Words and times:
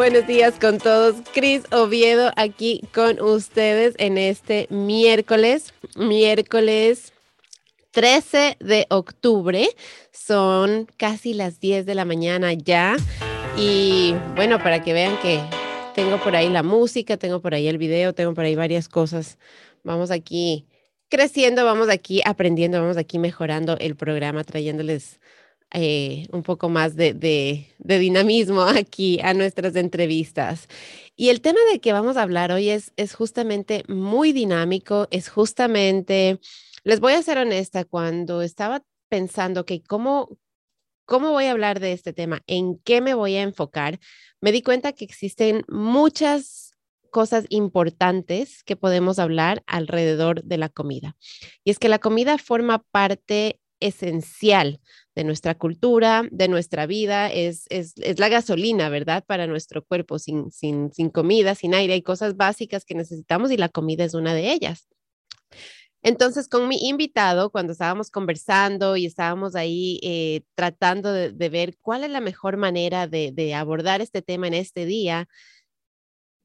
Buenos 0.00 0.26
días 0.26 0.58
con 0.58 0.78
todos. 0.78 1.16
Cris 1.34 1.64
Oviedo 1.72 2.32
aquí 2.36 2.80
con 2.94 3.20
ustedes 3.20 3.94
en 3.98 4.16
este 4.16 4.66
miércoles, 4.70 5.74
miércoles 5.94 7.12
13 7.90 8.56
de 8.60 8.86
octubre. 8.88 9.68
Son 10.10 10.86
casi 10.96 11.34
las 11.34 11.60
10 11.60 11.84
de 11.84 11.94
la 11.94 12.06
mañana 12.06 12.54
ya. 12.54 12.96
Y 13.58 14.14
bueno, 14.36 14.58
para 14.62 14.82
que 14.82 14.94
vean 14.94 15.18
que 15.20 15.38
tengo 15.94 16.16
por 16.16 16.34
ahí 16.34 16.48
la 16.48 16.62
música, 16.62 17.18
tengo 17.18 17.42
por 17.42 17.52
ahí 17.52 17.68
el 17.68 17.76
video, 17.76 18.14
tengo 18.14 18.32
por 18.32 18.46
ahí 18.46 18.54
varias 18.54 18.88
cosas. 18.88 19.36
Vamos 19.84 20.10
aquí 20.10 20.64
creciendo, 21.10 21.66
vamos 21.66 21.90
aquí 21.90 22.22
aprendiendo, 22.24 22.80
vamos 22.80 22.96
aquí 22.96 23.18
mejorando 23.18 23.76
el 23.76 23.96
programa, 23.96 24.44
trayéndoles 24.44 25.20
eh, 25.72 26.26
un 26.32 26.42
poco 26.42 26.68
más 26.68 26.96
de, 26.96 27.14
de, 27.14 27.98
dinamismo 27.98 28.62
aquí 28.62 29.20
a 29.22 29.34
nuestras 29.34 29.76
entrevistas. 29.76 30.68
Y 31.16 31.28
el 31.28 31.40
tema 31.40 31.60
de 31.70 31.80
que 31.80 31.92
vamos 31.92 32.16
a 32.16 32.22
hablar 32.22 32.50
hoy 32.50 32.70
es, 32.70 32.92
es 32.96 33.14
justamente 33.14 33.84
muy 33.88 34.32
dinámico, 34.32 35.06
es 35.10 35.28
justamente, 35.28 36.40
les 36.82 37.00
voy 37.00 37.12
a 37.12 37.22
ser 37.22 37.38
honesta, 37.38 37.84
cuando 37.84 38.42
estaba 38.42 38.82
pensando 39.08 39.64
que 39.64 39.82
cómo, 39.82 40.38
cómo 41.04 41.30
voy 41.30 41.44
a 41.44 41.52
hablar 41.52 41.78
de 41.78 41.92
este 41.92 42.12
tema, 42.12 42.42
en 42.46 42.78
qué 42.78 43.00
me 43.00 43.14
voy 43.14 43.36
a 43.36 43.42
enfocar, 43.42 44.00
me 44.40 44.52
di 44.52 44.62
cuenta 44.62 44.92
que 44.92 45.04
existen 45.04 45.64
muchas 45.68 46.70
cosas 47.10 47.44
importantes 47.48 48.64
que 48.64 48.76
podemos 48.76 49.18
hablar 49.18 49.62
alrededor 49.66 50.42
de 50.42 50.58
la 50.58 50.68
comida. 50.68 51.16
Y 51.64 51.70
es 51.70 51.78
que 51.78 51.88
la 51.88 51.98
comida 51.98 52.38
forma 52.38 52.82
parte 52.90 53.60
esencial 53.80 54.80
de 55.14 55.24
nuestra 55.24 55.56
cultura, 55.56 56.22
de 56.30 56.48
nuestra 56.48 56.86
vida, 56.86 57.30
es, 57.30 57.66
es, 57.70 57.94
la 58.18 58.28
gasolina, 58.28 58.88
¿verdad? 58.88 59.24
Para 59.26 59.46
nuestro 59.46 59.84
cuerpo, 59.84 60.18
sin, 60.18 60.50
sin, 60.50 60.92
sin 60.92 61.10
comida, 61.10 61.54
sin 61.54 61.74
aire, 61.74 61.94
hay 61.94 62.02
cosas 62.02 62.36
básicas 62.36 62.84
que 62.84 62.94
necesitamos 62.94 63.50
y 63.50 63.56
la 63.56 63.68
comida 63.68 64.04
es 64.04 64.14
una 64.14 64.34
de 64.34 64.52
ellas. 64.52 64.88
Entonces, 66.02 66.48
con 66.48 66.66
mi 66.68 66.88
invitado, 66.88 67.50
cuando 67.50 67.72
estábamos 67.72 68.10
conversando 68.10 68.96
y 68.96 69.04
estábamos 69.04 69.54
ahí 69.54 70.00
eh, 70.02 70.42
tratando 70.54 71.12
de, 71.12 71.48
ver 71.50 71.76
cuál 71.82 72.04
es 72.04 72.10
la 72.10 72.20
mejor 72.20 72.56
manera 72.56 73.06
de, 73.06 73.54
abordar 73.54 74.00
este 74.00 74.22
tema 74.22 74.46
en 74.46 74.54
este 74.54 74.86
día, 74.86 75.28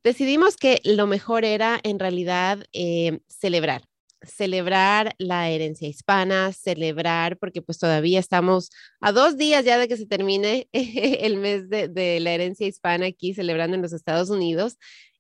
decidimos 0.04 0.58
que 0.58 0.82
lo 0.84 1.08
mejor 1.08 1.46
era 1.46 1.80
en 1.84 2.00
realidad 2.00 2.66
eh, 2.74 3.20
celebrar 3.30 3.84
celebrar 4.26 5.16
la 5.18 5.50
herencia 5.50 5.88
hispana, 5.88 6.52
celebrar, 6.52 7.38
porque 7.38 7.62
pues 7.62 7.78
todavía 7.78 8.20
estamos 8.20 8.70
a 9.00 9.12
dos 9.12 9.38
días 9.38 9.66
ya 9.66 9.78
de 9.78 9.88
que 9.88 9.98
se 9.98 10.06
termine 10.06 10.68
el 10.74 11.38
mes 11.38 11.70
de, 11.70 12.20
la 12.20 12.32
herencia 12.32 12.68
hispana 12.68 13.08
aquí 13.08 13.34
celebrando 13.34 13.76
en 13.76 13.82
los 13.82 13.94
Estados 13.94 14.30
Unidos 14.30 14.78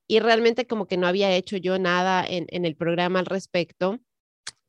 y 0.07 0.19
realmente 0.19 0.67
como 0.67 0.87
que 0.87 0.97
no 0.97 1.07
había 1.07 1.35
hecho 1.35 1.57
yo 1.57 1.79
nada 1.79 2.25
en, 2.27 2.45
en 2.49 2.65
el 2.65 2.75
programa 2.75 3.19
al 3.19 3.25
respecto, 3.25 3.99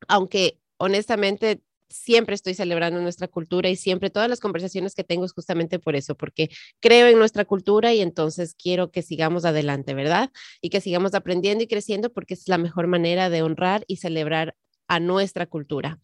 aunque 0.08 0.58
honestamente 0.78 1.62
siempre 1.88 2.34
estoy 2.34 2.54
celebrando 2.54 3.00
nuestra 3.00 3.28
cultura 3.28 3.68
y 3.68 3.76
siempre 3.76 4.10
todas 4.10 4.28
las 4.28 4.40
conversaciones 4.40 4.94
que 4.94 5.04
tengo 5.04 5.24
es 5.24 5.32
justamente 5.32 5.78
por 5.78 5.96
eso, 5.96 6.14
porque 6.14 6.50
creo 6.80 7.06
en 7.08 7.18
nuestra 7.18 7.44
cultura 7.44 7.94
y 7.94 8.00
entonces 8.00 8.54
quiero 8.54 8.90
que 8.90 9.02
sigamos 9.02 9.44
adelante, 9.44 9.94
¿verdad? 9.94 10.30
Y 10.60 10.70
que 10.70 10.80
sigamos 10.80 11.14
aprendiendo 11.14 11.64
y 11.64 11.66
creciendo 11.66 12.12
porque 12.12 12.34
es 12.34 12.48
la 12.48 12.58
mejor 12.58 12.86
manera 12.86 13.30
de 13.30 13.42
honrar 13.42 13.84
y 13.86 13.96
celebrar 13.96 14.56
a 14.88 15.00
nuestra 15.00 15.46
cultura. 15.46 15.98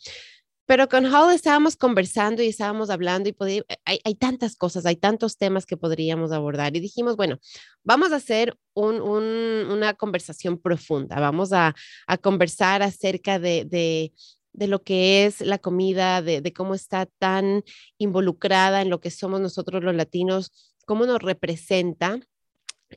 Pero 0.64 0.88
con 0.88 1.04
Hall 1.06 1.34
estábamos 1.34 1.76
conversando 1.76 2.42
y 2.42 2.46
estábamos 2.46 2.88
hablando 2.88 3.28
y 3.28 3.62
hay, 3.84 4.00
hay, 4.04 4.14
tantas 4.14 4.54
cosas, 4.54 4.86
hay 4.86 4.96
tantos 4.96 5.36
temas 5.36 5.66
que 5.66 5.76
podríamos 5.76 6.30
abordar 6.30 6.76
y 6.76 6.80
dijimos, 6.80 7.16
bueno, 7.16 7.40
vamos 7.82 8.12
a 8.12 8.16
hacer 8.16 8.56
un, 8.72 9.00
una 9.02 9.94
conversación 9.94 10.58
profunda, 10.58 11.18
vamos 11.18 11.52
a, 11.52 11.74
a 12.06 12.16
conversar 12.16 12.82
acerca 12.82 13.40
de, 13.40 13.64
de, 13.64 14.12
de 14.52 14.66
lo 14.66 14.82
que 14.82 15.26
es 15.26 15.40
la 15.40 15.58
comida, 15.58 16.22
de, 16.22 16.52
cómo 16.52 16.74
está 16.74 17.06
tan 17.06 17.64
involucrada 17.98 18.82
en 18.82 18.90
lo 18.90 19.00
que 19.00 19.10
somos 19.10 19.40
nosotros 19.40 19.82
los 19.82 19.94
latinos, 19.94 20.74
cómo 20.86 21.06
nos 21.06 21.22
representa. 21.22 22.20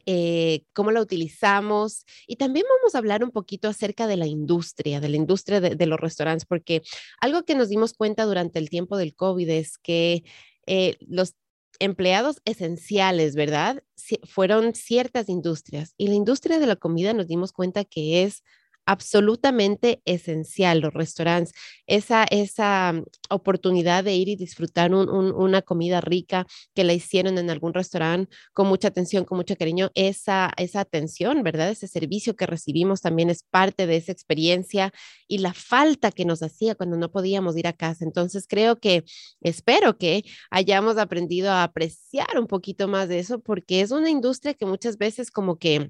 Eh, 0.05 0.65
cómo 0.73 0.91
la 0.91 0.99
utilizamos 0.99 2.03
y 2.27 2.35
también 2.35 2.65
vamos 2.67 2.93
a 2.93 2.97
hablar 2.97 3.23
un 3.23 3.31
poquito 3.31 3.69
acerca 3.69 4.07
de 4.07 4.17
la 4.17 4.27
industria, 4.27 4.99
de 4.99 5.07
la 5.07 5.15
industria 5.15 5.61
de, 5.61 5.85
los 5.85 5.97
restaurantes, 5.97 6.45
porque 6.45 6.81
algo 7.21 7.43
que 7.43 7.55
nos 7.55 7.69
dimos 7.69 7.93
cuenta 7.93 8.25
durante 8.25 8.59
el 8.59 8.69
tiempo 8.69 8.97
del 8.97 9.15
COVID 9.15 9.47
es 9.47 9.77
que 9.77 10.25
eh, 10.67 10.97
los 10.99 11.35
empleados 11.79 12.41
esenciales, 12.43 13.35
¿verdad? 13.35 13.83
fueron 14.25 14.75
ciertas 14.75 15.29
industrias 15.29 15.93
y 15.97 16.07
la 16.07 16.15
industria 16.15 16.59
de 16.59 16.67
la 16.67 16.75
comida 16.75 17.13
nos 17.13 17.27
dimos 17.27 17.53
cuenta 17.53 17.85
que 17.85 18.23
es 18.23 18.43
absolutamente 18.85 20.01
esencial 20.05 20.79
los 20.79 20.93
restaurantes, 20.93 21.53
esa, 21.87 22.25
esa 22.25 22.93
mm, 22.93 23.03
oportunidad 23.29 24.03
de 24.03 24.15
ir 24.15 24.29
y 24.29 24.35
disfrutar 24.35 24.93
una 24.93 25.61
comida 25.61 26.01
rica 26.01 26.45
que 26.73 26.83
la 26.83 26.93
hicieron 26.93 27.37
en 27.37 27.49
algún 27.49 27.73
restaurante 27.73 28.33
con 28.53 28.67
mucha 28.67 28.89
atención, 28.89 29.25
con 29.25 29.37
mucho 29.37 29.55
cariño, 29.55 29.91
esa, 29.95 30.51
esa 30.57 30.81
atención, 30.81 31.43
¿verdad? 31.43 31.69
Ese 31.69 31.87
servicio 31.87 32.35
que 32.35 32.45
recibimos 32.45 33.01
también 33.01 33.29
es 33.29 33.43
parte 33.43 33.87
de 33.87 33.97
esa 33.97 34.11
experiencia 34.11 34.93
y 35.27 35.39
la 35.39 35.53
falta 35.53 36.11
que 36.11 36.25
nos 36.25 36.43
hacía 36.43 36.75
cuando 36.75 36.97
no 36.97 37.11
podíamos 37.11 37.57
ir 37.57 37.67
a 37.67 37.73
casa. 37.73 38.05
Entonces 38.05 38.45
creo 38.47 38.79
que, 38.79 39.03
espero 39.41 39.97
que 39.97 40.23
hayamos 40.51 40.97
aprendido 40.97 41.51
a 41.51 41.63
apreciar 41.63 42.39
un 42.39 42.47
poquito 42.47 42.87
más 42.87 43.09
de 43.09 43.19
eso 43.19 43.39
porque 43.39 43.81
es 43.81 43.91
una 43.91 44.09
industria 44.09 44.53
que 44.53 44.65
muchas 44.65 44.97
veces 44.97 45.31
como 45.31 45.57
que 45.57 45.89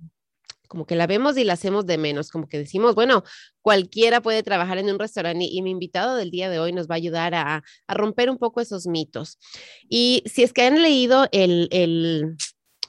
como 0.68 0.86
que 0.86 0.96
la 0.96 1.08
vemos 1.08 1.38
y 1.38 1.44
la 1.44 1.54
hacemos 1.54 1.86
de 1.86 1.98
menos, 1.98 2.32
como 2.32 2.48
que 2.48 2.58
decimos, 2.58 2.96
bueno, 2.96 3.24
cualquiera 3.62 4.22
puede 4.22 4.44
trabajar 4.44 4.78
en 4.78 4.90
un 4.90 5.00
restaurante 5.00 5.46
y, 5.50 5.62
mi 5.62 5.72
invitado 5.72 6.16
del 6.16 6.32
día 6.32 6.50
de 6.50 6.60
hoy 6.60 6.74
nos 6.74 6.88
va 6.88 6.96
a 6.96 6.98
ayudar 6.98 7.34
a, 7.36 7.64
romper 7.88 8.30
un 8.30 8.38
poco 8.38 8.62
esos 8.62 8.88
mitos. 8.88 9.40
Y 9.90 10.24
si 10.26 10.44
es 10.44 10.54
que 10.54 10.64
han 10.64 10.82
leído 10.82 11.28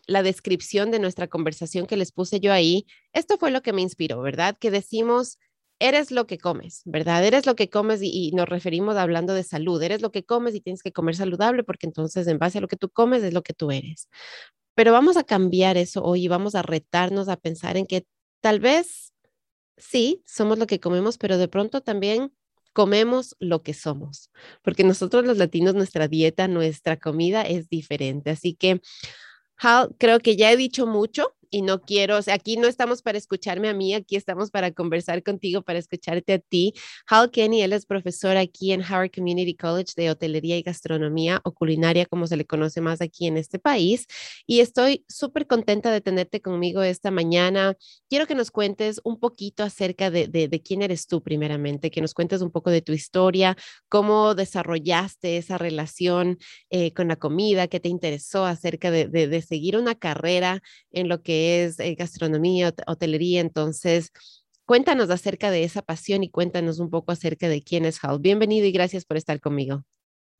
la 0.06 0.22
descripción 0.22 0.90
de 0.90 0.98
nuestra 0.98 1.28
conversación 1.28 1.86
que 1.86 1.96
les 1.96 2.12
puse 2.12 2.40
yo 2.40 2.52
ahí, 2.52 2.86
esto 3.12 3.38
fue 3.38 3.50
lo 3.50 3.62
que 3.62 3.72
me 3.72 3.82
inspiró, 3.82 4.20
¿verdad? 4.22 4.56
Que 4.58 4.70
decimos, 4.70 5.38
eres 5.78 6.10
lo 6.10 6.26
que 6.26 6.38
comes, 6.38 6.82
¿verdad? 6.84 7.24
Eres 7.24 7.46
lo 7.46 7.54
que 7.56 7.68
comes 7.68 8.00
y, 8.02 8.32
nos 8.32 8.48
referimos 8.48 8.96
hablando 8.96 9.34
de 9.34 9.42
salud, 9.42 9.82
eres 9.82 10.00
lo 10.02 10.10
que 10.10 10.24
comes 10.24 10.54
y 10.54 10.60
tienes 10.60 10.82
que 10.82 10.92
comer 10.92 11.16
saludable 11.16 11.64
porque 11.64 11.86
entonces 11.86 12.26
en 12.26 12.38
base 12.38 12.58
a 12.58 12.60
lo 12.60 12.68
que 12.68 12.76
tú 12.76 12.88
comes 12.90 13.22
es 13.22 13.34
lo 13.34 13.42
que 13.42 13.54
tú 13.54 13.70
eres. 13.70 14.08
Pero 14.76 14.92
vamos 14.92 15.16
a 15.16 15.24
cambiar 15.24 15.78
eso 15.78 16.04
hoy 16.04 16.24
y 16.24 16.28
vamos 16.28 16.54
a 16.54 16.60
retarnos 16.60 17.30
a 17.30 17.36
pensar 17.36 17.78
en 17.78 17.86
que 17.86 18.06
tal 18.42 18.60
vez 18.60 19.14
sí, 19.78 20.22
somos 20.26 20.58
lo 20.58 20.66
que 20.66 20.80
comemos, 20.80 21.16
pero 21.16 21.38
de 21.38 21.48
pronto 21.48 21.80
también 21.80 22.32
comemos 22.74 23.36
lo 23.40 23.62
que 23.62 23.72
somos, 23.72 24.30
porque 24.62 24.84
nosotros 24.84 25.24
los 25.24 25.38
latinos, 25.38 25.74
nuestra 25.74 26.08
dieta, 26.08 26.46
nuestra 26.46 26.98
comida 26.98 27.40
es 27.40 27.70
diferente. 27.70 28.28
Así 28.28 28.54
que, 28.54 28.82
Hal, 29.56 29.96
creo 29.98 30.20
que 30.20 30.36
ya 30.36 30.52
he 30.52 30.58
dicho 30.58 30.86
mucho 30.86 31.34
y 31.50 31.62
no 31.62 31.80
quiero, 31.82 32.18
o 32.18 32.22
sea, 32.22 32.34
aquí 32.34 32.56
no 32.56 32.68
estamos 32.68 33.02
para 33.02 33.18
escucharme 33.18 33.68
a 33.68 33.74
mí, 33.74 33.94
aquí 33.94 34.16
estamos 34.16 34.50
para 34.50 34.72
conversar 34.72 35.22
contigo, 35.22 35.62
para 35.62 35.78
escucharte 35.78 36.34
a 36.34 36.38
ti. 36.38 36.74
Hal 37.08 37.30
Kenny, 37.30 37.62
él 37.62 37.72
es 37.72 37.86
profesor 37.86 38.36
aquí 38.36 38.72
en 38.72 38.82
Howard 38.82 39.10
Community 39.14 39.54
College 39.54 39.92
de 39.96 40.10
Hotelería 40.10 40.56
y 40.56 40.62
Gastronomía 40.62 41.40
o 41.44 41.52
Culinaria, 41.52 42.06
como 42.06 42.26
se 42.26 42.36
le 42.36 42.44
conoce 42.44 42.80
más 42.80 43.00
aquí 43.00 43.26
en 43.26 43.36
este 43.36 43.58
país. 43.58 44.06
Y 44.46 44.60
estoy 44.60 45.04
súper 45.08 45.46
contenta 45.46 45.90
de 45.90 46.00
tenerte 46.00 46.40
conmigo 46.40 46.82
esta 46.82 47.10
mañana. 47.10 47.76
Quiero 48.08 48.26
que 48.26 48.34
nos 48.34 48.50
cuentes 48.50 49.00
un 49.04 49.18
poquito 49.18 49.62
acerca 49.62 50.10
de, 50.10 50.28
de, 50.28 50.62
quién 50.62 50.82
eres 50.82 51.06
tú 51.06 51.22
primeramente, 51.22 51.90
que 51.90 52.00
nos 52.00 52.14
cuentes 52.14 52.40
un 52.42 52.50
poco 52.50 52.70
de 52.70 52.82
tu 52.82 52.92
historia, 52.92 53.56
cómo 53.88 54.34
desarrollaste 54.34 55.36
esa 55.36 55.58
relación 55.58 56.38
eh, 56.70 56.92
con 56.92 57.08
la 57.08 57.16
comida, 57.16 57.68
qué 57.68 57.80
te 57.80 57.88
interesó 57.88 58.44
acerca 58.44 58.90
de, 58.90 59.06
de 59.08 59.42
seguir 59.42 59.76
una 59.76 59.94
carrera 59.94 60.62
en 60.90 61.08
lo 61.08 61.22
que 61.22 61.35
es 61.36 61.80
eh, 61.80 61.94
gastronomía, 61.94 62.74
hotelería. 62.86 63.40
Entonces, 63.40 64.10
cuéntanos 64.64 65.10
acerca 65.10 65.50
de 65.50 65.64
esa 65.64 65.82
pasión 65.82 66.24
y 66.24 66.30
cuéntanos 66.30 66.78
un 66.78 66.90
poco 66.90 67.12
acerca 67.12 67.48
de 67.48 67.62
quién 67.62 67.84
es 67.84 68.02
Hal. 68.02 68.18
Bienvenido 68.18 68.66
y 68.66 68.72
gracias 68.72 69.04
por 69.04 69.16
estar 69.16 69.40
conmigo. 69.40 69.84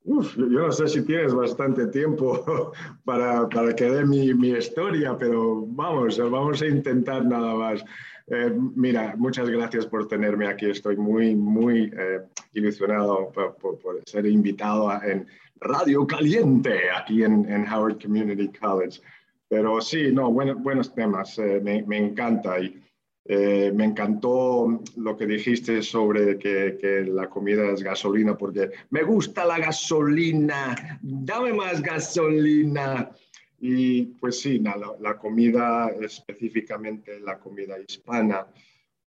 Uf, 0.03 0.37
yo 0.37 0.47
no 0.47 0.71
sé 0.71 0.87
si 0.87 1.01
tienes 1.01 1.33
bastante 1.33 1.87
tiempo 1.87 2.71
para, 3.03 3.47
para 3.49 3.75
que 3.75 3.85
dé 3.85 4.05
mi, 4.05 4.33
mi, 4.33 4.51
historia, 4.51 5.17
pero 5.17 5.65
vamos, 5.67 6.17
vamos 6.17 6.61
a 6.61 6.67
intentar 6.67 7.25
nada 7.25 7.53
más. 7.55 7.83
Eh, 8.27 8.53
mira, 8.75 9.15
muchas 9.17 9.49
gracias 9.49 9.85
por 9.85 10.07
tenerme 10.07 10.47
aquí. 10.47 10.69
Estoy 10.69 10.95
muy, 10.95 11.35
muy 11.35 11.91
eh, 11.97 12.21
ilusionado 12.53 13.31
por, 13.33 13.57
por, 13.57 14.01
ser 14.05 14.25
invitado 14.25 14.91
en 15.03 15.27
Radio 15.59 16.07
Caliente 16.07 16.89
aquí 16.95 17.23
en, 17.23 17.49
en 17.51 17.67
Howard 17.67 18.01
Community 18.01 18.49
College. 18.59 19.01
Pero 19.49 19.81
sí, 19.81 20.11
no, 20.11 20.31
buenos 20.31 20.93
temas, 20.93 21.37
eh, 21.39 21.61
me, 21.63 21.83
me, 21.83 21.97
encanta. 21.97 22.59
Y 22.59 22.81
eh, 23.25 23.71
me 23.73 23.85
encantó 23.85 24.81
lo 24.97 25.17
que 25.17 25.25
dijiste 25.25 25.81
sobre 25.81 26.37
que, 26.37 26.77
que, 26.79 27.05
la 27.05 27.29
comida 27.29 27.71
es 27.71 27.81
gasolina, 27.81 28.37
porque 28.37 28.71
me 28.89 29.03
gusta 29.03 29.45
la 29.45 29.59
gasolina, 29.59 30.99
dame 31.01 31.53
más 31.53 31.81
gasolina. 31.81 33.11
Y 33.59 34.03
pues 34.19 34.39
sí, 34.41 34.59
la, 34.59 35.17
comida, 35.17 35.89
específicamente 36.01 37.19
la 37.19 37.39
comida 37.39 37.75
hispana, 37.79 38.45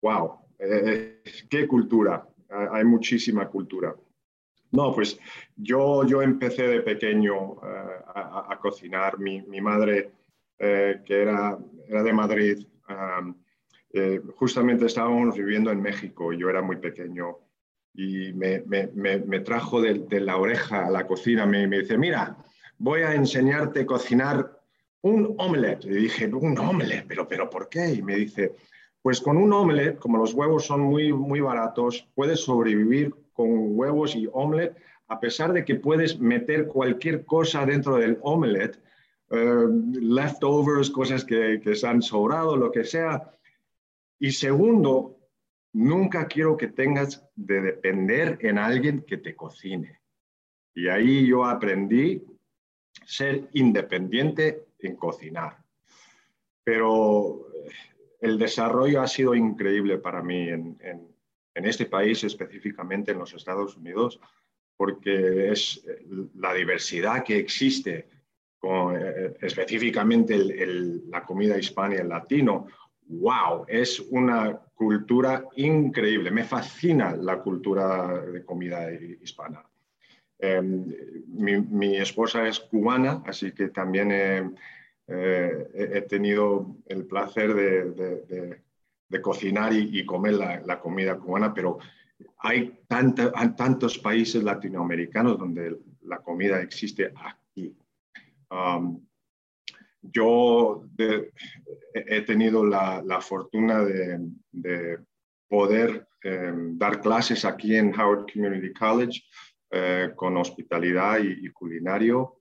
wow, 0.03 0.39
eh, 0.59 1.23
qué 1.49 1.69
cultura, 1.69 2.27
hay 2.49 2.85
muchísima 2.85 3.47
cultura. 3.49 3.95
No, 4.73 4.95
pues 4.95 5.19
yo, 5.57 6.07
yo 6.07 6.23
empecé 6.23 6.63
de 6.69 6.81
pequeño 6.81 7.55
eh, 7.55 8.03
a, 8.15 8.59
cocinar. 8.61 9.19
Mi, 9.19 9.61
madre, 9.61 10.11
eh, 10.61 11.01
que 11.05 11.23
era, 11.23 11.59
era, 11.89 12.03
de 12.03 12.13
Madrid, 12.13 12.67
justamente 14.37 14.87
estábamos 14.87 15.37
viviendo 15.37 15.73
en 15.73 15.83
México, 15.83 16.33
yo 16.33 16.49
era 16.49 16.63
muy 16.63 16.77
pequeño 16.77 17.39
y 17.95 18.33
me, 18.35 18.63
me, 18.95 19.41
trajo 19.41 19.81
de, 19.81 20.21
la 20.21 20.37
oreja 20.37 20.87
a 20.87 20.91
la 20.91 21.07
cocina, 21.07 21.45
me, 21.45 21.67
me 21.67 21.81
dice, 21.81 21.99
mira, 21.99 22.37
voy 22.79 23.03
a 23.03 23.15
enseñarte 23.15 23.81
a 23.81 23.87
cocinar 23.87 24.61
un 25.03 25.35
omelette. 25.39 25.85
Y 25.85 25.95
dije, 25.95 26.27
un 26.27 26.59
omelette, 26.59 27.07
pero, 27.09 27.27
pero 27.27 27.51
¿por 27.51 27.69
qué? 27.69 27.95
Y 27.95 28.03
me 28.03 28.17
dice, 28.17 28.55
pues 29.03 29.21
con 29.21 29.37
un 29.37 29.53
omelette, 29.53 29.99
como 29.99 30.19
los 30.19 30.35
huevos 30.35 30.67
son 30.67 30.83
muy, 30.83 31.13
muy 31.13 31.41
baratos, 31.41 32.09
puedes 32.15 32.41
sobrevivir 32.41 33.15
con 33.33 33.49
huevos 33.79 34.15
y 34.15 34.29
omelette, 34.33 34.77
a 35.09 35.19
pesar 35.19 35.53
de 35.53 35.65
que 35.65 35.75
puedes 35.75 36.21
meter 36.21 36.67
cualquier 36.67 37.25
cosa 37.25 37.67
dentro 37.67 37.97
del 37.97 38.19
omelette, 38.23 38.77
eh, 38.77 38.90
leftovers, 39.31 40.91
cosas 40.91 41.25
que, 41.25 41.61
que 41.63 41.75
se 41.75 41.87
han 41.87 42.03
sobrado, 42.03 42.57
lo 42.57 42.71
que 42.71 42.85
sea. 42.85 43.33
Y 44.19 44.33
segundo, 44.33 45.17
nunca 45.73 46.27
quiero 46.27 46.57
que 46.57 46.69
tengas 46.69 47.25
de 47.37 47.61
depender 47.61 48.39
en 48.43 48.59
alguien 48.59 49.03
que 49.07 49.19
te 49.19 49.35
cocine. 49.35 50.01
Y 50.75 50.89
ahí 50.89 51.27
yo 51.27 51.45
aprendí 51.45 52.23
ser 53.05 53.49
independiente 53.53 54.67
en 54.79 54.97
cocinar. 54.97 55.59
Pero 56.65 57.49
eh, 57.53 57.71
el 58.21 58.39
desarrollo 58.39 59.01
ha 59.01 59.09
sido 59.09 59.35
increíble 59.35 59.99
para 59.99 60.23
mí 60.23 60.49
en, 60.49 60.79
este 61.55 61.85
país, 61.85 62.25
específicamente 62.25 63.13
en 63.13 63.19
los 63.19 63.35
Estados 63.35 63.77
Unidos, 63.77 64.19
porque 64.77 65.51
es 65.51 65.85
eh, 65.87 66.07
la 66.37 66.55
diversidad 66.55 67.23
que 67.23 67.37
existe, 67.37 68.09
con, 68.61 68.95
eh, 68.97 69.35
específicamente 69.41 70.39
la 71.09 71.25
comida 71.25 71.59
hispana 71.59 71.95
y 71.95 71.99
el 71.99 72.09
latino. 72.09 72.67
¡Wow! 73.07 73.65
Es 73.67 73.99
una 73.99 74.61
cultura 74.75 75.45
increíble. 75.57 76.31
Me 76.31 76.45
fascina 76.45 77.17
la 77.17 77.41
cultura 77.41 78.21
de 78.21 78.45
comida 78.45 78.93
hispana. 78.93 79.65
Em, 80.39 80.87
mi, 81.29 81.97
esposa 81.97 82.47
es 82.47 82.61
cubana, 82.61 83.23
así 83.27 83.53
que 83.53 83.69
también 83.69 84.57
he, 85.07 86.03
tenido 86.09 86.77
el 86.87 87.05
placer 87.05 87.55
de, 87.55 89.21
cocinar 89.21 89.73
y, 89.75 90.07
comer 90.07 90.35
la, 90.65 90.81
comida 90.81 91.19
cubana, 91.19 91.53
pero 91.53 91.79
hay, 92.39 92.79
tantos 92.89 93.99
países 93.99 94.43
latinoamericanos 94.43 95.39
donde 95.39 95.77
la 96.03 96.19
comida 96.19 96.63
existe. 96.63 97.13
Um, 98.51 99.07
yo 100.03 100.87
he 101.95 102.23
tenido 102.23 102.65
la, 102.65 103.21
fortuna 103.21 103.85
de, 103.85 104.99
poder 105.49 106.07
em, 106.23 106.79
dar 106.79 107.01
clases 107.01 107.45
aquí 107.45 107.75
en 107.75 107.93
Howard 107.99 108.33
Community 108.33 108.73
College 108.73 109.21
eh, 109.71 110.13
con 110.15 110.37
hospitalidad 110.37 111.19
y, 111.19 111.49
culinario 111.51 112.41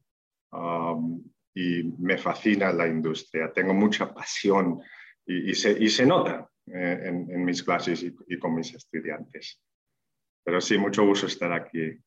um, 0.52 1.24
y 1.54 1.84
me 1.98 2.18
fascina 2.18 2.72
la 2.72 2.88
industria. 2.88 3.52
Tengo 3.52 3.74
mucha 3.74 4.14
pasión 4.14 4.80
y, 5.26 5.54
se, 5.56 6.06
nota 6.06 6.50
eh, 6.68 7.02
en, 7.06 7.44
mis 7.44 7.64
clases 7.64 8.04
y, 8.04 8.40
con 8.40 8.56
mis 8.56 8.74
estudiantes. 8.74 9.62
Pero 10.44 10.62
sí, 10.62 10.78
mucho 10.78 11.06
gusto 11.06 11.28
estar 11.28 11.52
aquí. 11.52 12.00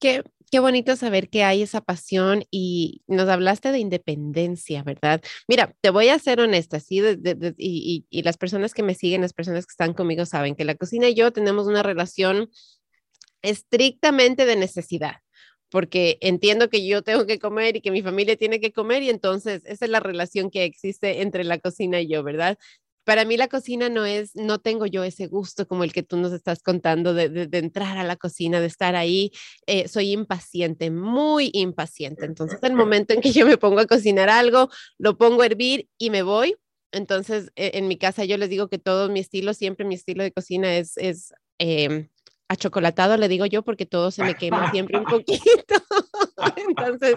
Qué, 0.00 0.22
qué, 0.50 0.58
bonito 0.60 0.96
saber 0.96 1.28
que 1.28 1.44
hay 1.44 1.62
esa 1.62 1.80
pasión 1.80 2.44
y 2.50 3.02
nos 3.06 3.28
hablaste 3.28 3.72
de 3.72 3.78
independencia, 3.78 4.82
¿verdad? 4.82 5.22
Mira, 5.46 5.74
te 5.80 5.90
voy 5.90 6.08
a 6.08 6.18
ser 6.18 6.40
honesta, 6.40 6.80
¿sí? 6.80 7.00
y, 7.56 8.06
y, 8.08 8.22
las 8.22 8.36
personas 8.36 8.74
que 8.74 8.82
me 8.82 8.94
siguen, 8.94 9.20
las 9.22 9.32
personas 9.32 9.66
que 9.66 9.72
están 9.72 9.94
conmigo 9.94 10.26
saben 10.26 10.54
que 10.54 10.64
la 10.64 10.74
cocina 10.74 11.08
y 11.08 11.14
yo 11.14 11.32
tenemos 11.32 11.66
una 11.66 11.82
relación 11.82 12.50
estrictamente 13.42 14.46
de 14.46 14.56
necesidad, 14.56 15.16
porque 15.70 16.18
entiendo 16.20 16.68
que 16.70 16.86
yo 16.86 17.02
tengo 17.02 17.26
que 17.26 17.38
comer 17.38 17.76
y 17.76 17.80
que 17.80 17.90
mi 17.90 18.02
familia 18.02 18.36
tiene 18.36 18.60
que 18.60 18.72
comer 18.72 19.02
y 19.02 19.10
entonces 19.10 19.62
esa 19.66 19.84
es 19.84 19.90
la 19.90 20.00
relación 20.00 20.50
que 20.50 20.64
existe 20.64 21.22
entre 21.22 21.44
la 21.44 21.58
cocina 21.58 22.00
y 22.00 22.08
yo, 22.08 22.22
¿verdad? 22.22 22.58
Para 23.08 23.24
mí 23.24 23.38
la 23.38 23.48
cocina 23.48 23.88
no 23.88 24.04
es, 24.04 24.36
no 24.36 24.58
tengo 24.58 24.84
yo 24.84 25.02
ese 25.02 25.28
gusto 25.28 25.66
como 25.66 25.82
el 25.82 25.94
que 25.94 26.02
tú 26.02 26.18
nos 26.18 26.30
estás 26.30 26.62
contando 26.62 27.14
de, 27.14 27.48
entrar 27.52 27.96
a 27.96 28.04
la 28.04 28.16
cocina, 28.16 28.60
de 28.60 28.66
estar 28.66 28.96
ahí. 28.96 29.32
Eh, 29.66 29.88
soy 29.88 30.12
impaciente, 30.12 30.90
muy 30.90 31.48
impaciente. 31.54 32.26
Entonces, 32.26 32.58
el 32.60 32.74
momento 32.74 33.14
en 33.14 33.22
que 33.22 33.32
yo 33.32 33.46
me 33.46 33.56
pongo 33.56 33.80
a 33.80 33.86
cocinar 33.86 34.28
algo, 34.28 34.68
lo 34.98 35.16
pongo 35.16 35.40
a 35.40 35.46
hervir 35.46 35.88
y 35.96 36.10
me 36.10 36.20
voy. 36.20 36.56
Entonces, 36.92 37.50
e, 37.56 37.78
en 37.78 37.88
mi 37.88 37.96
casa 37.96 38.26
yo 38.26 38.36
les 38.36 38.50
digo 38.50 38.68
que 38.68 38.78
todo 38.78 39.08
mi 39.08 39.20
estilo, 39.20 39.54
siempre 39.54 39.86
mi 39.86 39.94
estilo 39.94 40.22
de 40.22 40.30
cocina 40.30 40.76
es, 40.76 40.98
es 40.98 41.32
em, 41.56 42.10
achocolatado, 42.46 43.16
le 43.16 43.28
digo 43.28 43.46
yo, 43.46 43.62
porque 43.62 43.86
todo 43.86 44.10
se 44.10 44.22
me 44.22 44.34
quema 44.34 44.70
siempre 44.70 44.98
un 44.98 45.04
poquito. 45.24 45.76
Entonces, 46.68 47.16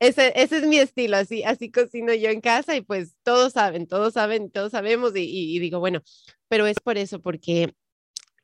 ese, 0.00 0.32
ese, 0.34 0.58
es 0.58 0.66
mi 0.66 0.78
estilo, 0.78 1.16
así, 1.18 1.44
así 1.44 1.70
cocino 1.70 2.14
yo 2.14 2.30
en 2.30 2.40
casa 2.40 2.74
y 2.76 2.80
pues 2.80 3.14
todos 3.22 3.52
saben, 3.52 3.86
todos 3.86 4.14
saben, 4.14 4.50
todos 4.50 4.72
sabemos 4.72 5.12
y, 5.14 5.58
digo, 5.58 5.78
bueno, 5.78 6.02
pero 6.48 6.66
es 6.66 6.78
por 6.80 6.98
eso, 6.98 7.20
porque 7.20 7.74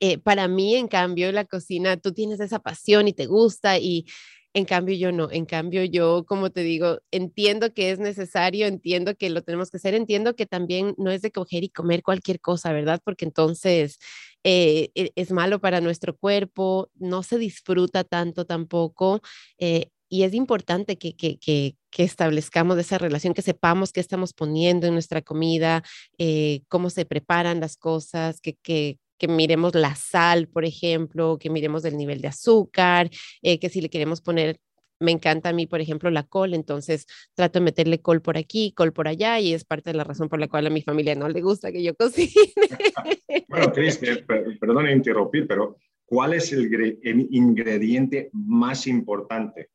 eh, 0.01 0.19
para 0.19 0.49
mí, 0.49 0.77
en 0.77 0.89
cambio, 0.89 1.33
la 1.33 1.47
cocina, 1.47 1.97
tú 1.97 2.13
tienes 2.13 2.41
esa 2.41 2.61
pasión 2.61 3.09
y 3.09 3.15
te 3.15 3.27
gusta 3.27 3.79
y 3.79 4.07
en 4.55 4.65
cambio, 4.65 4.97
yo 4.97 5.13
no. 5.13 5.31
En 5.31 5.45
cambio, 5.45 5.85
yo, 5.85 6.25
como 6.27 6.51
te 6.51 6.63
digo, 6.63 7.01
entiendo 7.11 7.75
que 7.75 7.91
es 7.91 7.99
necesario, 7.99 8.67
entiendo 8.67 9.15
que 9.15 9.29
lo 9.29 9.43
tenemos 9.43 9.71
que 9.71 9.77
hacer, 9.77 9.95
entiendo 9.95 10.35
que 10.35 10.47
también 10.47 10.95
no 10.97 11.11
es 11.11 11.21
de 11.23 11.31
coger 11.31 11.63
y 11.65 11.69
comer 11.69 12.03
cualquier 12.03 12.41
cosa, 12.41 12.73
¿verdad? 12.73 13.01
Porque 13.05 13.27
entonces 13.27 13.99
eh, 14.45 14.91
e, 14.95 15.13
es 15.15 15.31
malo 15.31 15.61
para 15.61 15.83
nuestro 15.83 16.17
cuerpo, 16.17 16.91
no 16.95 17.23
se 17.23 17.37
disfruta 17.39 18.05
tanto 18.05 18.47
tampoco. 18.47 19.21
Eh, 19.59 19.91
y 20.17 20.23
es 20.23 20.33
importante 20.33 20.97
que, 20.97 21.15
que, 21.15 21.39
que, 21.39 21.77
que, 21.91 22.03
establezcamos 22.03 22.79
esa 22.79 22.97
relación, 22.97 23.35
que 23.35 23.43
sepamos 23.43 23.93
qué 23.93 24.01
estamos 24.01 24.33
poniendo 24.33 24.87
en 24.87 24.95
nuestra 24.95 25.21
comida, 25.21 25.83
eh, 26.17 26.63
cómo 26.69 26.89
se 26.89 27.05
preparan 27.05 27.61
las 27.61 27.77
cosas, 27.77 28.41
que, 28.41 28.55
que, 28.63 28.99
que 29.19 29.29
miremos 29.29 29.75
la 29.75 29.95
sal, 29.95 30.49
por 30.49 30.65
ejemplo, 30.65 31.37
que 31.39 31.51
miremos 31.51 31.85
el 31.85 31.99
nivel 31.99 32.23
de 32.23 32.29
azúcar, 32.29 33.11
eh, 33.43 33.59
que 33.59 33.69
si 33.69 33.83
le 33.83 33.91
queremos 33.91 34.23
poner, 34.23 34.59
me 35.01 35.13
encanta 35.13 35.51
a 35.51 35.53
mí, 35.53 35.67
por 35.67 35.83
ejemplo, 35.83 36.09
la 36.11 36.23
col, 36.23 36.55
entonces 36.55 37.05
trato 37.35 37.59
de 37.59 37.67
meterle 37.67 38.01
col 38.01 38.23
por 38.23 38.39
aquí, 38.39 38.73
col 38.75 38.95
por 38.95 39.09
allá, 39.09 39.39
y 39.39 39.53
es 39.53 39.67
parte 39.67 39.91
de 39.91 39.99
la 39.99 40.05
razón 40.05 40.31
por 40.31 40.41
la 40.41 40.49
cual 40.49 40.67
a 40.67 40.71
mi 40.71 40.81
familia 40.81 41.15
no 41.15 41.29
le 41.29 41.43
gusta 41.43 41.71
que 41.73 41.83
yo 41.83 41.95
cocine. 41.95 42.31
bueno, 43.49 43.71
Cris, 43.71 43.99
perdón 43.99 44.89
interrumpir, 44.89 45.47
pero 45.47 45.77
¿cuál 46.07 46.33
es 46.33 46.51
el, 46.53 46.99
ingrediente 47.31 48.31
más 48.33 48.87
importante? 48.87 49.69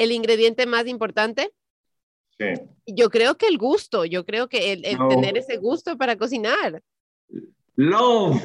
¿El 0.00 0.12
ingrediente 0.12 0.64
más 0.64 0.86
importante? 0.86 1.52
Sí. 2.38 2.46
Yo 2.86 3.10
creo 3.10 3.36
que 3.36 3.46
el 3.46 3.58
gusto, 3.58 4.06
yo 4.06 4.24
creo 4.24 4.48
que 4.48 4.72
el, 4.72 4.82
tener 5.10 5.36
ese 5.36 5.58
gusto 5.58 5.98
para 5.98 6.16
cocinar. 6.16 6.82
Love. 7.76 8.40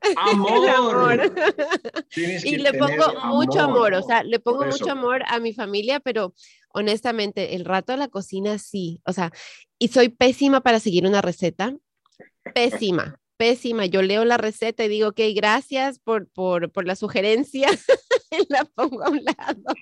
Amor. 0.16 1.20
y 2.16 2.56
le 2.56 2.72
pongo 2.74 3.20
mucho 3.24 3.60
amor, 3.60 3.94
o 3.94 4.02
sea, 4.02 4.22
le 4.22 4.38
pongo 4.38 4.64
mucho 4.64 4.90
amor 4.90 5.22
a 5.26 5.38
mi 5.40 5.54
familia, 5.54 5.98
pero 5.98 6.34
honestamente, 6.70 7.56
el 7.56 7.64
rato 7.64 7.92
a 7.92 7.96
la 7.96 8.08
cocina 8.08 8.58
sí, 8.58 9.00
o 9.04 9.12
sea, 9.12 9.32
y 9.78 9.88
soy 9.88 10.08
pésima 10.08 10.60
para 10.60 10.80
seguir 10.80 11.06
una 11.06 11.20
receta, 11.20 11.76
pésima, 12.54 13.20
pésima. 13.36 13.86
Yo 13.86 14.02
leo 14.02 14.24
la 14.24 14.38
receta 14.38 14.84
y 14.84 14.88
digo, 14.88 15.08
ok, 15.08 15.20
gracias 15.34 15.98
por, 15.98 16.28
por, 16.28 16.70
por 16.70 16.86
la 16.86 16.94
sugerencia, 16.94 17.68
la 18.48 18.64
pongo 18.64 19.04
a 19.04 19.10
un 19.10 19.24
lado 19.24 19.74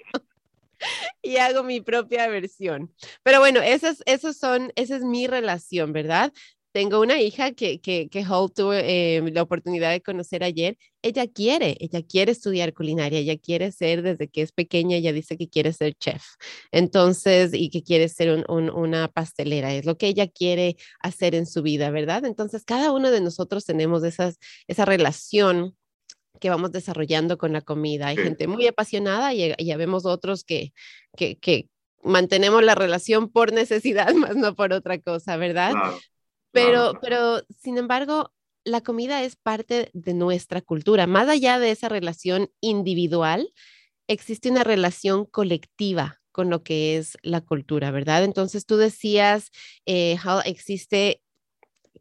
y 1.23 1.37
hago 1.37 1.63
mi 1.63 1.81
propia 1.81 2.29
versión. 2.29 2.93
Pero 3.23 3.41
bueno, 3.41 3.61
esas, 3.61 4.03
esos 4.07 4.37
son, 4.37 4.73
esa 4.77 4.97
es 4.97 5.03
mi 5.03 5.27
relación, 5.27 5.93
¿verdad? 5.93 6.33
Tengo 6.73 7.01
una 7.01 7.21
hija 7.21 7.51
que, 7.53 7.81
que, 7.81 8.09
que 8.09 8.25
Holt 8.25 8.55
tuvo 8.55 8.73
eh, 8.75 9.21
la 9.33 9.43
oportunidad 9.43 9.91
de 9.91 10.03
conocer 10.03 10.45
ayer. 10.45 10.79
Ella 11.03 11.27
quiere, 11.27 11.77
ella 11.81 12.01
quiere 12.07 12.31
estudiar 12.31 12.75
culinaria, 12.75 13.19
ella 13.19 13.37
quiere 13.37 13.73
ser, 13.73 14.03
desde 14.03 14.29
que 14.29 14.43
es 14.43 14.53
pequeña, 14.53 14.97
ella 14.97 15.13
dice 15.13 15.37
que 15.37 15.49
quiere 15.49 15.73
ser 15.73 15.95
chef. 15.95 16.23
Entonces, 16.71 17.51
y 17.55 17.71
que 17.71 17.83
quiere 17.83 18.09
ser 18.09 18.45
una 18.49 19.09
pastelera, 19.09 19.75
es 19.75 19.85
lo 19.85 19.97
que 19.99 20.07
ella 20.07 20.29
quiere 20.29 20.77
hacer 21.01 21.35
en 21.35 21.47
su 21.47 21.63
vida, 21.63 21.91
¿verdad? 21.91 22.25
Entonces, 22.25 22.63
cada 22.65 22.93
uno 22.93 23.11
de 23.11 23.21
nosotros 23.21 23.65
tenemos 23.65 24.05
esas, 24.05 24.39
esa 24.69 24.85
relación 24.85 25.75
que 26.41 26.51
vamos 26.51 26.73
desarrollando 26.73 27.39
con 27.39 27.53
la 27.53 27.61
comida. 27.61 28.09
Hay 28.09 28.17
gente 28.17 28.49
muy 28.49 28.67
apasionada 28.67 29.33
y 29.33 29.55
ya 29.65 29.77
vemos 29.77 30.07
otros 30.07 30.43
que, 30.43 30.73
que, 31.17 31.39
que, 31.39 31.69
mantenemos 32.03 32.65
la 32.65 32.75
relación 32.75 33.29
por 33.29 33.53
necesidad, 33.53 34.13
más 34.15 34.35
no 34.35 34.55
por 34.55 34.73
otra 34.73 34.99
cosa, 34.99 35.37
¿verdad? 35.37 35.75
pero, 36.51 36.99
pero, 37.01 37.43
sin 37.63 37.79
embargo, 37.79 38.33
la 38.65 38.81
comida 38.81 39.23
es 39.23 39.37
parte 39.37 39.91
de 39.93 40.15
nuestra 40.15 40.61
cultura. 40.63 41.07
Más 41.07 41.29
allá 41.29 41.59
de 41.59 41.71
esa 41.71 41.89
relación 41.89 42.51
individual, 42.61 43.53
existe 44.09 44.51
una 44.51 44.65
relación 44.65 45.25
colectiva 45.25 46.21
con 46.33 46.49
lo 46.49 46.63
que 46.63 46.97
es 46.97 47.19
la 47.23 47.41
cultura, 47.41 47.91
¿verdad? 47.91 48.25
Entonces 48.25 48.65
tú 48.65 48.77
decías, 48.77 49.51
eh, 49.85 50.17
existe 50.45 51.23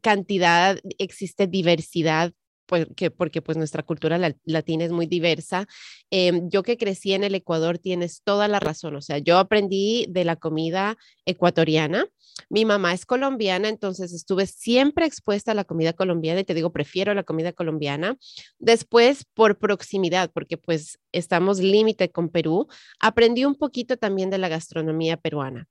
cantidad, 0.01 0.79
existe 0.97 1.47
diversidad 1.47 2.33
porque, 2.69 3.09
porque 3.09 3.41
pues 3.41 3.57
nuestra 3.57 3.81
cultura 3.81 4.19
latina 4.45 4.85
es 4.85 4.91
muy 4.91 5.07
diversa. 5.07 5.67
Em, 6.11 6.49
yo 6.49 6.61
que 6.61 6.77
crecí 6.77 7.13
en 7.13 7.23
el 7.23 7.33
Ecuador 7.33 7.79
tienes 7.79 8.21
toda 8.23 8.47
la 8.47 8.59
razón, 8.59 8.95
o 8.95 9.01
sea, 9.01 9.17
yo 9.17 9.39
aprendí 9.39 10.05
de 10.07 10.23
la 10.23 10.35
comida 10.35 10.97
ecuatoriana. 11.25 12.05
Mi 12.49 12.65
mamá 12.65 12.93
es 12.93 13.05
colombiana, 13.05 13.67
entonces 13.69 14.13
estuve 14.13 14.45
siempre 14.45 15.05
expuesta 15.05 15.51
a 15.51 15.55
la 15.55 15.65
comida 15.65 15.93
colombiana 15.93 16.41
y 16.41 16.43
te 16.43 16.53
digo, 16.53 16.71
prefiero 16.71 17.13
la 17.13 17.23
comida 17.23 17.53
colombiana. 17.53 18.17
Después, 18.59 19.25
por 19.33 19.57
proximidad, 19.57 20.29
porque 20.31 20.57
pues 20.57 20.99
estamos 21.11 21.59
límite 21.59 22.11
con 22.11 22.29
Perú, 22.29 22.67
aprendí 22.99 23.45
un 23.45 23.55
poquito 23.55 23.97
también 23.97 24.29
de 24.29 24.37
la 24.37 24.47
gastronomía 24.47 25.17
peruana. 25.17 25.67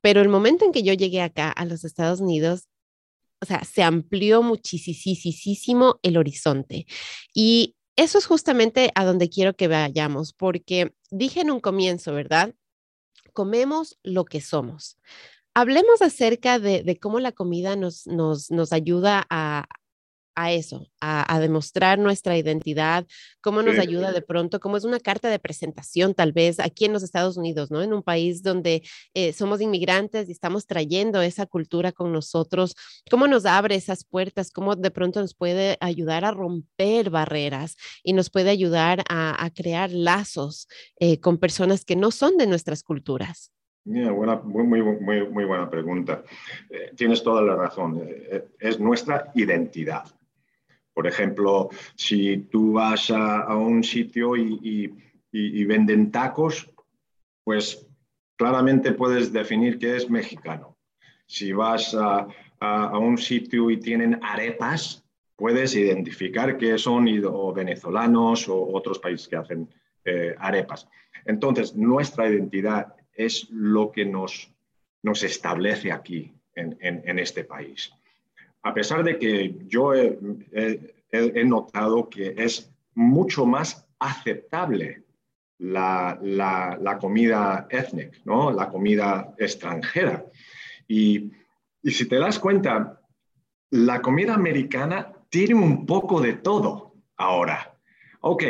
Pero 0.00 0.20
el 0.20 0.28
momento 0.28 0.64
en 0.64 0.72
que 0.72 0.84
yo 0.84 0.94
llegué 0.94 1.20
acá 1.20 1.50
a 1.50 1.64
los 1.64 1.84
Estados 1.84 2.20
Unidos, 2.20 2.68
o 3.40 3.46
sea, 3.46 3.64
se 3.64 3.82
amplió 3.82 4.42
muchísimo 4.42 5.98
el 6.02 6.16
horizonte. 6.16 6.86
Y 7.34 7.76
eso 7.96 8.18
es 8.18 8.26
justamente 8.26 8.90
a 8.94 9.04
donde 9.04 9.28
quiero 9.28 9.54
que 9.54 9.68
vayamos, 9.68 10.32
porque 10.32 10.94
dije 11.10 11.40
en 11.40 11.50
un 11.50 11.60
comienzo, 11.60 12.12
¿verdad? 12.12 12.54
Comemos 13.32 13.98
lo 14.02 14.24
que 14.24 14.40
somos. 14.40 14.98
Hablemos 15.54 16.02
acerca 16.02 16.58
de, 16.58 16.98
cómo 17.00 17.20
la 17.20 17.32
comida 17.32 17.74
nos, 17.76 18.06
nos, 18.06 18.50
nos 18.50 18.72
ayuda 18.72 19.26
a, 19.30 19.66
a 20.38 20.52
eso, 20.52 20.86
a, 21.00 21.40
demostrar 21.40 21.98
nuestra 21.98 22.38
identidad, 22.38 23.04
cómo 23.40 23.60
nos 23.60 23.76
ayuda 23.76 24.12
de 24.12 24.22
pronto, 24.22 24.60
cómo 24.60 24.76
es 24.76 24.84
una 24.84 25.00
carta 25.00 25.28
de 25.28 25.40
presentación 25.40 26.14
tal 26.14 26.32
vez 26.32 26.60
aquí 26.60 26.84
en 26.84 26.92
los 26.92 27.02
Estados 27.02 27.36
Unidos, 27.36 27.72
¿no? 27.72 27.82
En 27.82 27.92
un 27.92 28.04
país 28.04 28.44
donde 28.44 28.84
eh, 29.14 29.32
somos 29.32 29.60
inmigrantes 29.60 30.28
y 30.28 30.32
estamos 30.32 30.66
trayendo 30.66 31.20
esa 31.22 31.46
cultura 31.46 31.90
con 31.90 32.12
nosotros, 32.12 32.76
cómo 33.10 33.26
nos 33.26 33.46
abre 33.46 33.74
esas 33.74 34.04
puertas, 34.04 34.52
cómo 34.52 34.76
de 34.76 34.92
pronto 34.92 35.20
nos 35.20 35.34
puede 35.34 35.76
ayudar 35.80 36.24
a 36.24 36.30
romper 36.30 37.10
barreras 37.10 37.76
y 38.04 38.12
nos 38.12 38.30
puede 38.30 38.50
ayudar 38.50 39.02
a, 39.08 39.50
crear 39.56 39.90
lazos 39.90 40.68
eh, 41.00 41.18
con 41.18 41.38
personas 41.38 41.84
que 41.84 41.96
no 41.96 42.12
son 42.12 42.36
de 42.36 42.46
nuestras 42.46 42.84
culturas. 42.84 43.50
buena, 43.84 44.36
muy, 44.36 44.62
muy, 44.62 44.82
muy, 44.82 45.26
muy, 45.26 45.44
buena 45.44 45.68
pregunta. 45.68 46.22
Eh, 46.70 46.92
tienes 46.94 47.24
toda 47.24 47.42
la 47.42 47.56
razón. 47.56 48.08
es 48.60 48.78
nuestra 48.78 49.32
identidad. 49.34 50.04
Por 50.98 51.06
ejemplo, 51.06 51.68
si 51.94 52.38
tú 52.50 52.72
vas 52.72 53.12
a, 53.12 53.54
un 53.54 53.84
sitio 53.84 54.34
y, 54.36 54.92
venden 55.64 56.10
tacos, 56.10 56.68
pues 57.44 57.86
claramente 58.36 58.90
puedes 58.90 59.32
definir 59.32 59.78
que 59.78 59.94
es 59.94 60.10
mexicano. 60.10 60.76
Si 61.24 61.52
vas 61.52 61.94
a, 61.94 62.26
un 62.98 63.16
sitio 63.16 63.70
y 63.70 63.76
tienen 63.76 64.18
arepas, 64.24 65.04
puedes 65.36 65.76
identificar 65.76 66.58
que 66.58 66.76
son 66.78 67.06
o 67.26 67.52
venezolanos 67.52 68.48
o 68.48 68.60
otros 68.74 68.98
países 68.98 69.28
que 69.28 69.36
hacen 69.36 69.68
eh, 70.04 70.34
arepas. 70.36 70.88
Entonces, 71.24 71.76
nuestra 71.76 72.28
identidad 72.28 72.96
es 73.12 73.48
lo 73.52 73.92
que 73.92 74.04
nos, 74.04 74.52
nos 75.04 75.22
establece 75.22 75.92
aquí 75.92 76.34
en 76.56 77.18
este 77.20 77.44
país 77.44 77.92
a 78.68 78.74
pesar 78.74 79.02
de 79.02 79.18
que 79.18 79.54
yo 79.66 79.94
he, 79.94 80.18
notado 81.46 82.10
que 82.10 82.34
es 82.36 82.70
mucho 82.94 83.46
más 83.46 83.86
aceptable 83.98 85.04
la, 85.58 86.98
comida 87.00 87.66
étnica, 87.70 88.18
¿no? 88.24 88.50
la 88.50 88.68
comida 88.68 89.34
extranjera. 89.38 90.26
Y, 90.86 91.32
si 91.82 92.06
te 92.06 92.18
das 92.18 92.38
cuenta, 92.38 93.00
la 93.70 94.02
comida 94.02 94.34
americana 94.34 95.14
tiene 95.30 95.54
un 95.54 95.86
poco 95.86 96.20
de 96.20 96.34
todo 96.34 96.92
ahora. 97.16 97.74
Ok, 98.20 98.44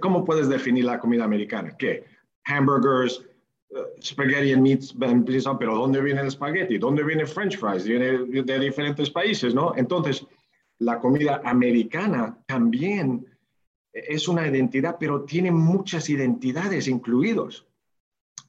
¿cómo 0.00 0.24
puedes 0.24 0.48
definir 0.48 0.84
la 0.84 0.98
comida 0.98 1.22
americana? 1.22 1.76
¿Qué? 1.78 2.04
Hamburgers, 2.44 3.24
spaghetti 4.00 4.52
and 4.52 4.62
meats, 4.62 4.94
pero 5.58 5.76
¿dónde 5.76 6.00
viene 6.00 6.20
el 6.20 6.30
spaghetti? 6.30 6.78
¿Dónde 6.78 7.02
viene 7.04 7.26
french 7.26 7.58
fries? 7.58 7.84
Viene 7.84 8.42
de 8.42 8.58
diferentes 8.58 9.10
países, 9.10 9.54
¿no? 9.54 9.74
Entonces, 9.76 10.26
la 10.78 10.98
comida 10.98 11.40
americana 11.44 12.38
también 12.46 13.26
es 13.92 14.28
una 14.28 14.46
identidad, 14.46 14.96
pero 14.98 15.24
tiene 15.24 15.50
muchas 15.50 16.08
identidades 16.10 16.88
incluidos. 16.88 17.66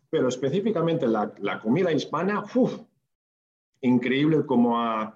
Pero 0.09 0.27
específicamente 0.27 1.07
la, 1.07 1.33
la 1.39 1.59
comida 1.59 1.91
hispana, 1.91 2.43
uf, 2.53 2.79
increíble 3.81 4.45
cómo 4.45 4.79
ha, 4.79 5.15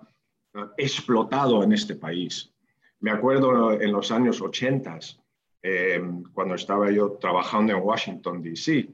explotado 0.78 1.64
en 1.64 1.74
este 1.74 1.96
país. 1.96 2.52
Me 3.02 3.12
acuerdo 3.12 3.72
en 3.80 3.92
los 3.92 4.12
años 4.12 4.42
80, 4.42 5.00
eh, 5.62 6.02
cuando 6.34 6.56
estaba 6.56 6.90
yo 6.92 7.12
trabajando 7.14 7.74
en 7.74 7.84
Washington, 7.84 8.42
D.C., 8.42 8.90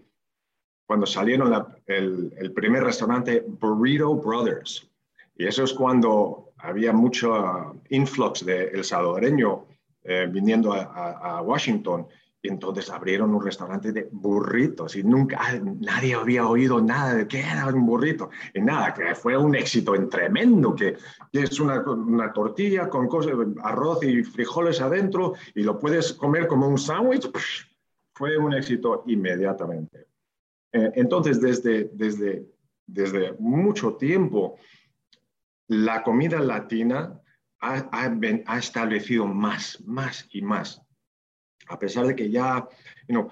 cuando 0.85 1.05
salieron 1.05 1.51
el, 1.87 2.51
primer 2.53 2.83
restaurante 2.83 3.43
Burrito 3.47 4.15
Brothers. 4.15 4.89
Y 5.35 5.45
eso 5.45 5.63
es 5.63 5.73
cuando 5.73 6.53
había 6.57 6.93
mucho 6.93 7.81
influx 7.89 8.45
de 8.45 8.69
el 8.69 8.83
salvadoreño 8.83 9.65
eh, 10.03 10.27
viniendo 10.31 10.73
a, 10.73 11.41
Washington. 11.41 12.07
Y 12.41 12.49
entonces 12.49 12.91
abrieron 12.91 13.33
un 13.33 13.43
restaurante 13.43 13.91
de 13.91 14.07
burritos 14.11 14.95
y 14.95 15.03
nunca 15.03 15.39
nadie 15.79 16.13
había 16.13 16.47
oído 16.47 16.79
nada 16.79 17.15
de 17.15 17.27
qué 17.27 17.39
era 17.39 17.65
un 17.65 17.87
burrito. 17.87 18.29
Y 18.53 18.61
nada, 18.61 18.93
que 18.93 19.15
fue 19.15 19.35
un 19.35 19.55
éxito 19.55 19.93
tremendo, 20.07 20.75
que, 20.75 20.95
es 21.33 21.59
una, 21.59 21.81
una, 21.81 22.31
tortilla 22.31 22.87
con 22.87 23.07
cosas, 23.07 23.33
arroz 23.63 24.03
y 24.03 24.23
frijoles 24.23 24.79
adentro 24.79 25.33
y 25.55 25.63
lo 25.63 25.79
puedes 25.79 26.13
comer 26.13 26.45
como 26.45 26.67
un 26.67 26.77
sándwich. 26.77 27.27
Fue 28.13 28.37
un 28.37 28.53
éxito 28.53 29.03
inmediatamente. 29.07 30.05
Eh, 30.75 30.91
entonces, 30.95 31.39
desde, 31.39 31.89
desde, 31.93 32.45
desde 32.85 33.33
mucho 33.39 33.95
tiempo, 33.95 34.57
la 35.67 36.03
comida 36.03 36.41
latina 36.41 37.17
ha, 37.61 37.89
ha, 37.93 38.57
establecido 38.57 39.25
más, 39.25 39.81
más 39.85 40.27
y 40.33 40.41
más, 40.41 40.81
a 41.69 41.79
pesar 41.79 42.07
de 42.07 42.15
que 42.15 42.29
ya 42.29 42.67
you 43.07 43.29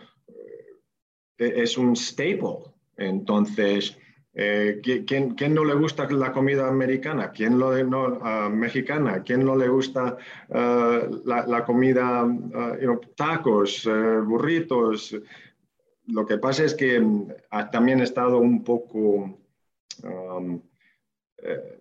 eh, 1.38 1.54
es 1.64 1.78
un 1.78 1.98
staple. 1.98 2.72
Entonces, 2.96 3.98
eh, 4.34 4.80
¿quién, 4.82 5.36
¿quién, 5.36 5.54
no 5.54 5.66
le 5.66 5.74
gusta 5.74 6.10
la 6.10 6.32
comida 6.32 6.70
americana? 6.70 7.32
¿Quién 7.32 7.60
lo 7.60 7.76
no, 7.84 8.20
uh, 8.20 8.50
mexicana? 8.50 9.22
¿Quién 9.22 9.44
no 9.44 9.58
le 9.58 9.68
gusta 9.68 10.18
uh, 10.48 11.22
la, 11.26 11.66
comida, 11.66 12.24
uh, 12.24 13.02
tacos, 13.18 13.86
burritos? 14.26 15.14
Lo 16.08 16.26
que 16.26 16.38
pasa 16.38 16.66
es 16.66 16.74
que 16.74 17.00
mm, 17.00 17.30
ha 17.52 17.72
también 17.72 18.02
estado 18.02 18.40
un 18.40 18.62
poco 18.64 19.40
um, 20.04 20.62
eh, 21.38 21.80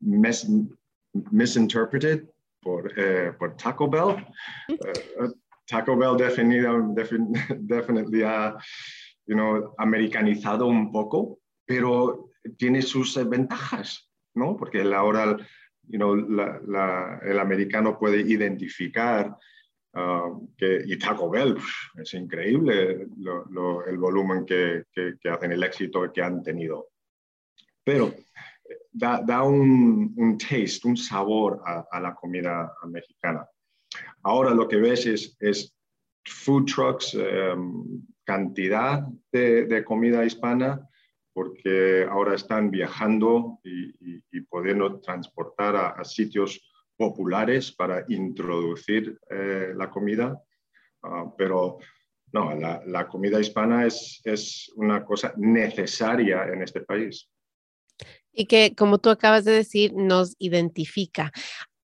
misinterpreted 0.00 2.28
por, 2.60 2.92
eh, 2.96 3.32
por, 3.38 3.56
Taco 3.56 3.88
Bell. 3.88 4.26
Eh, 4.68 5.32
Taco 5.66 5.96
Bell 5.96 6.16
definitivamente 6.16 8.24
ha 8.24 8.56
you 9.26 9.34
know, 9.34 9.74
americanizado 9.78 10.66
un 10.66 10.92
poco, 10.92 11.40
pero 11.66 12.30
tiene 12.56 12.82
sus 12.82 13.16
ventajas, 13.28 14.08
¿no? 14.34 14.56
Porque 14.56 14.82
ahora 14.82 15.36
you 15.88 15.98
know, 15.98 16.14
el 16.14 17.38
americano 17.38 17.98
puede 17.98 18.20
identificar 18.20 19.36
Ah, 19.98 20.30
que, 20.58 20.82
y 20.84 20.98
Taco 20.98 21.30
Bell, 21.30 21.56
es 21.96 22.12
increíble 22.12 23.08
el 23.86 23.96
volumen 23.96 24.44
que, 24.44 24.84
que, 24.92 25.28
hacen, 25.30 25.52
el 25.52 25.62
éxito 25.62 26.12
que 26.12 26.20
han 26.20 26.42
tenido. 26.42 26.90
Pero 27.82 28.08
eh, 28.08 28.76
da, 28.92 29.22
da 29.24 29.42
un, 29.42 30.12
un, 30.18 30.36
taste, 30.36 30.86
un 30.86 30.98
sabor 30.98 31.62
a, 31.64 31.98
la 31.98 32.14
comida 32.14 32.74
mexicana. 32.88 33.48
Ahora 34.22 34.50
lo 34.50 34.68
que 34.68 34.76
ves 34.76 35.06
es, 35.06 35.34
es 35.40 35.74
food 36.26 36.66
trucks, 36.66 37.14
em, 37.14 38.04
cantidad 38.22 39.02
de, 39.32 39.64
de, 39.64 39.82
comida 39.82 40.26
hispana, 40.26 40.86
porque 41.32 42.06
ahora 42.10 42.34
están 42.34 42.70
viajando 42.70 43.60
y, 43.64 44.20
y, 44.30 44.40
pudiendo 44.42 45.00
transportar 45.00 45.74
a, 45.74 45.88
a 45.92 46.04
sitios 46.04 46.60
populares 46.96 47.72
para 47.72 48.04
introducir 48.08 49.18
eh, 49.30 49.72
la 49.74 49.90
comida, 49.90 50.40
ah, 51.02 51.32
pero 51.36 51.78
no, 52.32 52.54
la, 52.54 53.08
comida 53.08 53.40
hispana 53.40 53.86
es, 53.86 54.20
es 54.24 54.70
una 54.76 55.04
cosa 55.04 55.32
necesaria 55.36 56.44
en 56.44 56.62
este 56.62 56.80
país. 56.80 57.28
Y 58.32 58.46
que, 58.46 58.74
como 58.74 58.98
tú 58.98 59.10
acabas 59.10 59.44
de 59.44 59.52
decir, 59.52 59.94
nos 59.94 60.34
identifica. 60.38 61.32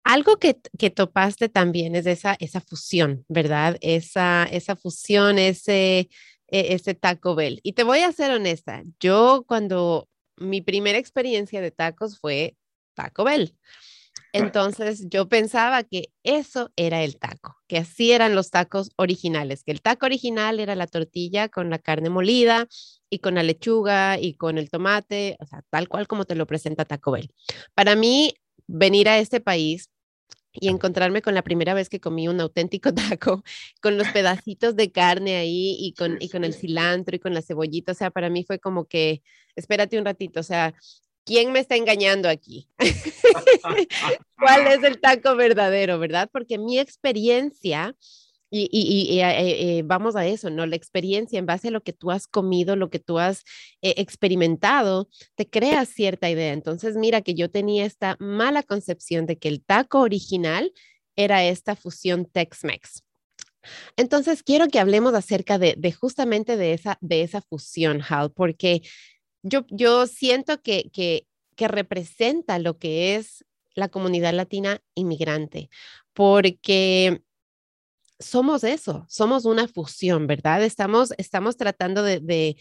Algo 0.03 0.37
que, 0.37 0.57
que, 0.77 0.89
topaste 0.89 1.49
también 1.49 1.95
es 1.95 2.05
esa, 2.05 2.37
esa 2.39 2.61
fusión, 2.61 3.25
¿verdad? 3.27 3.77
Esa, 3.81 4.45
esa 4.45 4.77
fusión, 4.77 5.37
ese, 5.37 6.09
e, 6.47 6.73
ese 6.73 6.93
Taco 6.93 7.35
Bell. 7.35 7.59
Y 7.63 7.73
te 7.73 7.83
voy 7.83 7.99
a 7.99 8.13
ser 8.13 8.31
honesta, 8.31 8.83
yo 8.99 9.43
cuando 9.47 10.07
mi 10.37 10.61
primera 10.61 10.97
experiencia 10.97 11.61
de 11.61 11.71
tacos 11.71 12.19
fue 12.19 12.55
Taco 12.93 13.25
Bell. 13.25 13.53
Entonces 14.34 15.05
yo 15.10 15.27
pensaba 15.27 15.84
que 15.84 16.10
eso 16.24 16.72
era 16.75 17.03
el 17.03 17.17
taco, 17.17 17.57
que 17.67 17.77
así 17.77 18.12
eran 18.12 18.36
los 18.36 18.50
tacos 18.50 18.91
originales, 18.98 19.63
que 19.63 19.72
el 19.72 19.81
taco 19.81 20.05
original 20.05 20.60
era 20.60 20.75
la 20.75 20.88
tortilla 20.88 21.50
con 21.50 21.69
la 21.69 21.79
carne 21.79 22.10
molida 22.10 22.67
y 23.10 23.19
con 23.19 23.36
la 23.36 23.43
lechuga 23.43 24.19
y 24.19 24.34
con 24.36 24.57
el 24.57 24.69
tomate, 24.69 25.38
o 25.39 25.46
sea, 25.46 25.63
tal 25.69 25.88
cual 25.88 26.07
como 26.07 26.25
te 26.25 26.36
lo 26.36 26.46
presenta 26.46 26.86
Taco 26.86 27.12
Bell. 27.12 27.31
Para 27.74 27.96
mí, 27.96 28.34
venir 28.67 29.07
a 29.10 29.17
este 29.17 29.39
país 29.39 29.89
y 30.60 30.69
encontrarme 30.69 31.22
con 31.22 31.34
la 31.36 31.43
primera 31.43 31.74
vez 31.74 31.89
que 31.89 32.00
comí 32.00 32.27
un 32.27 32.41
auténtico 32.41 32.93
taco, 33.19 33.43
con 33.81 33.98
los 33.98 34.07
pedacitos 34.10 34.75
de 34.75 34.91
carne 34.91 35.38
ahí 35.38 35.77
y 35.79 35.93
con, 35.93 36.17
y 36.19 36.29
con 36.29 36.43
el 36.43 36.53
cilantro 36.53 37.15
y 37.15 37.19
con 37.19 37.34
la 37.34 37.41
cebollita, 37.41 37.91
o 37.91 37.96
sea, 37.96 38.12
para 38.12 38.29
mí 38.29 38.43
fue 38.43 38.60
como 38.60 38.86
que, 38.86 39.22
espérate 39.55 39.98
un 39.98 40.05
ratito, 40.05 40.39
o 40.39 40.43
sea, 40.43 40.74
¿quién 41.27 41.51
me 41.51 41.60
está 41.60 41.75
engañando 41.75 42.29
aquí? 42.29 42.69
¿Cuál 44.39 44.67
es 44.67 44.81
el 44.84 45.00
taco 45.00 45.36
verdadero, 45.36 46.00
verdad? 46.00 46.29
Porque 46.31 46.57
mi 46.57 46.79
experiencia, 46.79 47.96
y, 48.50 49.19
eh, 49.19 49.79
eh, 49.79 49.84
vamos 49.84 50.15
a 50.15 50.25
eso, 50.25 50.50
¿no? 50.50 50.65
La 50.65 50.77
experiencia 50.77 51.38
en 51.38 51.46
base 51.46 51.67
a 51.67 51.72
lo 51.72 51.84
que 51.84 51.91
tú 51.91 52.12
has 52.12 52.27
comido, 52.27 52.77
lo 52.77 52.89
que 52.89 53.00
tú 53.00 53.19
has 53.19 53.43
eh, 53.81 53.96
experimentado, 53.98 55.10
te 55.36 55.50
crea 55.50 55.86
cierta 55.86 56.29
idea. 56.29 56.53
Entonces, 56.53 56.96
mira 56.96 57.22
que 57.22 57.34
yo 57.34 57.51
tenía 57.51 57.86
esta 57.86 58.15
mala 58.19 58.63
concepción 58.63 59.25
de 59.25 59.38
que 59.38 59.50
el 59.50 59.62
taco 59.63 60.00
original 60.00 60.72
era 61.17 61.43
esta 61.43 61.75
fusión 61.75 62.25
Tex-Mex. 62.25 63.03
Entonces, 63.98 64.43
quiero 64.43 64.69
que 64.69 64.79
hablemos 64.79 65.13
acerca 65.13 65.57
de, 65.57 65.75
de, 65.77 65.91
justamente 65.91 66.55
de 66.55 66.72
esa, 66.72 66.98
de 67.01 67.24
esa 67.24 67.41
fusión, 67.41 68.01
Hal, 68.07 68.31
porque 68.31 68.81
yo, 69.47 70.07
siento 70.07 70.61
que, 70.61 70.89
que, 70.91 71.27
representa 71.67 72.59
lo 72.59 72.77
que 72.77 73.15
es 73.15 73.43
la 73.73 73.89
comunidad 73.89 74.33
latina 74.33 74.81
inmigrante, 74.95 75.69
porque 76.13 77.23
somos 78.19 78.63
eso, 78.63 79.05
somos 79.09 79.45
una 79.45 79.67
fusión, 79.67 80.27
¿verdad? 80.27 80.63
Estamos, 80.63 81.13
estamos 81.17 81.57
tratando 81.57 82.03
de, 82.03 82.57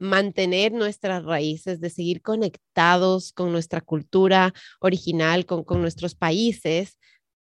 mantener 0.00 0.70
nuestras 0.70 1.24
raíces, 1.24 1.80
de 1.80 1.90
seguir 1.90 2.22
conectados 2.22 3.32
con 3.32 3.50
nuestra 3.50 3.80
cultura 3.80 4.54
original, 4.78 5.44
con, 5.44 5.64
con, 5.64 5.80
nuestros 5.80 6.14
países, 6.14 7.00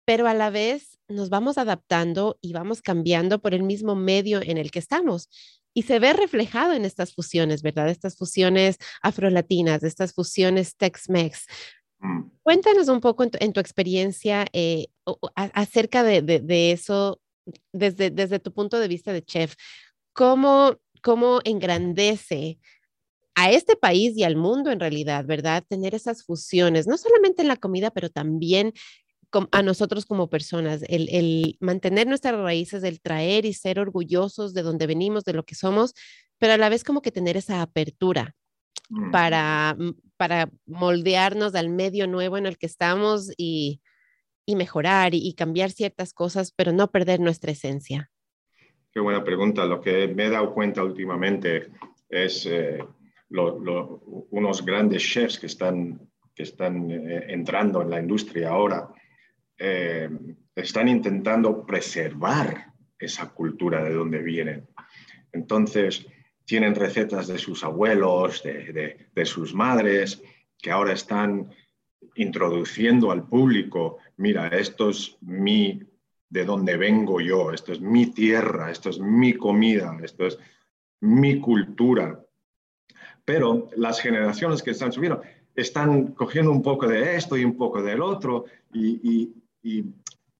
pero 0.04 0.26
a 0.26 0.34
la 0.34 0.50
vez 0.50 0.98
nos 1.06 1.28
vamos 1.28 1.56
adaptando 1.56 2.38
y 2.40 2.52
vamos 2.52 2.82
cambiando 2.82 3.40
por 3.40 3.54
el 3.54 3.62
mismo 3.62 3.94
medio 3.94 4.40
en 4.42 4.58
el 4.58 4.72
que 4.72 4.80
estamos 4.80 5.28
y 5.74 5.82
se 5.82 5.98
ve 5.98 6.12
reflejado 6.12 6.72
en 6.72 6.84
estas 6.84 7.14
fusiones, 7.14 7.62
¿verdad? 7.62 7.88
Estas 7.88 8.16
fusiones 8.16 8.76
afrolatinas, 9.02 9.82
estas 9.82 10.12
fusiones 10.12 10.76
Tex-Mex. 10.76 11.46
Mm. 12.00 12.22
Cuéntanos 12.42 12.88
un 12.88 13.00
poco 13.00 13.24
en 13.24 13.52
tu, 13.52 13.60
experiencia 13.60 14.46
eh, 14.52 14.86
acerca 15.34 16.02
de, 16.02 16.72
eso 16.72 17.20
desde, 17.72 18.10
desde 18.10 18.38
tu 18.38 18.52
punto 18.52 18.78
de 18.78 18.88
vista 18.88 19.12
de 19.12 19.24
chef. 19.24 19.54
¿Cómo, 20.12 20.76
cómo 21.02 21.40
engrandece 21.44 22.58
a 23.34 23.50
este 23.50 23.76
país 23.76 24.16
y 24.16 24.24
al 24.24 24.36
mundo 24.36 24.70
en 24.70 24.80
realidad, 24.80 25.24
¿verdad? 25.24 25.64
Tener 25.66 25.94
esas 25.94 26.24
fusiones, 26.24 26.86
no 26.86 26.98
solamente 26.98 27.42
en 27.42 27.48
la 27.48 27.56
comida, 27.56 27.90
pero 27.90 28.10
también 28.10 28.72
a 29.50 29.62
nosotros 29.62 30.06
como 30.06 30.28
personas, 30.28 30.82
el, 30.88 31.56
mantener 31.60 32.06
nuestras 32.06 32.36
raíces, 32.38 32.82
el 32.84 33.00
traer 33.00 33.44
y 33.44 33.52
ser 33.52 33.78
orgullosos 33.78 34.54
de 34.54 34.62
donde 34.62 34.86
venimos, 34.86 35.24
de 35.24 35.32
lo 35.32 35.44
que 35.44 35.54
somos, 35.54 35.94
pero 36.38 36.54
a 36.54 36.58
la 36.58 36.68
vez 36.68 36.84
como 36.84 37.02
que 37.02 37.12
tener 37.12 37.36
esa 37.36 37.62
apertura 37.62 38.34
para, 39.10 39.74
mm, 39.78 39.94
para 40.16 40.50
moldearnos 40.66 41.54
al 41.54 41.70
medio 41.70 42.06
nuevo 42.06 42.36
en 42.36 42.46
el 42.46 42.58
que 42.58 42.66
estamos 42.66 43.32
y, 43.36 43.80
mejorar 44.54 45.14
y, 45.14 45.32
cambiar 45.32 45.70
ciertas 45.70 46.12
cosas, 46.12 46.52
pero 46.54 46.72
no 46.72 46.90
perder 46.90 47.20
nuestra 47.20 47.52
esencia. 47.52 48.10
Qué 48.92 49.00
buena 49.00 49.24
pregunta. 49.24 49.64
Lo 49.64 49.80
que 49.80 50.08
me 50.08 50.26
he 50.26 50.30
dado 50.30 50.52
cuenta 50.52 50.84
últimamente 50.84 51.68
es 52.10 52.44
eh, 52.44 52.84
unos 53.30 54.62
grandes 54.62 55.02
chefs 55.02 55.38
que 55.38 55.46
están, 55.46 56.06
que 56.34 56.42
están 56.42 56.90
eh, 56.90 57.24
entrando 57.28 57.80
en 57.80 57.88
la 57.88 58.00
industria 58.00 58.50
ahora 58.50 58.92
eh, 59.58 60.08
están 60.54 60.88
intentando 60.88 61.64
preservar 61.64 62.72
esa 62.98 63.30
cultura 63.30 63.82
de 63.82 63.94
donde 63.94 64.22
vienen. 64.22 64.68
Entonces, 65.32 66.06
tienen 66.44 66.74
recetas 66.74 67.26
de 67.28 67.38
sus 67.38 67.64
abuelos, 67.64 68.42
de, 68.42 69.24
sus 69.24 69.54
madres, 69.54 70.22
que 70.58 70.70
ahora 70.70 70.92
están 70.92 71.50
introduciendo 72.14 73.10
al 73.10 73.26
público, 73.26 73.98
mira, 74.16 74.48
esto 74.48 74.90
es 74.90 75.16
mi, 75.22 75.80
de 76.28 76.44
donde 76.44 76.76
vengo 76.76 77.20
yo, 77.20 77.52
esto 77.52 77.72
es 77.72 77.80
mi 77.80 78.06
tierra, 78.06 78.70
esto 78.70 78.90
es 78.90 78.98
mi 78.98 79.34
comida, 79.34 79.96
esto 80.02 80.26
es 80.26 80.38
mi 81.00 81.40
cultura. 81.40 82.20
Pero 83.24 83.68
las 83.76 84.00
generaciones 84.00 84.62
que 84.62 84.72
están 84.72 84.92
subiendo 84.92 85.22
están 85.54 86.08
cogiendo 86.08 86.50
un 86.50 86.62
poco 86.62 86.86
de 86.86 87.16
esto 87.16 87.36
y 87.36 87.44
un 87.44 87.56
poco 87.56 87.82
del 87.82 88.02
otro 88.02 88.46
y 88.72 89.32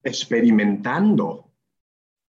experimentando, 0.03 1.51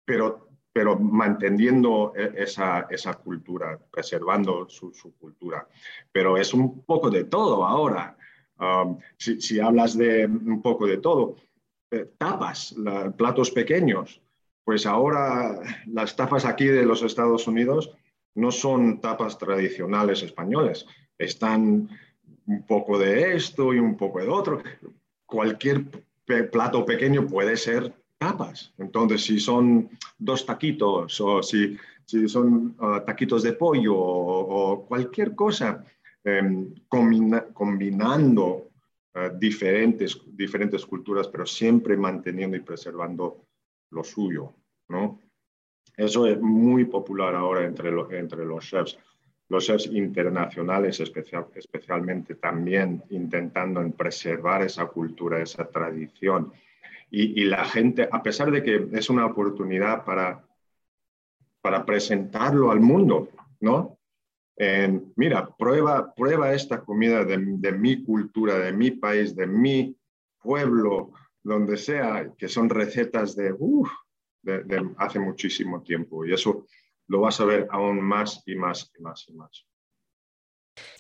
pero, 0.06 0.50
pero 0.72 0.98
manteniendo 0.98 2.14
e, 2.16 2.44
esa, 2.44 2.88
esa 2.90 3.14
cultura, 3.16 3.80
preservando 3.92 4.68
su, 4.70 4.92
cultura. 5.18 5.68
Pero 6.12 6.38
es 6.38 6.54
un 6.54 6.84
poco 6.84 7.10
de 7.10 7.26
todo 7.26 7.66
ahora. 7.66 8.18
Um, 8.58 9.00
si, 9.18 9.60
hablas 9.60 9.98
de 9.98 10.26
un 10.26 10.62
poco 10.62 10.88
de 10.88 10.98
todo, 10.98 11.36
eh, 11.92 12.10
tapas, 12.18 12.76
platos 13.18 13.52
pequeños, 13.52 14.22
pues 14.64 14.86
ahora 14.86 15.60
las 15.88 16.16
tapas 16.16 16.46
aquí 16.46 16.66
de 16.66 16.86
los 16.86 17.04
Estados 17.04 17.48
Unidos 17.48 17.92
no 18.34 18.52
son 18.52 19.00
tapas 19.00 19.38
tradicionales 19.38 20.24
españoles, 20.24 20.86
están 21.18 21.90
un 22.48 22.66
poco 22.66 23.00
de 23.00 23.36
esto 23.36 23.74
y 23.74 23.80
un 23.80 23.96
poco 23.96 24.20
de 24.20 24.28
otro. 24.28 24.62
Cualquier 25.26 25.86
plato 26.26 26.86
pequeño 26.86 27.28
puede 27.28 27.58
ser 27.58 27.94
tapas. 28.18 28.74
Entonces, 28.78 29.24
si 29.24 29.40
son 29.40 29.90
dos 30.18 30.46
taquitos 30.46 31.20
o 31.22 31.44
si, 31.44 31.78
si 32.06 32.28
son 32.28 32.76
ah, 32.80 33.04
taquitos 33.06 33.44
de 33.44 33.54
pollo 33.54 33.96
o, 33.98 34.86
cualquier 34.86 35.36
cosa, 35.36 35.86
em, 36.24 36.74
combinando 37.54 38.70
ah, 39.14 39.30
diferentes, 39.30 40.20
diferentes 40.28 40.86
culturas, 40.86 41.28
pero 41.28 41.46
siempre 41.46 41.98
manteniendo 41.98 42.58
y 42.58 42.62
preservando 42.62 43.46
lo 43.92 44.04
suyo, 44.04 44.54
¿no? 44.90 45.20
Eso 45.96 46.28
es 46.28 46.42
muy 46.42 46.86
popular 46.86 47.36
ahora 47.36 47.66
entre, 47.66 47.90
entre 48.18 48.46
los 48.46 48.66
chefs 48.66 48.98
los 49.50 49.66
chefs 49.66 49.88
internacionales 49.88 51.00
especial, 51.00 51.48
especialmente 51.56 52.36
también 52.36 53.04
intentando 53.10 53.82
en 53.82 53.92
preservar 53.92 54.64
esa 54.64 54.88
cultura, 54.88 55.42
esa 55.42 55.68
tradición. 55.68 56.52
Y, 57.12 57.46
la 57.46 57.64
gente, 57.64 58.10
a 58.12 58.22
pesar 58.22 58.52
de 58.52 58.62
que 58.62 58.90
es 58.92 59.10
una 59.10 59.26
oportunidad 59.26 60.04
para, 60.04 60.44
para 61.62 61.86
presentarlo 61.86 62.72
al 62.72 62.82
mundo, 62.82 63.30
¿no? 63.62 63.98
mira, 65.16 65.48
prueba, 65.58 66.14
prueba 66.14 66.54
esta 66.54 66.82
comida 66.82 67.24
de, 67.24 67.38
de, 67.38 67.72
mi 67.72 68.04
cultura, 68.04 68.58
de 68.58 68.74
mi 68.74 68.92
país, 68.92 69.36
de 69.36 69.48
mi 69.48 69.96
pueblo, 70.42 71.12
donde 71.44 71.78
sea, 71.78 72.32
que 72.38 72.48
son 72.48 72.70
recetas 72.70 73.36
de, 73.36 73.54
de, 74.42 74.64
de 74.64 74.90
hace 74.98 75.20
muchísimo 75.20 75.82
tiempo. 75.84 76.26
Y 76.26 76.34
eso 76.34 76.66
lo 77.08 77.22
vas 77.22 77.40
a 77.40 77.46
ver 77.46 77.68
aún 77.72 78.02
más 78.02 78.42
y 78.46 78.56
más 78.56 78.92
y 78.98 79.02
más 79.02 79.26
y 79.28 79.34
más. 79.34 79.66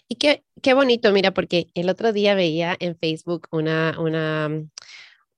Y 0.07 0.15
qué, 0.15 0.43
qué 0.61 0.73
bonito, 0.73 1.11
mira, 1.11 1.31
porque 1.31 1.67
el 1.73 1.89
otro 1.89 2.13
día 2.13 2.35
veía 2.35 2.75
en 2.79 2.95
Facebook 2.95 3.47
una, 3.51 3.95
una, 3.99 4.49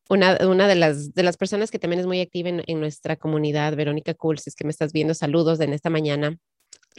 una, 0.09 0.37
una 0.45 0.67
de, 0.67 0.75
las, 0.75 1.13
de 1.13 1.23
las 1.23 1.37
personas 1.37 1.71
que 1.71 1.79
también 1.79 2.01
es 2.01 2.05
muy 2.05 2.19
activa 2.19 2.49
en, 2.49 2.79
nuestra 2.79 3.15
comunidad, 3.15 3.75
Verónica 3.75 4.13
Cool, 4.13 4.39
si 4.39 4.49
es 4.49 4.55
que 4.55 4.65
me 4.65 4.71
estás 4.71 4.91
viendo, 4.91 5.13
saludos 5.13 5.59
en 5.61 5.73
esta 5.73 5.89
mañana. 5.89 6.37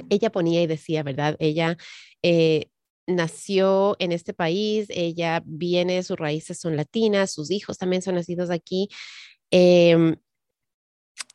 Ella 0.09 0.31
ponía 0.31 0.63
y 0.63 0.67
decía, 0.67 1.03
¿verdad? 1.03 1.37
Ella 1.39 1.77
eh, 2.23 2.71
nació 3.07 3.97
en 3.99 4.13
este 4.13 4.33
país, 4.33 4.87
ella 4.91 5.43
viene, 5.45 6.03
sus 6.03 6.19
raíces 6.19 6.59
son 6.61 6.77
latinas, 6.77 7.33
sus 7.33 7.51
hijos 7.51 7.79
también 7.79 8.03
son 8.03 8.15
nacidos 8.15 8.51
aquí. 8.51 8.89
Em, 9.51 10.17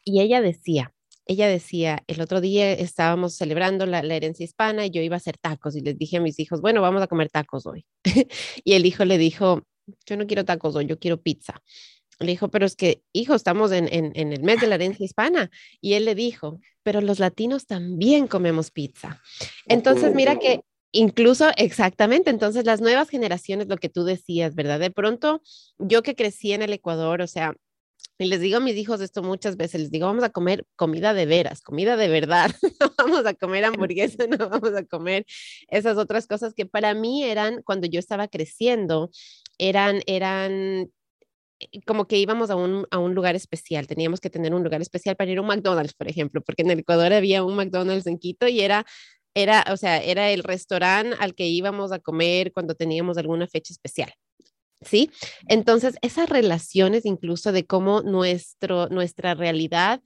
y 0.03 0.21
ella 0.21 0.41
decía, 0.41 0.93
ella 1.25 1.47
decía, 1.47 2.03
el 2.07 2.21
otro 2.21 2.41
día 2.41 2.71
estábamos 2.73 3.35
celebrando 3.35 3.85
la, 3.85 3.99
herencia 3.99 4.43
hispana 4.43 4.85
y 4.85 4.91
yo 4.91 5.01
iba 5.01 5.15
a 5.15 5.17
hacer 5.17 5.37
tacos 5.37 5.75
y 5.75 5.81
les 5.81 5.97
dije 5.97 6.17
a 6.17 6.21
mis 6.21 6.39
hijos, 6.39 6.61
bueno, 6.61 6.81
vamos 6.81 7.01
a 7.01 7.07
comer 7.07 7.29
tacos 7.29 7.65
hoy. 7.65 7.85
y 8.63 8.73
el 8.73 8.85
hijo 8.85 9.05
le 9.05 9.17
dijo, 9.17 9.63
yo 10.05 10.17
no 10.17 10.27
quiero 10.27 10.45
tacos 10.45 10.75
hoy, 10.75 10.85
yo 10.85 10.99
quiero 10.99 11.21
pizza. 11.21 11.61
Le 12.19 12.31
dijo, 12.31 12.49
pero 12.49 12.65
es 12.65 12.75
que, 12.75 13.01
hijo, 13.11 13.33
estamos 13.35 13.71
en, 13.71 13.87
en, 13.91 14.31
el 14.31 14.43
mes 14.43 14.61
de 14.61 14.67
la 14.67 14.75
herencia 14.75 15.03
hispana. 15.03 15.49
Y 15.81 15.93
él 15.93 16.05
le 16.05 16.15
dijo, 16.15 16.59
pero 16.83 17.01
los 17.01 17.19
latinos 17.19 17.65
también 17.65 18.27
comemos 18.27 18.71
pizza. 18.71 19.21
Entonces, 19.65 20.13
mira 20.13 20.37
que 20.37 20.61
incluso, 20.91 21.49
exactamente, 21.57 22.29
entonces 22.29 22.65
las 22.65 22.81
nuevas 22.81 23.09
generaciones, 23.09 23.67
lo 23.67 23.77
que 23.77 23.89
tú 23.89 24.03
decías, 24.03 24.53
¿verdad? 24.55 24.79
De 24.79 24.91
pronto, 24.91 25.41
yo 25.79 26.03
que 26.03 26.15
crecí 26.15 26.53
en 26.53 26.61
el 26.61 26.71
Ecuador, 26.71 27.21
o 27.21 27.27
sea, 27.27 27.55
y 28.17 28.25
les 28.25 28.39
digo 28.39 28.57
a 28.57 28.59
mis 28.59 28.75
hijos 28.75 29.01
esto 29.01 29.23
muchas 29.23 29.57
veces, 29.57 29.81
les 29.81 29.91
digo, 29.91 30.05
vamos 30.07 30.23
a 30.23 30.29
comer 30.29 30.65
comida 30.75 31.13
de 31.13 31.25
veras, 31.25 31.61
comida 31.61 31.97
de 31.97 32.07
verdad, 32.07 32.51
no 32.79 32.93
vamos 32.97 33.25
a 33.25 33.33
comer 33.33 33.65
hamburguesa, 33.65 34.27
no 34.27 34.49
vamos 34.49 34.73
a 34.75 34.83
comer 34.85 35.25
esas 35.69 35.97
otras 35.97 36.27
cosas 36.27 36.53
que 36.53 36.65
para 36.65 36.93
mí 36.93 37.23
eran, 37.23 37.61
cuando 37.63 37.87
yo 37.87 37.99
estaba 37.99 38.27
creciendo, 38.27 39.09
eran, 39.57 40.01
eran 40.05 40.91
eh, 41.59 41.81
como 41.85 42.07
que 42.07 42.17
íbamos 42.17 42.49
a 42.49 42.55
un, 42.55 42.85
a 42.91 42.99
un 42.99 43.15
lugar 43.15 43.35
especial, 43.35 43.87
teníamos 43.87 44.19
que 44.19 44.29
tener 44.29 44.53
un 44.53 44.63
lugar 44.63 44.81
especial 44.81 45.15
para 45.15 45.31
ir 45.31 45.39
a 45.39 45.41
un 45.41 45.47
McDonald's, 45.47 45.93
por 45.93 46.09
ejemplo, 46.09 46.41
porque 46.41 46.63
en 46.63 46.71
el 46.71 46.79
Ecuador 46.79 47.13
había 47.13 47.43
un 47.43 47.55
McDonald's 47.55 48.07
en 48.07 48.19
Quito 48.19 48.47
y 48.47 48.61
era 48.61 48.85
era, 49.35 49.65
o 49.71 49.77
sea, 49.77 49.97
era 50.01 50.29
el 50.31 50.43
restaurante 50.43 51.15
al 51.19 51.33
que 51.35 51.47
íbamos 51.47 51.91
a 51.91 51.99
comer 51.99 52.51
cuando 52.53 52.75
teníamos 52.75 53.17
alguna 53.17 53.47
fecha 53.47 53.73
especial. 53.73 54.13
¿Sí? 54.85 55.11
Entonces, 55.47 55.95
esas 56.01 56.29
relaciones 56.29 57.05
incluso 57.05 57.51
de 57.51 57.65
cómo 57.65 58.01
nuestro, 58.01 58.87
nuestra 58.89 59.33
realidad 59.33 60.01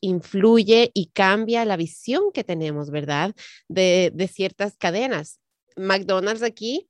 influye 0.00 0.90
y 0.94 1.06
cambia 1.12 1.64
la 1.64 1.76
visión 1.76 2.32
que 2.32 2.44
tenemos, 2.44 2.90
¿verdad? 2.90 3.34
De, 3.68 4.30
ciertas 4.32 4.76
cadenas. 4.76 5.38
McDonald's 5.76 6.42
aquí 6.42 6.88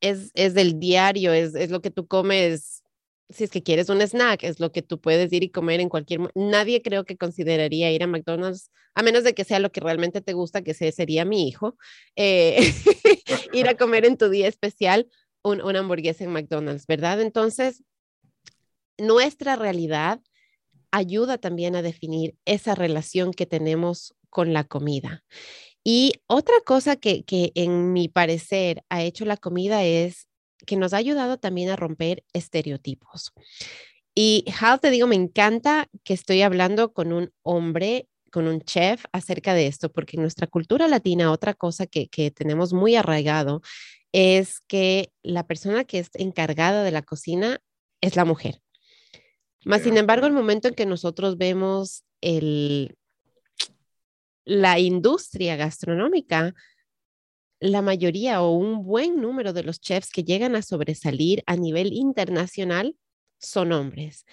es, 0.00 0.30
es 0.34 0.54
del 0.54 0.78
diario, 0.78 1.32
es, 1.32 1.54
es 1.54 1.70
lo 1.70 1.80
que 1.80 1.90
tú 1.90 2.06
comes 2.06 2.82
si 3.30 3.44
es 3.44 3.50
que 3.50 3.62
quieres 3.62 3.88
un 3.88 4.00
snack, 4.00 4.44
es 4.44 4.60
lo 4.60 4.70
que 4.70 4.82
tú 4.82 5.00
puedes 5.00 5.32
ir 5.32 5.42
y 5.42 5.50
comer 5.50 5.80
en 5.80 5.88
cualquier... 5.88 6.20
Nadie 6.34 6.80
creo 6.82 7.04
que 7.04 7.16
consideraría 7.16 7.90
ir 7.90 8.02
a 8.02 8.06
McDonald's, 8.06 8.70
a 8.94 9.02
menos 9.02 9.24
de 9.24 9.34
que 9.34 9.44
sea 9.44 9.58
lo 9.58 9.72
que 9.72 9.80
realmente 9.80 10.20
te 10.20 10.32
gusta, 10.32 10.62
que 10.62 10.74
sería 10.74 11.24
mi 11.24 11.48
hijo, 11.48 11.76
eh, 12.14 12.56
ir 13.52 13.68
a 13.68 13.76
comer 13.76 14.04
en 14.04 14.16
tu 14.16 14.28
día 14.28 14.46
especial, 14.46 15.08
una 15.46 15.78
hamburguesa 15.78 16.24
en 16.24 16.32
McDonald's, 16.32 16.86
¿verdad? 16.86 17.20
Entonces, 17.20 17.82
nuestra 18.98 19.56
realidad 19.56 20.20
ayuda 20.90 21.38
también 21.38 21.76
a 21.76 21.82
definir 21.82 22.36
esa 22.44 22.74
relación 22.74 23.32
que 23.32 23.46
tenemos 23.46 24.14
con 24.30 24.52
la 24.52 24.64
comida. 24.64 25.24
Y 25.84 26.14
otra 26.26 26.54
cosa 26.64 26.96
que, 26.96 27.24
que 27.24 27.52
en 27.54 27.92
mi 27.92 28.08
parecer 28.08 28.82
ha 28.88 29.02
hecho 29.02 29.24
la 29.24 29.36
comida 29.36 29.84
es 29.84 30.26
que 30.66 30.76
nos 30.76 30.92
ha 30.92 30.96
ayudado 30.96 31.38
también 31.38 31.70
a 31.70 31.76
romper 31.76 32.24
estereotipos. 32.32 33.32
Y 34.14 34.44
Hal, 34.58 34.80
te 34.80 34.90
digo, 34.90 35.06
me 35.06 35.14
encanta 35.14 35.88
que 36.02 36.14
estoy 36.14 36.42
hablando 36.42 36.92
con 36.92 37.12
un 37.12 37.30
hombre, 37.42 38.08
con 38.32 38.48
un 38.48 38.62
chef 38.62 39.04
acerca 39.12 39.54
de 39.54 39.66
esto, 39.66 39.92
porque 39.92 40.16
en 40.16 40.22
nuestra 40.22 40.46
cultura 40.46 40.88
latina, 40.88 41.30
otra 41.30 41.54
cosa 41.54 41.86
que, 41.86 42.08
que 42.08 42.30
tenemos 42.30 42.72
muy 42.72 42.96
arraigado 42.96 43.60
es 44.12 44.60
que 44.60 45.12
la 45.22 45.46
persona 45.46 45.84
que 45.84 45.98
es 45.98 46.10
encargada 46.14 46.82
de 46.84 46.90
la 46.90 47.02
cocina 47.02 47.60
es 48.00 48.16
la 48.16 48.24
mujer. 48.24 48.60
Más 49.64 49.82
sin 49.82 49.96
embargo, 49.96 50.26
el 50.26 50.32
momento 50.32 50.68
en 50.68 50.74
que 50.74 50.86
nosotros 50.86 51.38
vemos 51.38 52.04
el, 52.20 52.96
la 54.44 54.78
industria 54.78 55.56
gastronómica, 55.56 56.54
la 57.58 57.82
mayoría 57.82 58.42
o 58.42 58.52
un 58.52 58.84
buen 58.84 59.20
número 59.20 59.52
de 59.52 59.64
los 59.64 59.80
chefs 59.80 60.10
que 60.10 60.22
llegan 60.22 60.54
a 60.54 60.62
sobresalir 60.62 61.42
a 61.46 61.56
nivel 61.56 61.92
internacional 61.92 62.96
son 63.38 63.72
hombres. 63.72 64.24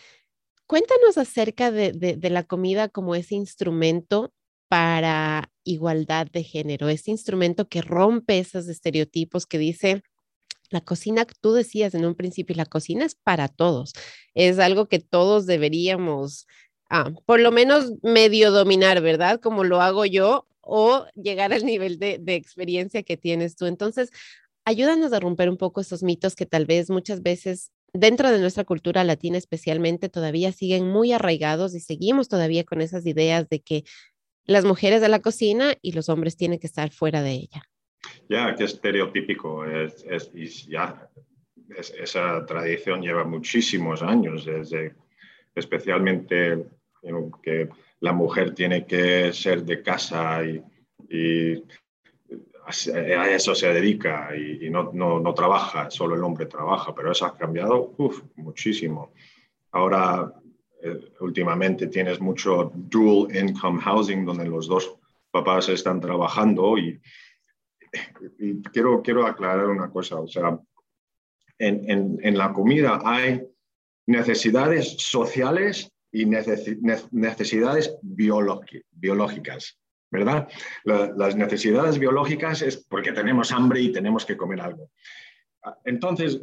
Cuéntanos 0.67 1.17
acerca 1.17 1.71
de, 1.71 1.91
de 1.93 2.29
la 2.29 2.43
comida 2.43 2.89
como 2.89 3.15
ese 3.15 3.35
instrumento 3.35 4.31
para 4.73 5.51
igualdad 5.63 6.25
de 6.33 6.41
género, 6.41 6.89
ese 6.89 7.11
instrumento 7.11 7.69
que 7.69 7.83
rompe 7.83 8.39
esos 8.39 8.67
estereotipos 8.67 9.45
que 9.45 9.59
dice, 9.59 10.01
la 10.71 10.81
cocina, 10.81 11.27
tú 11.41 11.53
decías 11.53 11.93
en 11.93 12.05
un 12.05 12.15
principio, 12.15 12.55
la 12.55 12.65
cocina 12.65 13.05
es 13.05 13.13
para 13.13 13.49
todos, 13.49 13.93
es 14.33 14.57
algo 14.57 14.87
que 14.87 14.97
todos 14.97 15.45
deberíamos, 15.45 16.47
ah, 16.89 17.11
por 17.27 17.39
lo 17.39 17.51
menos 17.51 17.91
medio 18.01 18.49
dominar, 18.49 18.99
¿verdad? 19.01 19.39
Como 19.39 19.63
lo 19.63 19.79
hago 19.79 20.05
yo, 20.05 20.47
o 20.61 21.05
llegar 21.13 21.53
al 21.53 21.65
nivel 21.65 21.99
de, 21.99 22.17
de 22.17 22.33
experiencia 22.33 23.03
que 23.03 23.15
tienes 23.15 23.55
tú. 23.55 23.67
Entonces, 23.67 24.09
ayúdanos 24.65 25.13
a 25.13 25.19
romper 25.19 25.51
un 25.51 25.57
poco 25.57 25.81
esos 25.81 26.01
mitos 26.01 26.35
que 26.35 26.47
tal 26.47 26.65
vez 26.65 26.89
muchas 26.89 27.21
veces 27.21 27.71
dentro 27.93 28.31
de 28.31 28.39
nuestra 28.39 28.63
cultura 28.63 29.03
latina 29.03 29.37
especialmente 29.37 30.09
todavía 30.09 30.51
siguen 30.51 30.89
muy 30.89 31.11
arraigados 31.11 31.75
y 31.75 31.79
seguimos 31.79 32.27
todavía 32.27 32.63
con 32.63 32.81
esas 32.81 33.05
ideas 33.05 33.47
de 33.49 33.61
que 33.61 33.83
las 34.45 34.65
mujeres 34.65 35.01
de 35.01 35.09
la 35.09 35.19
cocina 35.19 35.73
y 35.81 35.93
los 35.93 36.09
hombres 36.09 36.37
tienen 36.37 36.59
que 36.59 36.67
estar 36.67 36.91
fuera 36.91 37.21
de 37.21 37.31
ella. 37.31 37.63
Ya, 38.29 38.55
qué 38.55 38.65
estereotípico. 38.65 39.65
Es, 39.65 40.05
es, 40.09 40.67
ya, 40.67 41.09
esa 41.77 42.45
tradición 42.45 43.01
lleva 43.01 43.23
muchísimos 43.23 44.01
años, 44.01 44.45
desde, 44.45 44.95
especialmente 45.55 46.65
que 47.41 47.69
la 47.99 48.13
mujer 48.13 48.53
tiene 48.53 48.85
que 48.85 49.33
ser 49.33 49.63
de 49.63 49.81
casa 49.81 50.41
y, 50.43 51.63
a 52.65 53.29
eso 53.29 53.53
se 53.53 53.73
dedica 53.73 54.29
y, 54.35 54.69
no, 54.69 54.91
no, 54.93 55.19
no, 55.19 55.33
trabaja, 55.33 55.91
solo 55.91 56.15
el 56.15 56.23
hombre 56.23 56.45
trabaja, 56.45 56.95
pero 56.95 57.11
eso 57.11 57.25
ha 57.25 57.37
cambiado 57.37 57.93
muchísimo. 58.35 59.11
Ahora 59.71 60.33
eh, 60.83 61.13
últimamente 61.21 61.87
tienes 61.87 62.19
mucho 62.19 62.71
dual 62.75 63.33
income 63.33 63.81
housing 63.81 64.25
donde 64.25 64.45
los 64.45 64.67
dos 64.67 64.97
papás 65.31 65.69
están 65.69 66.01
trabajando 66.01 66.77
y, 66.77 66.99
quiero, 68.71 69.01
quiero 69.01 69.25
aclarar 69.25 69.67
una 69.67 69.89
cosa, 69.89 70.19
o 70.19 70.27
sea, 70.27 70.59
en, 71.57 72.19
en, 72.21 72.37
la 72.37 72.51
comida 72.51 72.99
hay 73.03 73.41
necesidades 74.07 74.97
sociales 74.97 75.89
y 76.11 76.25
necesidades 76.25 77.97
biológicas, 78.01 79.79
¿verdad? 80.11 80.49
las 80.83 81.35
necesidades 81.35 81.97
biológicas 81.97 82.61
es 82.61 82.77
porque 82.89 83.13
tenemos 83.13 83.53
hambre 83.53 83.79
y 83.79 83.91
tenemos 83.91 84.25
que 84.25 84.35
comer 84.35 84.59
algo. 84.61 84.89
Entonces, 85.85 86.41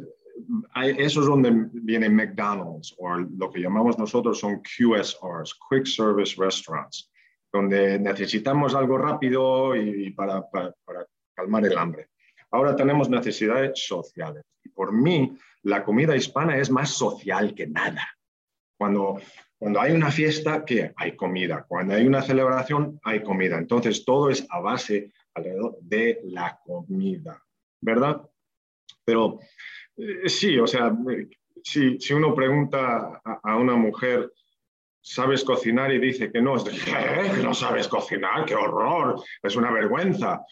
eso 0.97 1.21
es 1.21 1.25
donde 1.25 1.51
viene 1.73 2.09
McDonald's 2.09 2.95
o 2.97 3.15
lo 3.15 3.49
que 3.51 3.61
llamamos 3.61 3.97
nosotros 3.97 4.39
son 4.39 4.61
QSRs, 4.61 5.59
Quick 5.69 5.85
Service 5.85 6.35
Restaurants, 6.37 7.11
donde 7.51 7.99
necesitamos 7.99 8.75
algo 8.75 8.97
rápido 8.97 9.75
y 9.75 10.11
para, 10.11 10.49
para, 10.49 10.73
calmar 11.33 11.65
el 11.65 11.77
hambre. 11.77 12.09
Ahora 12.51 12.75
tenemos 12.75 13.09
necesidades 13.09 13.85
sociales 13.85 14.43
y 14.63 14.69
por 14.69 14.91
mí 14.91 15.37
la 15.63 15.83
comida 15.83 16.15
hispana 16.15 16.57
es 16.57 16.69
más 16.69 16.89
social 16.89 17.53
que 17.55 17.67
nada. 17.67 18.07
Cuando, 18.77 19.19
cuando 19.57 19.79
hay 19.79 19.93
una 19.93 20.11
fiesta, 20.11 20.65
¿qué? 20.65 20.93
Hay 20.97 21.15
comida. 21.15 21.65
Cuando 21.67 21.93
hay 21.93 22.05
una 22.05 22.21
celebración, 22.21 22.99
hay 23.03 23.21
comida. 23.23 23.57
Entonces 23.57 24.03
todo 24.03 24.29
es 24.29 24.45
a 24.49 24.59
base 24.59 25.11
alrededor 25.33 25.77
de 25.81 26.19
la 26.23 26.59
comida, 26.65 27.41
¿verdad? 27.79 28.21
Pero 29.05 29.39
sí, 30.25 30.57
o 30.59 30.67
sea, 30.67 30.95
si, 31.63 31.99
si 31.99 32.13
uno 32.13 32.33
pregunta 32.33 33.21
a, 33.23 33.57
una 33.57 33.75
mujer, 33.75 34.31
¿sabes 34.99 35.43
cocinar? 35.43 35.91
Y 35.91 35.99
dice 35.99 36.31
que 36.31 36.41
no, 36.41 36.57
es 36.57 36.63
¿qué? 36.63 37.43
¿No 37.43 37.53
sabes 37.53 37.87
cocinar? 37.87 38.45
¡Qué 38.45 38.55
horror! 38.55 39.21
Es 39.41 39.55
una 39.55 39.71
vergüenza. 39.71 40.45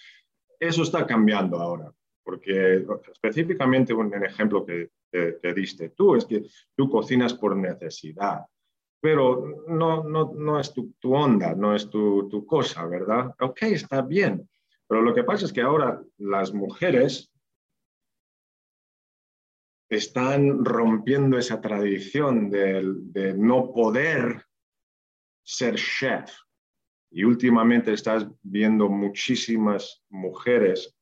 Eso 0.60 0.84
está 0.84 1.06
cambiando 1.06 1.60
ahora, 1.60 1.92
porque 2.24 2.86
específicamente 3.12 3.94
un, 3.94 4.14
ejemplo 4.24 4.66
que, 4.66 4.90
te 5.12 5.54
diste 5.56 5.90
tú 5.90 6.16
es 6.16 6.26
que 6.26 6.44
tú 6.76 6.88
cocinas 6.88 7.34
por 7.34 7.56
necesidad, 7.56 8.46
pero 9.02 9.64
no, 9.68 10.04
no, 10.04 10.32
no 10.36 10.60
es 10.60 10.72
tu, 10.72 10.94
tu, 11.00 11.16
onda, 11.16 11.56
no 11.56 11.74
es 11.76 11.90
tu, 11.90 12.30
tu 12.30 12.46
cosa, 12.46 12.86
¿verdad? 12.86 13.34
Ok, 13.40 13.64
está 13.64 14.04
bien, 14.04 14.48
pero 14.88 15.02
lo 15.02 15.16
que 15.16 15.24
pasa 15.24 15.46
es 15.46 15.54
que 15.54 15.62
ahora 15.62 16.00
las 16.18 16.54
mujeres 16.54 17.32
están 19.90 20.64
rompiendo 20.64 21.38
esa 21.38 21.60
tradición 21.60 22.50
de, 22.50 23.34
no 23.36 23.74
poder 23.74 24.46
ser 25.44 25.76
chef. 25.76 26.32
Y 27.12 27.24
últimamente 27.24 27.92
estás 27.92 28.28
viendo 28.44 28.88
muchísimas 28.88 30.04
mujeres 30.10 30.96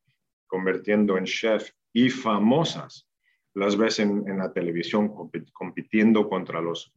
convirtiendo 0.48 1.18
en 1.18 1.26
chef 1.26 1.70
y 1.92 2.10
famosas. 2.10 3.10
Las 3.56 3.76
ves 3.76 4.00
en, 4.00 4.24
la 4.38 4.54
televisión 4.54 5.14
compitiendo 5.52 6.30
contra 6.30 6.62
los, 6.62 6.94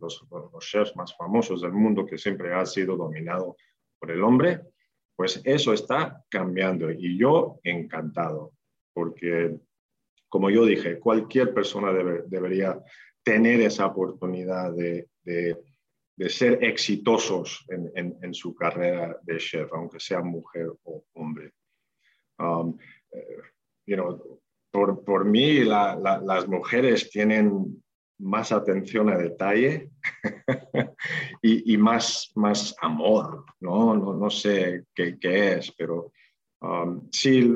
chefs 0.60 0.94
más 0.94 1.16
famosos 1.16 1.62
del 1.62 1.72
mundo 1.72 2.06
que 2.06 2.18
siempre 2.18 2.54
ha 2.54 2.64
sido 2.66 2.96
dominado 2.96 3.56
por 3.98 4.12
el 4.12 4.22
hombre. 4.22 4.60
Pues 5.16 5.42
eso 5.44 5.72
está 5.72 6.24
cambiando 6.28 6.90
y 6.90 7.18
yo 7.18 7.58
encantado, 7.64 8.52
porque 8.94 9.58
como 10.30 10.48
yo 10.48 10.64
dije, 10.64 10.98
cualquier 10.98 11.52
persona 11.52 11.92
debería 11.92 12.80
tener 13.22 13.60
esa 13.60 13.86
oportunidad 13.86 14.72
de, 14.72 15.08
de, 15.24 15.56
ser 16.28 16.62
exitosos 16.62 17.64
en, 17.68 18.16
en, 18.22 18.34
su 18.34 18.54
carrera 18.54 19.18
de 19.22 19.38
chef, 19.38 19.72
aunque 19.72 19.98
sea 19.98 20.20
mujer 20.20 20.68
o 20.84 21.04
hombre. 21.14 21.52
Um, 22.38 22.78
eh, 23.12 23.42
you 23.86 23.96
know, 23.96 24.40
por, 24.70 25.02
por 25.02 25.24
mí, 25.24 25.64
las 25.64 26.46
mujeres 26.46 27.10
tienen 27.10 27.82
más 28.18 28.52
atención 28.52 29.08
a 29.08 29.16
detalle 29.16 29.90
y, 31.42 31.74
y, 31.74 31.76
más, 31.78 32.30
más 32.34 32.76
amor, 32.80 33.44
¿no? 33.60 33.96
No, 33.96 34.14
no 34.14 34.30
sé 34.30 34.84
qué, 34.94 35.18
qué, 35.18 35.54
es, 35.54 35.72
pero 35.72 36.12
um, 36.60 37.08
sí, 37.10 37.50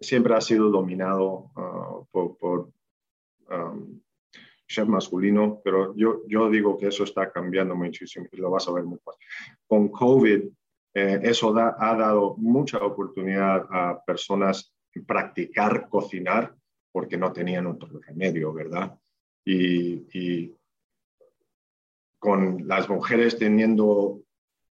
siempre 0.00 0.34
ha 0.34 0.40
sido 0.40 0.70
dominado 0.70 1.50
uh, 1.56 2.06
por, 2.10 2.36
por 2.38 2.70
um, 3.50 4.00
chef 4.66 4.88
masculino, 4.88 5.60
pero 5.64 5.94
yo, 5.96 6.22
yo 6.28 6.48
digo 6.48 6.76
que 6.76 6.88
eso 6.88 7.04
está 7.04 7.30
cambiando 7.30 7.74
muchísimo 7.74 8.26
y 8.30 8.36
lo 8.36 8.50
vas 8.50 8.68
a 8.68 8.72
ver 8.72 8.84
muy 8.84 8.98
fácil. 8.98 9.26
Con 9.66 9.88
COVID, 9.88 10.44
eh, 10.94 11.20
eso 11.22 11.52
da, 11.52 11.76
ha 11.78 11.96
dado 11.96 12.36
mucha 12.36 12.78
oportunidad 12.78 13.66
a 13.70 14.02
personas 14.04 14.72
practicar 15.06 15.88
cocinar 15.88 16.54
porque 16.92 17.16
no 17.16 17.32
tenían 17.32 17.66
otro 17.66 18.00
remedio, 18.00 18.52
¿verdad? 18.52 18.98
Y, 19.44 20.06
y 20.18 20.54
con 22.18 22.66
las 22.66 22.88
mujeres 22.88 23.38
teniendo 23.38 24.20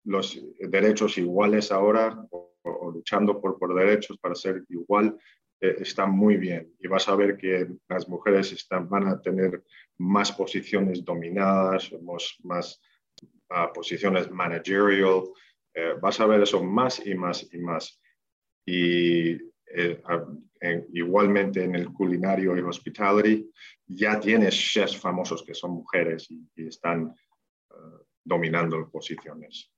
los 0.04 0.40
derechos 0.60 1.18
iguales 1.18 1.72
ahora 1.72 2.26
o, 2.68 2.92
luchando 2.92 3.40
por, 3.40 3.58
por, 3.58 3.74
derechos 3.74 4.18
para 4.20 4.36
ser 4.36 4.64
igual, 4.70 5.18
eh, 5.60 5.76
está 5.80 6.06
muy 6.06 6.38
bien. 6.38 6.74
Y 6.80 6.88
vas 6.88 7.08
a 7.08 7.16
ver 7.16 7.38
que 7.38 7.68
las 7.90 8.08
mujeres 8.08 8.52
están, 8.52 8.88
van 8.90 9.08
a 9.08 9.22
tener 9.22 9.64
más 9.98 10.32
posiciones 10.32 11.04
dominadas, 11.04 11.92
más 12.44 12.82
uh, 13.50 13.74
posiciones 13.74 14.30
managerial. 14.30 15.24
Eh, 15.74 15.94
vas 16.02 16.20
a 16.20 16.28
ver 16.28 16.42
eso 16.42 16.64
más 16.64 17.04
y 17.06 17.16
más 17.16 17.48
y 17.52 17.58
más. 17.58 18.00
Y 18.66 19.32
eh, 19.70 20.02
igualmente 20.94 21.64
en 21.64 21.76
el 21.76 21.92
culinario 21.92 22.58
y 22.58 22.62
hospitality, 22.62 23.50
ya 23.86 24.20
tienes 24.20 24.56
chefs 24.56 24.98
famosos 24.98 25.44
que 25.44 25.54
son 25.54 25.72
mujeres 25.72 26.30
y, 26.30 26.68
están 26.68 27.14
dominando 28.24 28.90
posiciones. 28.90 29.72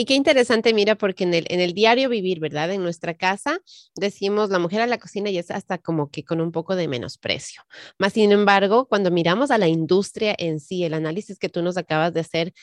Y 0.00 0.06
qué 0.06 0.14
interesante, 0.14 0.72
mira, 0.72 0.94
porque 0.96 1.24
en 1.24 1.34
el, 1.34 1.44
en 1.50 1.60
el 1.60 1.74
diario 1.74 2.08
vivir, 2.08 2.40
¿verdad? 2.40 2.72
En 2.72 2.82
nuestra 2.82 3.12
casa 3.12 3.60
decimos 3.94 4.48
la 4.48 4.58
mujer 4.58 4.80
a 4.80 4.86
la 4.86 4.96
cocina 4.96 5.28
y 5.28 5.36
es 5.36 5.50
hasta 5.50 5.76
como 5.76 6.10
que 6.10 6.24
con 6.24 6.40
un 6.40 6.52
poco 6.52 6.74
de 6.74 6.88
menosprecio. 6.88 7.64
Más 7.98 8.14
sin 8.14 8.32
embargo, 8.32 8.88
cuando 8.88 9.10
miramos 9.10 9.50
a 9.50 9.58
la 9.58 9.68
industria 9.68 10.34
en 10.38 10.58
sí, 10.58 10.84
el 10.84 10.94
análisis 10.94 11.38
que 11.38 11.50
tú 11.50 11.60
nos 11.60 11.76
acabas 11.76 12.14
de 12.14 12.20
hacer, 12.20 12.54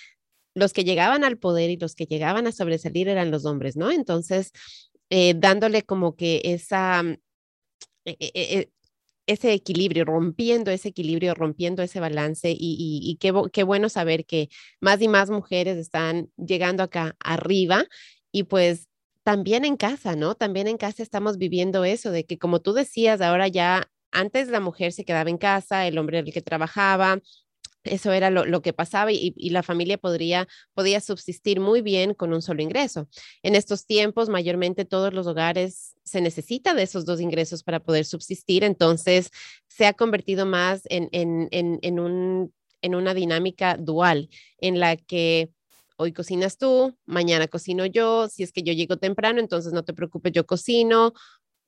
los 0.56 0.74
que 0.74 0.84
llegaban 0.84 1.24
al 1.24 1.38
poder 1.38 1.70
y 1.70 1.78
los 1.78 1.94
que 1.94 2.08
llegaban 2.08 2.48
a 2.48 2.52
sobresalir 2.52 3.08
eran 3.08 3.30
los 3.30 3.46
hombres, 3.46 3.78
¿no? 3.78 3.92
Entonces, 3.92 4.52
eh, 5.12 5.36
dándole 5.38 5.84
como 5.84 6.16
que 6.16 6.42
esa, 6.44 7.04
eh, 8.06 8.18
eh, 8.20 8.70
ese 9.28 9.54
equilibrio, 9.54 10.06
rompiendo 10.06 10.72
ese 10.72 10.90
equilibrio, 10.90 11.36
rompiendo 11.36 11.84
ese 11.84 12.00
balance 12.00 12.56
y, 12.58 13.18
qué, 13.20 13.34
qué, 13.54 13.64
bueno 13.64 13.90
saber 13.90 14.26
que 14.26 14.50
más 14.80 15.02
y 15.02 15.08
más 15.08 15.30
mujeres 15.30 15.78
están 15.78 16.30
llegando 16.38 16.84
acá 16.84 17.16
arriba 17.20 17.86
y 18.32 18.44
pues 18.44 18.88
también 19.24 19.66
en 19.66 19.76
casa, 19.76 20.16
¿no? 20.16 20.36
También 20.36 20.68
en 20.68 20.78
casa 20.78 21.04
estamos 21.04 21.38
viviendo 21.38 21.84
eso 21.84 22.12
de 22.12 22.26
que 22.26 22.38
como 22.38 22.62
tú 22.62 22.74
decías, 22.74 23.20
ahora 23.22 23.50
ya 23.50 23.92
antes 24.12 24.48
la 24.48 24.62
mujer 24.62 24.94
se 24.94 25.04
quedaba 25.04 25.30
en 25.30 25.38
casa, 25.38 25.86
el 25.86 25.98
hombre 25.98 26.20
era 26.20 26.28
el 26.28 26.34
que 26.34 26.42
trabajaba, 26.42 27.20
eso 27.88 28.12
era 28.12 28.30
lo, 28.30 28.62
que 28.62 28.74
pasaba 28.74 29.12
y, 29.12 29.34
la 29.50 29.64
familia 29.64 29.98
podría, 29.98 30.48
podía 30.74 31.00
subsistir 31.02 31.60
muy 31.60 31.82
bien 31.82 32.14
con 32.14 32.34
un 32.34 32.42
solo 32.42 32.62
ingreso. 32.62 33.08
En 33.44 33.56
estos 33.56 33.86
tiempos, 33.86 34.30
mayormente 34.30 34.86
todos 34.86 35.14
los 35.14 35.28
hogares 35.28 35.96
se 36.04 36.22
necesita 36.22 36.74
de 36.74 36.84
esos 36.84 37.06
dos 37.06 37.20
ingresos 37.20 37.64
para 37.64 37.80
poder 37.80 38.06
subsistir, 38.06 38.64
entonces 38.64 39.32
se 39.68 39.86
ha 39.86 39.94
convertido 39.94 40.46
más 40.46 40.82
en, 40.86 41.10
en, 41.12 41.50
en, 41.52 42.00
un, 42.00 42.54
en 42.82 42.96
una 42.96 43.14
dinámica 43.14 43.78
dual 43.78 44.30
en 44.60 44.80
la 44.80 44.96
que 44.96 45.52
hoy 45.98 46.14
cocinas 46.14 46.58
tú, 46.58 46.96
mañana 47.06 47.48
cocino 47.48 47.86
yo, 47.86 48.28
si 48.30 48.44
es 48.44 48.52
que 48.52 48.64
yo 48.64 48.72
llego 48.74 48.98
temprano, 48.98 49.40
entonces 49.40 49.74
no 49.74 49.84
te 49.84 49.94
preocupes, 49.94 50.32
yo 50.32 50.46
cocino, 50.46 51.14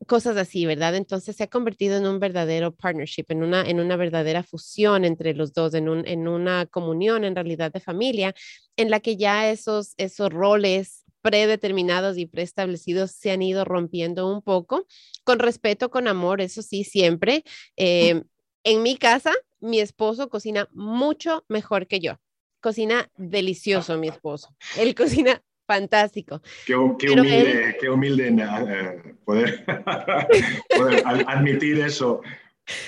cosas 0.08 0.38
así, 0.38 0.66
¿verdad? 0.66 0.96
Entonces 0.96 1.36
se 1.36 1.44
ha 1.44 1.48
convertido 1.48 1.98
en 1.98 2.08
un 2.08 2.20
verdadero 2.20 2.74
partnership, 2.74 3.26
en 3.30 3.44
una, 3.44 3.62
en 3.62 3.80
una 3.80 3.96
verdadera 3.96 4.44
fusión 4.44 5.06
entre 5.06 5.34
los 5.34 5.54
dos, 5.54 5.74
en, 5.74 5.90
un, 5.90 6.08
en 6.08 6.28
una 6.28 6.66
comunión 6.66 7.24
en 7.24 7.36
realidad 7.36 7.72
de 7.72 7.80
familia, 7.80 8.34
en 8.78 8.90
la 8.90 9.00
que 9.00 9.18
ya 9.18 9.50
esos, 9.50 9.94
esos 9.98 10.30
roles 10.32 11.04
predeterminados 11.22 12.18
y 12.18 12.26
preestablecidos 12.26 13.12
se 13.12 13.32
han 13.32 13.42
ido 13.42 13.66
rompiendo 13.66 14.32
un 14.32 14.42
poco, 14.42 14.88
con 15.24 15.40
respeto, 15.40 15.90
con 15.90 16.08
amor, 16.08 16.42
eso 16.42 16.62
sí, 16.62 16.84
siempre. 16.84 17.44
Eh, 17.76 18.24
en 18.64 18.84
mi 18.84 18.98
casa, 18.98 19.34
mi 19.60 19.80
esposo 19.80 20.30
cocina 20.30 20.70
mucho 20.72 21.44
mejor 21.50 21.88
que 21.88 22.00
yo. 22.00 22.20
Cocina 22.62 23.10
delicioso 23.18 23.98
mi 23.98 24.10
esposo. 24.10 24.56
Él 24.78 24.96
cocina 24.96 25.42
fantástico. 25.70 26.42
Qué, 26.66 26.76
humilde, 26.76 27.78
qué 27.80 27.90
humilde 27.92 28.28
eh, 28.28 29.14
poder, 29.24 29.64
admitir 31.28 31.80
eso. 31.80 32.22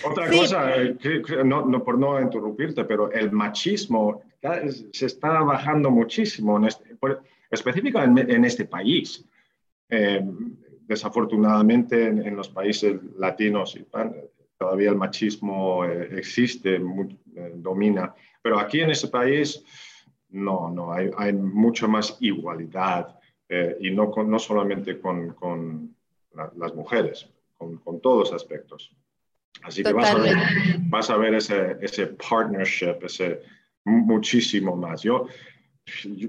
Otra 0.03 0.27
cosa, 0.31 0.75
eh, 0.81 0.97
no, 1.45 1.63
no, 1.67 1.83
por 1.83 1.99
no 1.99 2.19
interrumpirte, 2.19 2.83
pero 2.85 3.11
el 3.11 3.31
machismo 3.31 4.23
se 4.91 5.05
está 5.05 5.41
bajando 5.41 5.91
muchísimo, 5.91 6.57
en 6.57 6.65
este, 6.65 6.97
específicamente 7.51 8.33
en 8.33 8.45
este 8.45 8.65
país. 8.65 9.23
Eh, 9.87 10.23
desafortunadamente 10.87 12.07
en, 12.07 12.35
los 12.35 12.49
países 12.49 12.99
latinos 13.17 13.77
todavía 14.57 14.89
el 14.89 14.95
machismo 14.95 15.85
existe, 15.85 16.81
domina, 17.55 18.13
pero 18.41 18.59
aquí 18.59 18.81
en 18.81 18.89
este 18.89 19.07
país 19.07 19.63
no, 20.31 20.69
no, 20.69 20.93
hay, 20.93 21.09
hay 21.17 21.33
mucha 21.33 21.87
más 21.87 22.17
igualdad 22.19 23.15
eh, 23.49 23.77
y 23.81 23.91
no, 23.91 24.11
no 24.25 24.39
solamente 24.39 24.99
con, 24.99 25.33
con 25.33 25.95
las 26.55 26.73
mujeres, 26.73 27.29
con, 27.57 27.77
con, 27.77 27.99
todos 27.99 28.31
aspectos. 28.31 28.95
Así 29.63 29.83
que 29.83 29.93
vas 29.93 30.11
a 30.11 30.17
ver, 30.17 30.37
vas 30.83 31.09
a 31.09 31.17
ver 31.17 31.35
ese, 31.35 31.77
ese 31.81 32.07
partnership, 32.07 32.95
ese 33.03 33.41
muchísimo 33.83 34.75
más. 34.75 35.03
Yo, 35.03 35.27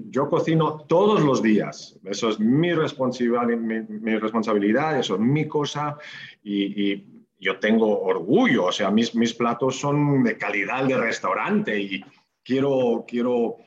yo 0.09 0.29
cocino 0.29 0.85
todos 0.87 1.23
los 1.23 1.41
días. 1.41 1.97
Eso 2.03 2.29
es 2.29 2.39
mi, 2.39 2.73
responsabilidad, 2.73 3.45
mi, 3.45 4.17
responsabilidad 4.17 4.99
eso 4.99 5.15
es 5.15 5.21
mi 5.21 5.47
cosa 5.47 5.97
y, 6.43 6.91
y, 6.91 7.09
yo 7.39 7.59
tengo 7.59 8.01
orgullo. 8.01 8.65
O 8.65 8.71
sea, 8.71 8.89
mis, 8.89 9.13
mis 9.15 9.33
platos 9.33 9.77
son 9.77 10.23
de 10.23 10.37
calidad 10.37 10.85
de 10.85 10.95
restaurante 10.97 11.77
y 11.77 12.03
quiero, 12.41 13.03
quiero 13.05 13.57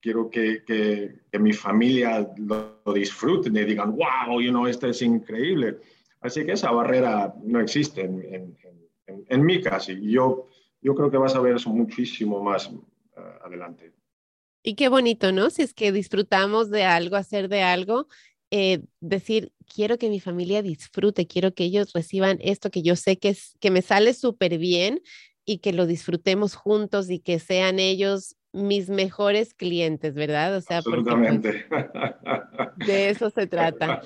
quiero 0.00 0.30
que, 0.30 0.64
que, 0.64 1.38
mi 1.38 1.52
familia 1.52 2.28
lo, 2.36 2.80
disfruten 2.94 3.56
y 3.56 3.64
digan, 3.64 3.96
wow, 3.96 4.40
you 4.40 4.50
know, 4.50 4.66
esto 4.66 4.88
es 4.88 5.02
increíble. 5.02 5.78
Así 6.20 6.44
que 6.44 6.52
esa 6.52 6.70
barrera 6.70 7.34
no 7.44 7.60
existe 7.60 8.02
en, 8.02 8.56
en, 9.06 9.24
en, 9.28 9.44
mi 9.44 9.60
caso. 9.60 9.92
Y 9.92 10.12
yo, 10.12 10.48
yo 10.82 10.94
creo 10.94 11.10
que 11.10 11.16
vas 11.16 11.34
a 11.34 11.40
ver 11.40 11.56
eso 11.56 11.70
muchísimo 11.70 12.42
más 12.42 12.68
uh, 12.70 12.80
adelante. 13.44 13.92
Y 14.62 14.74
qué 14.74 14.88
bonito, 14.88 15.32
¿no? 15.32 15.48
Si 15.48 15.62
es 15.62 15.72
que 15.72 15.92
disfrutamos 15.92 16.70
de 16.70 16.84
algo, 16.84 17.16
hacer 17.16 17.48
de 17.48 17.62
algo, 17.62 18.08
eh, 18.50 18.82
decir, 19.00 19.52
quiero 19.72 19.96
que 19.96 20.10
mi 20.10 20.20
familia 20.20 20.60
disfrute, 20.60 21.26
quiero 21.26 21.54
que 21.54 21.64
ellos 21.64 21.92
reciban 21.92 22.38
esto 22.42 22.70
que 22.70 22.82
yo 22.82 22.96
sé 22.96 23.18
que, 23.18 23.30
es, 23.30 23.56
que 23.60 23.70
me 23.70 23.80
sale 23.80 24.12
súper 24.12 24.58
bien 24.58 25.00
y 25.44 25.58
que 25.58 25.72
lo 25.72 25.86
disfrutemos 25.86 26.54
juntos 26.54 27.10
y 27.10 27.20
que 27.20 27.38
sean 27.38 27.78
ellos 27.78 28.36
mis 28.52 28.88
mejores 28.88 29.54
clientes, 29.54 30.14
¿verdad? 30.14 30.56
O 30.56 30.60
sea, 30.60 30.82
porque 30.82 31.10
pues, 31.10 31.42
de 32.86 33.10
eso 33.10 33.30
se 33.30 33.46
trata. 33.46 34.02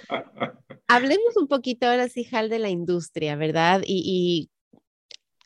Hablemos 0.87 1.37
un 1.37 1.48
poquito 1.48 1.87
ahora 1.87 2.09
sí, 2.09 2.26
Hal, 2.30 2.48
de 2.48 2.59
la 2.59 2.68
industria, 2.68 3.37
¿verdad? 3.37 3.83
Y, 3.87 4.50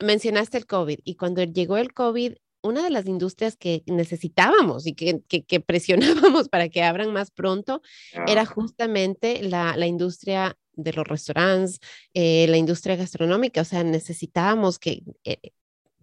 mencionaste 0.00 0.56
el 0.58 0.66
COVID 0.66 1.00
y 1.02 1.16
cuando 1.16 1.42
llegó 1.42 1.76
el 1.76 1.92
COVID, 1.92 2.34
una 2.62 2.84
de 2.84 2.90
las 2.90 3.06
industrias 3.06 3.56
que 3.56 3.82
necesitábamos 3.87 4.87
y 4.87 4.94
que, 4.94 5.61
presionábamos 5.61 6.48
para 6.48 6.68
que 6.68 6.84
abran 6.84 7.12
más 7.12 7.32
pronto 7.32 7.82
era 8.28 8.46
justamente 8.46 9.42
la, 9.42 9.76
la 9.76 9.88
industria 9.88 10.56
de 10.78 10.92
los 10.92 11.06
restaurantes, 11.06 11.80
eh, 12.14 12.46
la 12.48 12.56
industria 12.56 12.96
gastronómica, 12.96 13.61
o 13.61 13.64
sea, 13.64 13.82
necesitábamos 13.84 14.78
que 14.78 15.02
eh, 15.24 15.38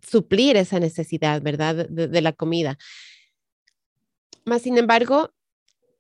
suplir 0.08 0.58
esa 0.58 0.80
necesidad, 0.80 1.42
¿verdad? 1.42 1.88
De, 1.90 2.22
la 2.22 2.34
comida. 2.34 2.78
Más 4.46 4.62
sin 4.62 4.78
embargo, 4.78 5.32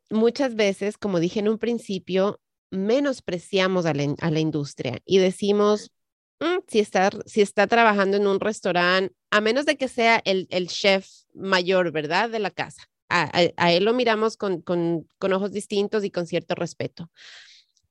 muchas 0.09 0.55
veces, 0.55 0.97
como 0.97 1.19
dije 1.19 1.39
en 1.39 1.49
un 1.49 1.57
principio, 1.57 2.39
menospreciamos 2.71 3.85
a 3.85 3.93
la, 3.93 4.39
industria 4.39 4.99
y 5.05 5.17
decimos, 5.17 5.91
mm, 6.39 6.59
si, 6.67 6.79
está, 6.79 7.67
trabajando 7.67 8.17
en 8.17 8.27
un 8.27 8.39
restaurante, 8.39 9.15
a 9.31 9.41
menos 9.41 9.65
de 9.65 9.77
que 9.77 9.87
sea 9.87 10.21
el 10.23 10.67
chef 10.67 11.07
mayor, 11.33 11.91
¿verdad? 11.91 12.29
De 12.29 12.39
la 12.39 12.51
casa 12.51 12.83
a, 13.09 13.71
él 13.71 13.85
lo 13.85 13.93
miramos 13.93 14.37
con, 14.37 14.63
ojos 15.19 15.51
distintos 15.51 16.03
y 16.03 16.11
con 16.11 16.25
cierto 16.25 16.55
respeto. 16.55 17.11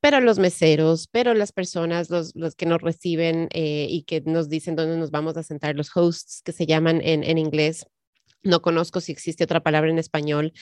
Pero 0.04 0.20
los 0.20 0.38
meseros, 0.38 1.08
pero 1.10 1.32
las 1.32 1.52
personas, 1.52 2.10
los, 2.10 2.34
que 2.56 2.66
nos 2.66 2.82
reciben 2.82 3.48
eh, 3.54 3.86
y 3.88 4.02
que 4.02 4.20
nos 4.20 4.50
dicen 4.50 4.76
dónde 4.76 4.98
nos 4.98 5.10
vamos 5.10 5.38
a 5.38 5.42
sentar, 5.42 5.76
los 5.76 5.96
hosts 5.96 6.42
que 6.44 6.52
se 6.52 6.66
llaman 6.66 7.00
en, 7.02 7.38
inglés, 7.38 7.86
no 8.42 8.60
conozco 8.60 9.00
si 9.00 9.12
existe 9.12 9.44
otra 9.44 9.62
palabra 9.62 9.88
en 9.88 9.98
español, 9.98 10.52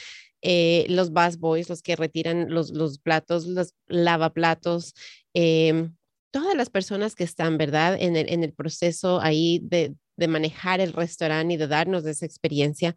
eh, 0.42 0.86
los 0.88 1.10
boys, 1.10 1.68
los 1.68 1.82
que 1.82 1.96
retiran 1.96 2.54
los, 2.54 2.70
los 2.70 3.00
platos, 3.00 3.48
los 3.48 3.74
lavaplatos, 3.88 4.94
eh, 5.34 5.90
todas 6.30 6.54
las 6.54 6.70
personas 6.70 7.16
que 7.16 7.24
están, 7.24 7.58
¿verdad? 7.58 7.96
En 8.00 8.14
el, 8.14 8.32
en 8.32 8.44
el 8.44 8.52
proceso 8.52 9.20
ahí 9.20 9.58
de, 9.64 9.96
de 10.16 10.28
manejar 10.28 10.78
el 10.78 10.92
restaurante 10.92 11.54
y 11.54 11.56
de 11.56 11.66
darnos 11.66 12.06
esa 12.06 12.26
experiencia, 12.26 12.94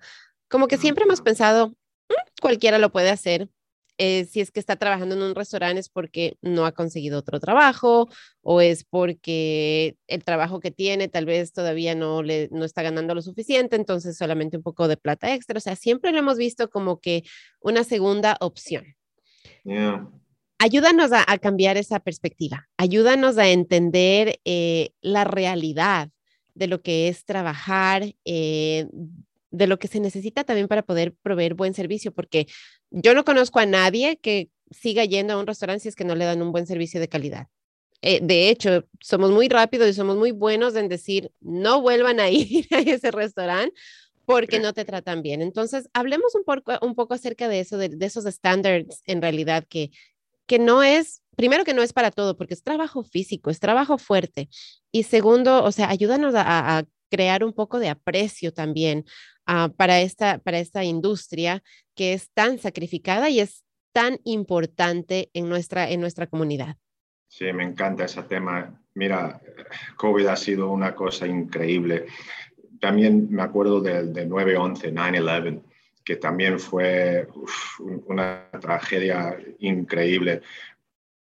como 0.48 0.68
que 0.68 0.78
siempre 0.78 1.06
hemos 1.06 1.22
pensado, 1.22 1.70
mm, 1.70 2.40
cualquiera 2.40 2.78
lo 2.78 2.92
puede 2.92 3.10
hacer. 3.10 3.50
Eh, 3.98 4.26
si 4.26 4.42
es 4.42 4.52
que 4.52 4.60
está 4.60 4.76
trabajando 4.76 5.16
en 5.16 5.22
un 5.22 5.36
restaurante 5.36 5.80
es 5.80 5.90
porque 5.90 6.38
no 6.42 6.66
ha 6.66 6.74
conseguido 6.74 7.20
otro 7.20 7.40
trabajo 7.40 8.10
o 8.42 8.60
es 8.60 8.84
porque 8.84 9.96
el 10.08 10.24
trabajo 10.24 10.60
que 10.60 10.72
tiene 10.72 11.08
tal 11.08 11.26
vez 11.26 11.54
todavía 11.54 11.96
no 11.96 12.22
le 12.22 12.50
no 12.52 12.66
está 12.66 12.82
ganando 12.84 13.16
lo 13.16 13.22
suficiente, 13.22 13.76
entonces 13.76 14.18
solamente 14.18 14.58
un 14.58 14.64
poco 14.64 14.88
de 14.88 14.98
plata 14.98 15.34
extra. 15.34 15.58
O 15.58 15.62
sea, 15.62 15.76
siempre 15.76 16.12
lo 16.12 16.20
hemos 16.20 16.38
visto 16.38 16.70
como 16.70 17.00
que 17.00 17.24
una 17.62 17.84
segunda 17.84 18.38
opción. 18.42 18.86
Ayúdanos 20.58 21.12
a, 21.12 21.26
cambiar 21.38 21.78
esa 21.78 22.00
perspectiva, 22.00 22.68
ayúdanos 22.78 23.38
a 23.38 23.50
entender 23.50 24.40
eh, 24.46 24.92
la 25.02 25.24
realidad 25.24 26.10
de 26.54 26.68
lo 26.68 26.82
que 26.82 27.10
es 27.10 27.26
trabajar, 27.26 28.16
eh, 28.24 28.88
de 29.56 29.68
lo 29.68 29.80
que 29.80 29.88
se 29.88 30.00
necesita 30.00 30.44
también 30.44 30.68
para 30.68 30.84
poder 30.84 31.14
proveer 31.14 31.54
buen 31.54 31.74
servicio, 31.74 32.12
porque 32.14 32.48
yo 32.92 33.14
no 33.14 33.24
conozco 33.24 33.60
a 33.60 33.66
nadie 33.66 34.18
que 34.18 34.50
siga 34.72 35.06
yendo 35.06 35.34
a 35.34 35.38
un 35.38 35.48
restaurante 35.48 35.84
si 35.84 35.90
es 35.90 35.96
que 35.96 36.06
no 36.06 36.16
le 36.16 36.26
dan 36.26 36.42
un 36.42 36.52
buen 36.52 36.68
servicio 36.68 37.00
de 37.00 37.08
calidad. 37.08 37.48
Eh, 38.02 38.20
de 38.22 38.50
hecho, 38.50 38.86
somos 39.00 39.32
muy 39.32 39.48
rápidos 39.48 39.90
y 39.90 39.94
somos 39.94 40.18
muy 40.18 40.32
buenos 40.32 40.76
en 40.76 40.90
decir, 40.90 41.32
no 41.40 41.82
vuelvan 41.82 42.20
a 42.20 42.30
ir 42.32 42.68
a 42.72 42.80
ese 42.80 43.12
restaurante 43.12 43.74
porque 44.26 44.60
no 44.60 44.74
te 44.74 44.86
tratan 44.86 45.22
bien. 45.22 45.42
Entonces, 45.42 45.88
hablemos 45.94 46.36
un 46.36 46.44
poco, 46.44 46.74
un 46.82 46.96
poco 46.96 47.14
acerca 47.14 47.48
de 47.48 47.60
eso, 47.60 47.78
de, 47.78 47.96
esos 48.02 48.26
estándares 48.26 49.02
en 49.06 49.22
realidad 49.22 49.66
que, 49.70 49.92
que 50.48 50.60
no 50.60 50.84
es, 50.84 51.22
primero 51.36 51.64
que 51.64 51.76
no 51.76 51.84
es 51.84 51.94
para 51.94 52.12
todo, 52.12 52.36
porque 52.36 52.56
es 52.56 52.64
trabajo 52.64 53.04
físico, 53.04 53.50
es 53.52 53.60
trabajo 53.60 53.98
fuerte. 53.98 54.50
Y 54.92 55.04
segundo, 55.04 55.64
o 55.64 55.72
sea, 55.72 55.90
ayúdanos 55.90 56.34
a, 56.36 56.78
a 56.78 56.84
crear 57.10 57.44
un 57.44 57.54
poco 57.54 57.80
de 57.80 57.90
aprecio 57.90 58.52
también 58.52 59.06
Ah, 59.48 59.70
para, 59.76 60.02
esta, 60.02 60.40
para 60.40 60.58
esta 60.58 60.84
industria 60.84 61.62
que 61.94 62.14
es 62.14 62.32
tan 62.32 62.58
sacrificada 62.58 63.30
y 63.30 63.40
es 63.40 63.64
tan 63.94 64.20
importante 64.24 65.30
en 65.34 65.48
nuestra, 65.50 65.90
en 65.90 66.02
nuestra 66.02 66.28
comunidad. 66.28 66.78
Sí, 67.28 67.46
me 67.54 67.64
encanta 67.64 68.06
ese 68.06 68.24
tema. 68.24 68.82
Mira, 68.96 69.40
COVID 69.98 70.26
ha 70.28 70.36
sido 70.36 70.72
una 70.72 70.96
cosa 70.96 71.28
increíble. 71.28 72.08
También 72.80 73.28
me 73.30 73.44
acuerdo 73.44 73.82
del, 73.82 74.14
9-11, 74.14 74.92
9-11, 74.92 75.62
que 76.04 76.16
también 76.16 76.60
fue 76.60 77.28
una 78.08 78.50
tragedia 78.60 79.38
increíble 79.60 80.42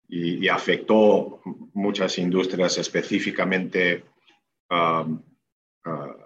y, 0.08 0.48
afectó 0.48 1.40
muchas 1.72 2.18
industrias, 2.18 2.76
específicamente 2.78 4.04
um, 4.68 5.22
uh, 5.86 6.19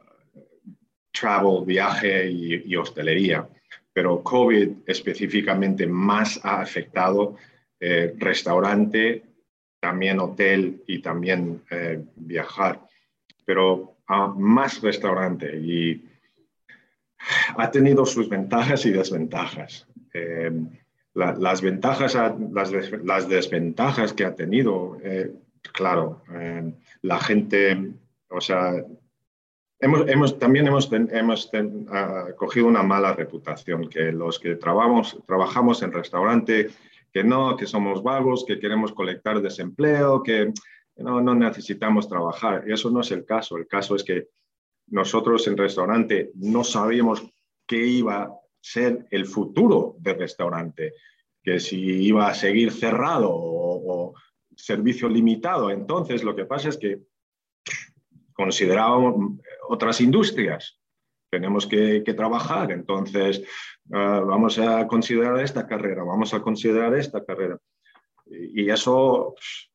travel, 1.14 1.64
viaje 1.64 2.28
y, 2.30 2.76
hostelería, 2.76 3.48
pero 3.92 4.22
COVID 4.22 4.70
específicamente 4.86 5.86
más 5.86 6.40
ha 6.42 6.60
afectado 6.60 7.36
eh, 7.80 8.14
restaurante, 8.18 9.22
también 9.80 10.18
hotel 10.18 10.82
y 10.86 11.00
también 11.00 11.62
eh, 11.70 12.02
viajar, 12.16 12.80
pero 13.44 13.96
más 14.36 14.82
restaurante 14.82 15.56
y 15.56 16.04
ha 17.56 17.70
tenido 17.70 18.04
sus 18.04 18.28
ventajas 18.28 18.84
y 18.84 18.90
desventajas. 18.90 19.86
Eh, 20.12 20.50
las 21.14 21.62
ventajas, 21.62 22.16
las, 22.52 23.28
desventajas 23.28 24.12
que 24.12 24.24
ha 24.24 24.34
tenido, 24.34 24.98
claro, 25.72 26.24
la 27.02 27.20
gente, 27.20 27.92
o 28.28 28.40
sea, 28.40 28.84
También 29.78 30.66
hemos, 30.68 31.50
ah, 31.90 32.26
cogido 32.36 32.66
una 32.66 32.82
mala 32.82 33.12
reputación, 33.14 33.88
que 33.88 34.12
los 34.12 34.38
que 34.38 34.56
trabajamos, 34.56 35.18
trabajamos 35.26 35.82
en 35.82 35.92
restaurante, 35.92 36.70
que 37.12 37.24
no, 37.24 37.56
que 37.56 37.66
somos 37.66 38.02
vagos, 38.02 38.44
que 38.46 38.58
queremos 38.58 38.92
colectar 38.92 39.40
desempleo, 39.40 40.22
que 40.22 40.52
no, 40.96 41.20
necesitamos 41.34 42.08
trabajar. 42.08 42.64
Y 42.66 42.72
eso 42.72 42.90
no 42.90 43.00
es 43.00 43.10
el 43.10 43.24
caso. 43.24 43.56
El 43.56 43.66
caso 43.66 43.96
es 43.96 44.04
que 44.04 44.28
nosotros 44.88 45.46
en 45.48 45.56
restaurante 45.56 46.30
no 46.34 46.64
sabíamos 46.64 47.22
qué 47.66 47.84
iba 47.86 48.22
a 48.22 48.30
ser 48.60 49.06
el 49.10 49.26
futuro 49.26 49.96
del 49.98 50.18
restaurante, 50.18 50.94
que 51.42 51.60
si 51.60 51.78
iba 51.78 52.28
a 52.28 52.34
seguir 52.34 52.72
cerrado 52.72 53.30
o 53.32 54.14
servicio 54.56 55.08
limitado. 55.08 55.70
Entonces, 55.70 56.22
lo 56.24 56.34
que 56.34 56.46
pasa 56.46 56.68
es 56.68 56.78
que 56.78 57.00
considerábamos 58.34 59.40
otras 59.68 60.00
industrias. 60.00 60.78
Tenemos 61.30 61.66
que, 61.66 62.00
trabajar, 62.16 62.70
entonces 62.70 63.42
ah, 63.92 64.22
vamos 64.24 64.58
a 64.58 64.86
considerar 64.86 65.40
esta 65.40 65.66
carrera, 65.66 66.04
vamos 66.04 66.32
a 66.32 66.40
considerar 66.40 66.94
esta 66.94 67.24
carrera. 67.24 67.58
Y, 68.26 68.70
eso 68.70 69.34
pues, 69.34 69.70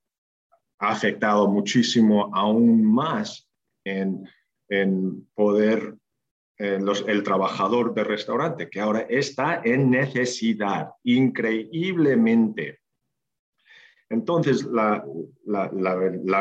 ha 0.79 0.91
afectado 0.91 1.47
muchísimo 1.47 2.31
aún 2.33 2.83
más 2.85 3.49
en, 3.83 4.25
poder 5.33 5.95
el 6.57 7.23
trabajador 7.23 7.93
de 7.93 8.03
restaurante, 8.03 8.69
que 8.69 8.79
ahora 8.79 9.01
está 9.09 9.61
en 9.63 9.89
necesidad 9.89 10.89
increíblemente. 11.03 12.79
Entonces, 14.09 14.65
la, 14.65 15.05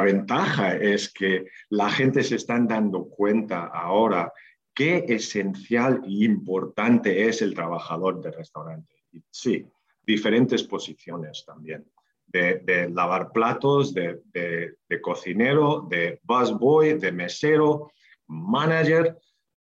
ventaja 0.03 0.77
es 0.77 1.13
que 1.13 1.47
la 1.69 1.91
gente 1.91 2.23
se 2.23 2.37
está 2.37 2.59
dando 2.59 3.09
cuenta 3.09 3.67
ahora 3.67 4.33
qué 4.75 5.05
esencial 5.09 6.03
e 6.05 6.25
importante 6.25 7.29
es 7.29 7.43
el 7.43 7.55
trabajador 7.55 8.21
de 8.23 8.31
restaurante. 8.31 8.95
sí, 9.31 9.67
diferentes 10.03 10.63
posiciones 10.63 11.45
también, 11.47 11.85
de, 12.27 12.89
lavar 12.91 13.33
platos, 13.33 13.93
de, 13.93 14.23
de, 14.33 15.01
cocinero, 15.03 15.87
de 15.91 16.21
busboy, 16.23 16.95
de 16.99 17.13
mesero, 17.13 17.93
manager. 18.29 19.19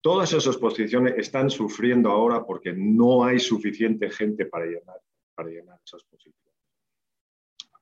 Todas 0.01 0.31
esas 0.33 0.57
posiciones 0.57 1.15
están 1.17 1.49
sufriendo 1.49 2.11
ahora 2.11 2.45
porque 2.45 2.71
no 2.73 3.23
hay 3.23 3.39
suficiente 3.39 4.09
gente 4.11 4.45
para 4.45 4.65
llenar, 4.65 5.01
para 5.33 5.49
llenar 5.49 5.79
esas 5.83 6.03
posiciones. 6.03 6.48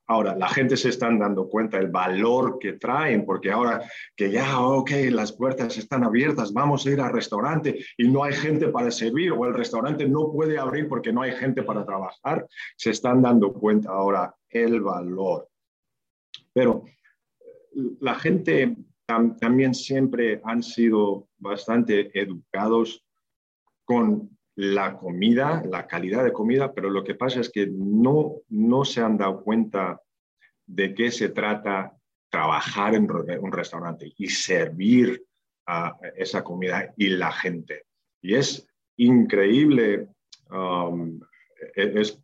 Ahora, 0.10 0.36
la 0.38 0.48
gente 0.48 0.78
se 0.78 0.90
están 0.90 1.20
dando 1.20 1.50
cuenta 1.50 1.78
del 1.78 1.90
valor 1.90 2.60
que 2.60 2.74
traen, 2.74 3.26
porque 3.26 3.52
ahora 3.52 3.82
que 4.16 4.32
ya, 4.32 4.60
ok, 4.60 4.92
las 5.12 5.34
puertas 5.34 5.78
están 5.78 6.06
abiertas, 6.06 6.54
vamos 6.54 6.86
a 6.86 6.92
ir 6.92 7.02
al 7.02 7.12
restaurante 7.12 7.78
y 7.98 8.08
no 8.08 8.24
hay 8.24 8.34
gente 8.34 8.70
para 8.70 8.90
servir 8.90 9.34
o 9.34 9.46
el 9.46 9.54
restaurante 9.54 10.08
no 10.08 10.32
puede 10.32 10.58
abrir 10.58 10.88
porque 10.88 11.12
no 11.12 11.24
hay 11.24 11.34
gente 11.34 11.62
para 11.62 11.86
trabajar, 11.86 12.48
se 12.78 12.92
están 12.92 13.22
dando 13.22 13.52
cuenta 13.52 13.92
ahora 13.92 14.34
el 14.50 14.80
valor. 14.82 15.50
Pero 16.54 16.86
la 18.00 18.16
gente 18.16 18.78
también 19.06 19.76
siempre 19.76 20.42
han 20.44 20.64
sido 20.64 21.28
bastante 21.38 22.18
educados 22.18 23.06
con 23.84 24.37
la 24.58 24.98
comida, 24.98 25.64
la 25.70 25.86
calidad 25.86 26.24
de 26.24 26.34
comida, 26.34 26.74
pero 26.74 26.90
lo 26.90 27.04
que 27.04 27.14
pasa 27.14 27.40
es 27.40 27.50
que 27.50 27.68
no, 27.68 28.42
no 28.50 28.86
se 28.86 29.02
han 29.02 29.16
dado 29.16 29.44
cuenta 29.44 30.02
de 30.66 30.96
qué 30.96 31.12
se 31.12 31.30
trata 31.30 31.96
trabajar 32.30 32.96
en 32.96 33.08
un 33.40 33.52
restaurante 33.52 34.12
y 34.18 34.30
servir 34.30 35.24
a 35.68 35.96
esa 36.16 36.44
comida 36.44 36.92
y 36.98 37.10
la 37.10 37.32
gente. 37.32 37.84
Y 38.20 38.34
es 38.34 38.68
increíble, 38.98 40.08
um, 40.50 41.20
e-, 41.76 42.02
es 42.02 42.20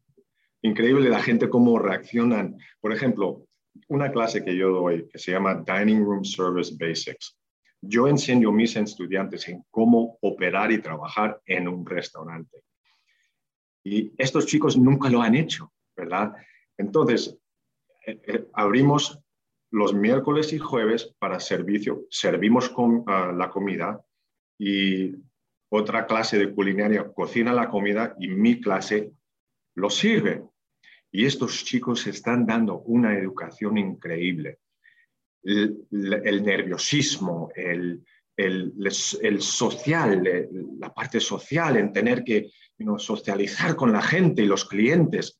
increíble 0.63 1.09
la 1.09 1.21
gente 1.21 1.49
cómo 1.49 1.77
reaccionan. 1.77 2.57
Por 2.81 2.93
ejemplo, 2.93 3.45
una 3.89 4.11
clase 4.11 4.43
que 4.43 4.57
yo 4.57 4.69
doy 4.69 5.07
que 5.07 5.19
se 5.19 5.31
llama 5.31 5.63
Dining 5.65 6.03
Room 6.03 6.25
Service 6.25 6.73
Basics. 6.79 7.38
Yo 7.86 8.07
enseño 8.07 8.49
a 8.49 8.53
mis 8.53 8.77
estudiantes 8.77 9.49
en 9.49 9.65
cómo 9.69 10.17
operar 10.21 10.71
y 10.71 10.81
trabajar 10.81 11.41
en 11.45 11.67
un 11.67 11.86
restaurante. 11.86 12.63
Y 13.84 14.13
estos 14.17 14.45
chicos 14.45 14.77
nunca 14.77 15.09
lo 15.09 15.21
han 15.21 15.36
hecho, 15.36 15.73
¿verdad? 15.93 16.34
Entonces, 16.77 17.38
eh, 18.07 18.21
eh, 18.25 18.47
abrimos 18.53 19.19
los 19.69 19.93
miércoles 19.93 20.53
y 20.53 20.59
jueves 20.59 21.13
para 21.19 21.41
servicio, 21.41 22.05
servimos 22.09 22.69
con, 22.69 23.03
ah, 23.07 23.34
la 23.36 23.49
comida 23.49 24.01
y 24.57 25.15
otra 25.69 26.05
clase 26.05 26.38
de 26.38 26.53
culinaria 26.53 27.11
cocina 27.11 27.51
la 27.51 27.67
comida 27.67 28.15
y 28.17 28.29
mi 28.29 28.61
clase 28.61 29.11
lo 29.75 29.89
sirve. 29.89 30.41
Y 31.11 31.25
estos 31.25 31.65
chicos 31.65 32.07
están 32.07 32.45
dando 32.45 32.79
una 32.79 33.17
educación 33.17 33.77
increíble. 33.77 34.59
El, 35.43 36.43
nerviosismo, 36.43 37.51
el, 37.55 38.01
social, 39.41 40.49
la 40.79 40.93
parte 40.93 41.19
social, 41.19 41.77
en 41.77 41.91
tener 41.91 42.23
que 42.23 42.49
socializar 42.97 43.75
con 43.75 43.91
la 43.91 44.01
gente 44.01 44.41
y 44.41 44.45
los 44.45 44.65
clientes. 44.65 45.39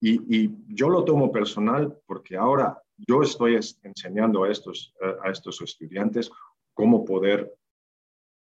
Y, 0.00 0.50
yo 0.68 0.88
lo 0.88 1.04
tomo 1.04 1.30
personal 1.32 1.96
porque 2.06 2.36
ahora 2.36 2.82
yo 2.96 3.22
estoy 3.22 3.58
enseñando 3.82 4.44
a 4.44 4.50
estos, 4.50 4.94
a 5.22 5.30
estos 5.30 5.60
estudiantes 5.62 6.30
cómo 6.74 7.04
poder 7.04 7.54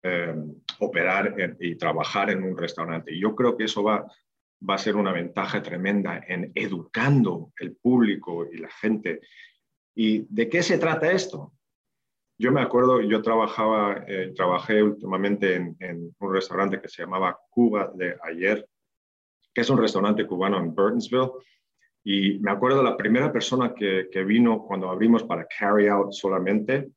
eh, 0.02 0.34
operar 0.80 1.56
y 1.60 1.76
trabajar 1.76 2.30
en 2.30 2.42
un 2.42 2.56
restaurante. 2.56 3.14
Y 3.14 3.20
yo 3.20 3.36
creo 3.36 3.56
que 3.56 3.64
eso 3.64 3.84
va, 3.84 4.04
va 4.68 4.74
a 4.74 4.78
ser 4.78 4.96
una 4.96 5.12
ventaja 5.12 5.62
tremenda 5.62 6.24
en 6.26 6.50
educando 6.56 7.52
el 7.58 7.76
público 7.76 8.46
y 8.50 8.58
la 8.58 8.70
gente. 8.70 9.20
¿Y 9.95 10.26
de 10.28 10.49
qué 10.49 10.62
se 10.62 10.78
trata 10.78 11.11
esto? 11.11 11.53
Yo 12.38 12.51
me 12.51 12.61
acuerdo, 12.61 13.01
yo 13.01 13.22
trabajaba, 13.22 14.05
eh, 14.07 14.32
trabajé 14.34 14.82
últimamente 14.82 15.55
en, 15.55 16.14
un 16.18 16.32
restaurante 16.32 16.80
que 16.80 16.88
se 16.88 17.03
llamaba 17.03 17.38
Cuba 17.51 17.93
de 17.95 18.16
ayer, 18.22 18.66
que 19.55 19.61
es 19.61 19.70
un 19.70 19.78
restaurante 19.78 20.26
cubano 20.26 20.59
en 20.59 20.74
Burtonsville. 20.74 21.30
Y 22.05 22.38
me 22.40 22.51
acuerdo 22.51 22.82
la 22.82 22.97
primera 22.97 23.30
persona 23.30 23.74
que, 23.74 24.09
que 24.11 24.24
vino 24.24 24.64
cuando 24.64 24.90
abrimos 24.90 25.22
para 25.22 25.47
carry 25.47 25.86
out 25.86 26.12
solamente, 26.12 26.90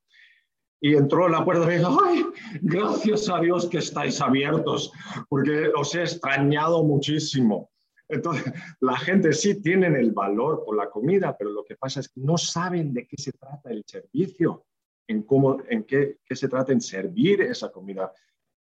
y 0.82 0.96
entró 0.96 1.26
a 1.26 1.30
la 1.30 1.44
puerta 1.44 1.74
y 1.74 1.78
dijo, 1.78 1.98
¡ay, 2.06 2.26
gracias 2.62 3.30
a 3.30 3.40
Dios 3.40 3.68
que 3.68 3.80
estáis 3.80 4.22
abiertos, 4.22 4.92
porque 5.30 5.72
os 5.76 5.96
he 5.96 6.02
extrañado 6.02 6.84
muchísimo! 6.84 7.70
Entonces, 8.08 8.54
la 8.82 8.98
gente 8.98 9.34
sí 9.34 9.62
tiene 9.62 9.88
el 10.00 10.12
valor 10.12 10.64
por 10.64 10.76
la 10.78 10.90
comida, 10.90 11.36
pero 11.38 11.52
lo 11.52 11.64
que 11.66 11.76
pasa 11.76 12.00
es 12.00 12.10
que 12.10 12.22
no 12.22 12.38
saben 12.38 12.94
de 12.94 13.08
qué 13.08 13.18
se 13.18 13.32
trata 13.32 13.72
el 13.72 13.84
servicio, 13.86 14.66
en, 15.08 15.24
cómo, 15.24 15.58
en 15.70 15.84
qué, 15.84 16.20
qué 16.26 16.36
se 16.36 16.48
trata 16.48 16.72
en 16.72 16.82
servir 16.82 17.42
esa 17.42 17.72
comida 17.72 18.12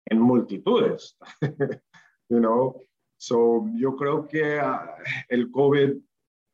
en 0.05 0.19
multitudes. 0.19 1.17
you 2.29 2.39
know? 2.39 2.81
so, 3.17 3.67
yo 3.75 3.95
creo 3.95 4.27
que 4.27 4.59
ah, 4.59 4.95
el 5.29 5.51
COVID, 5.51 5.95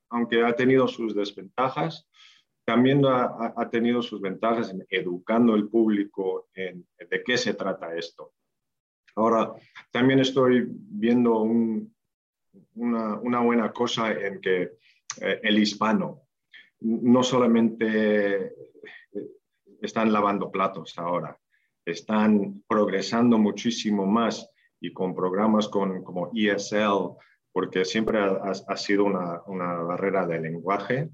aunque 0.10 0.44
ha 0.44 0.54
tenido 0.56 0.88
sus 0.88 1.16
desventajas, 1.16 2.08
también 2.66 3.06
ha, 3.06 3.70
tenido 3.70 4.02
sus 4.02 4.20
ventajas 4.20 4.72
en 4.72 4.86
educando 4.90 5.54
al 5.54 5.70
público 5.70 6.50
en, 6.54 6.86
de 6.98 7.24
qué 7.24 7.38
se 7.38 7.54
trata 7.54 7.96
esto. 7.96 8.34
Ahora, 9.16 9.54
también 9.90 10.20
estoy 10.20 10.68
viendo 10.70 11.42
una, 12.76 13.40
buena 13.42 13.72
cosa 13.72 14.12
en 14.12 14.42
que 14.42 14.62
eh, 15.22 15.40
el 15.44 15.60
hispano 15.60 16.24
no 16.82 17.24
solamente 17.24 18.46
eh, 18.46 18.54
están 19.82 20.12
lavando 20.12 20.52
platos 20.52 20.98
ahora, 20.98 21.38
están 21.86 22.64
progresando 22.68 23.38
muchísimo 23.38 24.06
más 24.06 24.50
y 24.80 24.94
con 24.94 25.16
programas 25.16 25.68
con, 25.68 26.04
como 26.04 26.32
ESL, 26.34 27.16
porque 27.52 27.86
siempre 27.86 28.20
ha, 28.20 28.78
sido 28.78 29.06
una, 29.06 29.42
una 29.48 29.74
barrera 29.80 30.28
de 30.28 30.40
lenguaje 30.40 31.10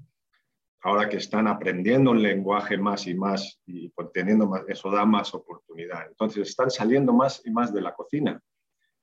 ahora 0.84 1.08
que 1.08 1.16
están 1.16 1.48
aprendiendo 1.48 2.12
el 2.12 2.22
lenguaje 2.22 2.76
más 2.76 3.06
y 3.06 3.14
más 3.14 3.58
y 3.66 3.90
teniendo 4.12 4.46
más, 4.46 4.62
eso 4.68 4.90
da 4.90 5.04
más 5.06 5.34
oportunidad. 5.34 6.06
Entonces 6.08 6.48
están 6.48 6.70
saliendo 6.70 7.12
más 7.12 7.40
y 7.44 7.50
más 7.50 7.72
de 7.72 7.80
la 7.80 7.94
cocina, 7.94 8.40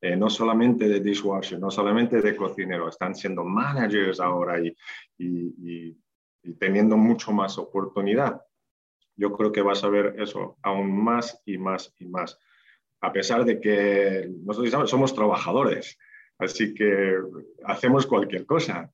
eh, 0.02 0.16
no 0.16 0.30
solamente 0.30 0.88
de 0.88 0.99
dishwasher, 0.99 1.60
no 1.60 1.72
solamente 1.72 2.22
de 2.22 2.36
cocinero, 2.36 2.89
están 2.89 3.16
siendo 3.16 3.43
managers 3.43 4.20
ahora 4.20 4.60
y, 4.60 4.76
y, 5.18 5.97
teniendo 6.60 6.97
mucho 6.97 7.32
más 7.32 7.58
oportunidad. 7.58 8.41
Yo 9.16 9.32
creo 9.32 9.52
que 9.52 9.62
vas 9.62 9.84
a 9.84 9.89
ver 9.89 10.16
eso 10.20 10.58
aún 10.64 11.04
más 11.04 11.41
y 11.45 11.58
más 11.58 11.93
y 11.99 12.06
más, 12.06 12.39
a 12.99 13.14
pesar 13.14 13.45
de 13.45 13.60
que 13.60 14.28
nosotros 14.43 14.89
somos 14.89 15.14
trabajadores, 15.14 15.99
así 16.39 16.74
que 16.74 17.16
hacemos 17.64 18.08
cualquier 18.08 18.45
cosa 18.45 18.91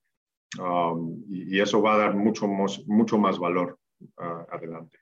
Um, 0.56 1.24
y, 1.28 1.60
eso 1.60 1.82
va 1.82 1.94
a 1.94 1.98
dar 1.98 2.14
mucho 2.14 2.48
más, 2.48 2.80
mucho 2.86 3.18
más 3.18 3.38
valor 3.38 3.78
uh, 4.00 4.46
adelante. 4.50 4.98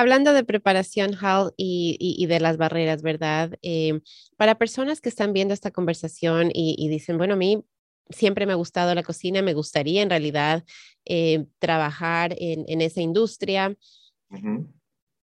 Hablando 0.00 0.32
de 0.32 0.44
preparación, 0.44 1.14
Hal, 1.20 1.52
y, 1.58 2.24
de 2.24 2.40
las 2.40 2.56
barreras, 2.56 3.02
¿verdad? 3.02 3.58
Eh, 3.60 4.00
para 4.38 4.56
personas 4.56 5.02
que 5.02 5.10
están 5.10 5.34
viendo 5.34 5.52
esta 5.52 5.72
conversación 5.72 6.50
y, 6.54 6.88
dicen, 6.88 7.18
bueno, 7.18 7.34
a 7.34 7.36
mí 7.36 7.62
siempre 8.08 8.46
me 8.46 8.52
ha 8.52 8.56
gustado 8.56 8.94
la 8.94 9.02
cocina, 9.02 9.42
me 9.42 9.52
gustaría 9.52 10.00
en 10.00 10.08
realidad 10.08 10.64
eh, 11.04 11.44
trabajar 11.58 12.34
en, 12.38 12.80
esa 12.80 13.02
industria. 13.02 13.76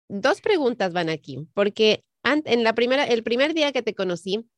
Dos 0.09 0.41
preguntas 0.41 0.95
van 0.95 1.11
aquí, 1.11 1.47
porque 1.53 2.03
en 2.25 2.65
la 2.65 2.75
primera, 2.75 3.05
el 3.05 3.23
primer 3.23 3.53
día 3.53 3.73
que 3.73 3.83
te 3.83 3.95
conocí, 3.95 4.49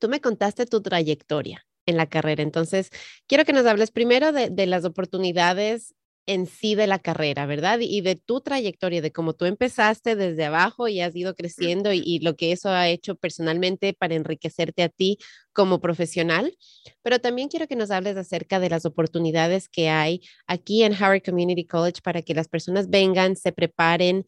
tú 0.00 0.08
me 0.08 0.22
contaste 0.22 0.64
tu 0.64 0.80
trayectoria 0.80 1.66
en 1.84 1.98
la 1.98 2.06
carrera. 2.06 2.42
Entonces, 2.42 2.90
quiero 3.26 3.44
que 3.44 3.52
nos 3.52 3.66
hables 3.66 3.90
primero 3.90 4.32
de, 4.32 4.66
las 4.66 4.86
oportunidades 4.86 5.94
en 6.28 6.46
sí 6.46 6.74
de 6.74 6.86
la 6.86 6.98
carrera, 6.98 7.46
¿verdad? 7.46 7.78
Y 7.80 8.02
de 8.02 8.14
tu 8.14 8.42
trayectoria, 8.42 9.00
de 9.00 9.12
cómo 9.12 9.32
tú 9.32 9.46
empezaste 9.46 10.14
desde 10.14 10.44
abajo 10.44 10.86
y 10.86 11.00
has 11.00 11.16
ido 11.16 11.34
creciendo 11.34 11.90
y, 11.92 12.18
lo 12.18 12.36
que 12.36 12.52
eso 12.52 12.68
ha 12.68 12.86
hecho 12.88 13.16
personalmente 13.16 13.94
para 13.94 14.14
enriquecerte 14.14 14.82
a 14.82 14.90
ti 14.90 15.16
como 15.54 15.80
profesional. 15.80 16.54
Pero 17.02 17.18
también 17.18 17.48
quiero 17.48 17.66
que 17.66 17.76
nos 17.76 17.90
hables 17.90 18.18
acerca 18.18 18.60
de 18.60 18.68
las 18.68 18.84
oportunidades 18.84 19.70
que 19.70 19.88
hay 19.88 20.20
aquí 20.46 20.82
en 20.82 20.92
Howard 20.92 21.22
Community 21.22 21.64
College 21.64 22.02
para 22.02 22.20
que 22.20 22.34
las 22.34 22.46
personas 22.46 22.90
vengan, 22.90 23.34
se 23.34 23.50
preparen 23.52 24.26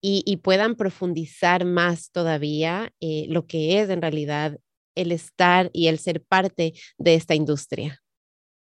y, 0.00 0.36
puedan 0.38 0.76
profundizar 0.76 1.64
más 1.64 2.10
todavía 2.10 2.92
eh, 3.00 3.26
lo 3.28 3.46
que 3.46 3.80
es 3.80 3.88
en 3.88 4.02
realidad 4.02 4.58
el 4.96 5.12
estar 5.12 5.70
y 5.72 5.86
el 5.86 5.98
ser 5.98 6.22
parte 6.22 6.74
de 6.98 7.14
esta 7.14 7.34
industria? 7.34 8.00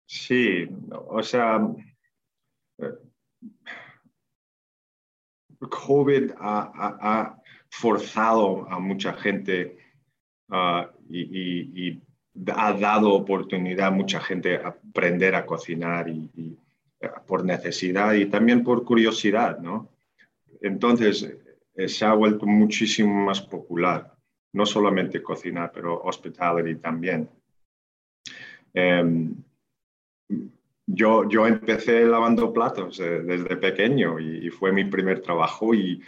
Sí, 0.07 0.67
o 1.07 1.23
sea, 1.23 1.59
COVID 5.69 6.31
ha, 6.39 7.37
forzado 7.69 8.69
a 8.69 8.79
mucha 8.79 9.13
gente 9.13 9.77
ah, 10.49 10.89
y, 11.09 12.01
ha 12.53 12.73
dado 12.73 13.13
oportunidad 13.13 13.87
a 13.87 13.91
mucha 13.91 14.19
gente 14.19 14.57
a 14.57 14.67
aprender 14.67 15.35
a 15.35 15.45
cocinar 15.45 16.09
y, 16.09 16.57
eh, 16.99 17.09
por 17.25 17.45
necesidad 17.45 18.13
y 18.13 18.25
también 18.25 18.63
por 18.63 18.83
curiosidad, 18.83 19.59
¿no? 19.59 19.89
Entonces, 20.61 21.23
eh, 21.75 21.87
se 21.87 22.05
ha 22.05 22.13
vuelto 22.13 22.45
muchísimo 22.45 23.13
más 23.25 23.41
popular 23.41 24.15
no 24.55 24.65
solamente 24.65 25.21
cocinar, 25.21 25.71
pero 25.73 26.01
hospitality 26.01 26.75
también. 26.75 27.29
Em, 28.73 29.35
yo, 30.87 31.27
yo 31.27 31.47
empecé 31.47 32.05
lavando 32.05 32.53
platos 32.53 32.99
eh, 32.99 33.21
desde 33.23 33.57
pequeño 33.57 34.19
y, 34.19 34.49
fue 34.49 34.71
mi 34.71 34.85
primer 34.85 35.21
trabajo 35.21 35.73
y 35.73 36.01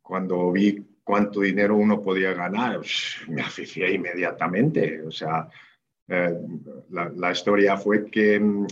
cuando 0.00 0.52
vi 0.52 0.84
cuánto 1.04 1.40
dinero 1.40 1.76
uno 1.76 2.00
podía 2.00 2.32
ganar, 2.34 2.80
me 3.28 3.42
aficié 3.42 3.92
inmediatamente. 3.92 5.02
O 5.02 5.10
sea, 5.10 5.48
eh, 6.08 6.34
la, 6.90 7.32
historia 7.32 7.76
fue 7.76 8.10
que 8.10 8.34
em, 8.36 8.66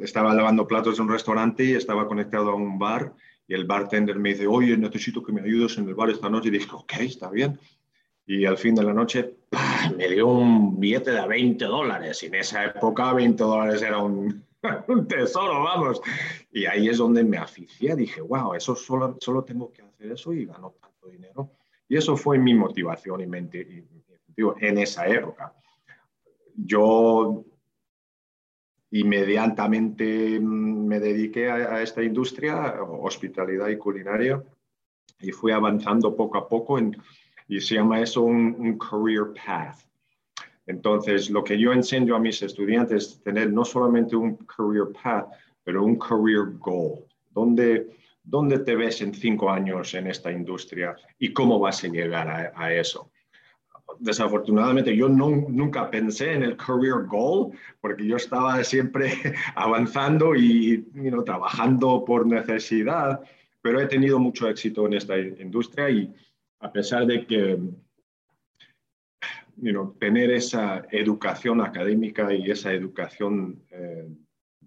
estaba 0.00 0.34
lavando 0.34 0.66
platos 0.66 0.98
en 0.98 1.04
un 1.04 1.12
restaurante 1.12 1.64
y 1.64 1.72
estaba 1.72 2.06
conectado 2.06 2.50
a 2.50 2.54
un 2.54 2.78
bar 2.78 3.12
y 3.48 3.54
el 3.54 3.64
bartender 3.64 4.18
me 4.18 4.30
dice, 4.30 4.46
oye, 4.46 4.76
necesito 4.76 5.22
que 5.22 5.32
me 5.32 5.40
ayudes 5.40 5.78
en 5.78 5.88
el 5.88 5.94
bar 5.94 6.10
esta 6.10 6.28
noche. 6.28 6.48
Y 6.48 6.52
dije, 6.52 6.70
ok, 6.72 6.92
está 7.00 7.30
bien 7.30 7.58
y 8.26 8.44
al 8.44 8.58
fin 8.58 8.74
de 8.74 8.82
la 8.82 8.92
noche 8.92 9.36
me 9.96 10.08
dio 10.08 10.26
un 10.26 10.78
billete 10.78 11.12
de 11.12 11.26
20 11.26 11.64
dólares 11.64 12.22
y 12.22 12.26
en 12.26 12.34
esa 12.34 12.64
época 12.64 13.12
20 13.12 13.42
dólares 13.42 13.82
era 13.82 13.98
un, 13.98 14.44
un, 14.88 15.06
tesoro, 15.06 15.62
vamos. 15.62 16.00
Y 16.50 16.66
ahí 16.66 16.88
es 16.88 16.98
donde 16.98 17.22
me 17.22 17.38
aficié, 17.38 17.94
dije, 17.94 18.20
wow, 18.20 18.54
eso 18.54 18.74
solo, 18.74 19.16
solo 19.20 19.44
tengo 19.44 19.72
que 19.72 19.82
hacer 19.82 20.12
eso 20.12 20.32
y 20.32 20.44
gano 20.44 20.74
tanto 20.80 21.08
dinero. 21.08 21.50
Y 21.88 21.96
eso 21.96 22.16
fue 22.16 22.38
mi 22.38 22.52
motivación 22.52 23.20
y 23.20 23.26
mente 23.26 23.84
en 24.36 24.78
esa 24.78 25.06
época. 25.06 25.54
Yo 26.56 27.44
inmediatamente 28.90 30.40
mm, 30.40 30.86
me 30.86 30.98
dediqué 30.98 31.50
a, 31.50 31.80
esta 31.80 32.02
industria, 32.02 32.82
hospitalidad 32.82 33.68
y 33.68 33.76
culinaria, 33.76 34.42
y 35.20 35.30
fui 35.30 35.52
avanzando 35.52 36.14
poco 36.14 36.38
a 36.38 36.48
poco 36.48 36.78
en, 36.78 36.96
y 37.48 37.60
se 37.60 37.76
llama 37.76 38.00
eso 38.00 38.22
un, 38.22 38.78
career 38.78 39.32
path. 39.34 39.78
Entonces, 40.66 41.30
lo 41.30 41.44
que 41.44 41.58
yo 41.58 41.72
enseño 41.72 42.16
a 42.16 42.20
mis 42.20 42.42
estudiantes 42.42 43.04
es 43.04 43.22
tener 43.22 43.52
no 43.52 43.64
solamente 43.64 44.16
un 44.16 44.36
career 44.36 44.88
path, 45.02 45.28
pero 45.62 45.84
un 45.84 45.98
career 45.98 46.58
goal. 46.58 47.04
¿Dónde, 47.30 47.88
dónde 48.24 48.58
te 48.60 48.74
ves 48.74 49.00
en 49.00 49.14
cinco 49.14 49.50
años 49.50 49.94
en 49.94 50.08
esta 50.08 50.32
industria 50.32 50.96
y 51.18 51.32
cómo 51.32 51.58
vas 51.60 51.84
a 51.84 51.88
llegar 51.88 52.52
a 52.54 52.72
eso? 52.72 53.10
desafortunadamente 53.98 54.96
yo 54.96 55.08
no, 55.08 55.30
nunca 55.48 55.90
pensé 55.90 56.32
en 56.32 56.42
el 56.42 56.56
career 56.56 57.06
goal 57.06 57.52
porque 57.80 58.06
yo 58.06 58.16
estaba 58.16 58.62
siempre 58.64 59.12
avanzando 59.54 60.34
y 60.34 60.84
trabajando 61.24 62.04
por 62.04 62.26
necesidad, 62.26 63.20
pero 63.62 63.80
he 63.80 63.86
tenido 63.86 64.18
mucho 64.18 64.48
éxito 64.48 64.86
en 64.86 64.94
esta 64.94 65.18
industria 65.18 65.90
y 65.90 66.12
a 66.66 66.72
pesar 66.72 67.06
de 67.06 67.24
que 67.26 67.58
tener 70.00 70.30
esa 70.32 70.84
educación 70.90 71.60
académica 71.60 72.34
y 72.34 72.50
esa 72.50 72.72
educación 72.72 73.62
eh, 73.70 74.08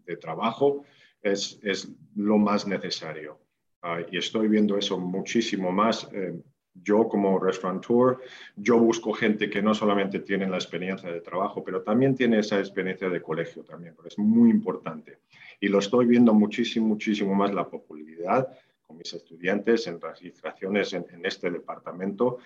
de 0.05 0.15
trabajo 0.15 0.85
es, 1.21 1.59
es, 1.61 1.91
lo 2.15 2.37
más 2.37 2.65
necesario. 2.65 3.37
Ah, 3.81 3.99
y 4.09 4.17
estoy 4.17 4.47
viendo 4.47 4.77
eso 4.77 4.97
muchísimo 4.97 5.71
más. 5.71 6.09
Eh, 6.13 6.41
yo 6.73 7.09
como 7.09 7.37
restaurateur, 7.37 8.19
yo 8.55 8.79
busco 8.79 9.11
gente 9.11 9.49
que 9.49 9.61
no 9.61 9.73
solamente 9.73 10.19
tiene 10.19 10.47
la 10.47 10.55
experiencia 10.55 11.11
de 11.11 11.19
trabajo, 11.19 11.61
pero 11.65 11.81
también 11.81 12.15
tiene 12.15 12.39
esa 12.39 12.59
experiencia 12.59 13.09
de 13.09 13.21
colegio 13.21 13.63
también, 13.63 13.95
es 14.05 14.17
muy 14.17 14.49
importante. 14.49 15.19
Y 15.59 15.67
lo 15.67 15.79
estoy 15.79 16.05
viendo 16.05 16.33
muchísimo, 16.33 16.87
muchísimo 16.87 17.35
más 17.35 17.53
la 17.53 17.67
popularidad 17.67 18.47
con 18.89 18.97
mis 18.97 19.13
estudiantes 19.13 19.85
en 19.85 20.01
registraciones 20.01 20.93
en, 20.93 21.05
este 21.23 21.51
departamento. 21.51 22.39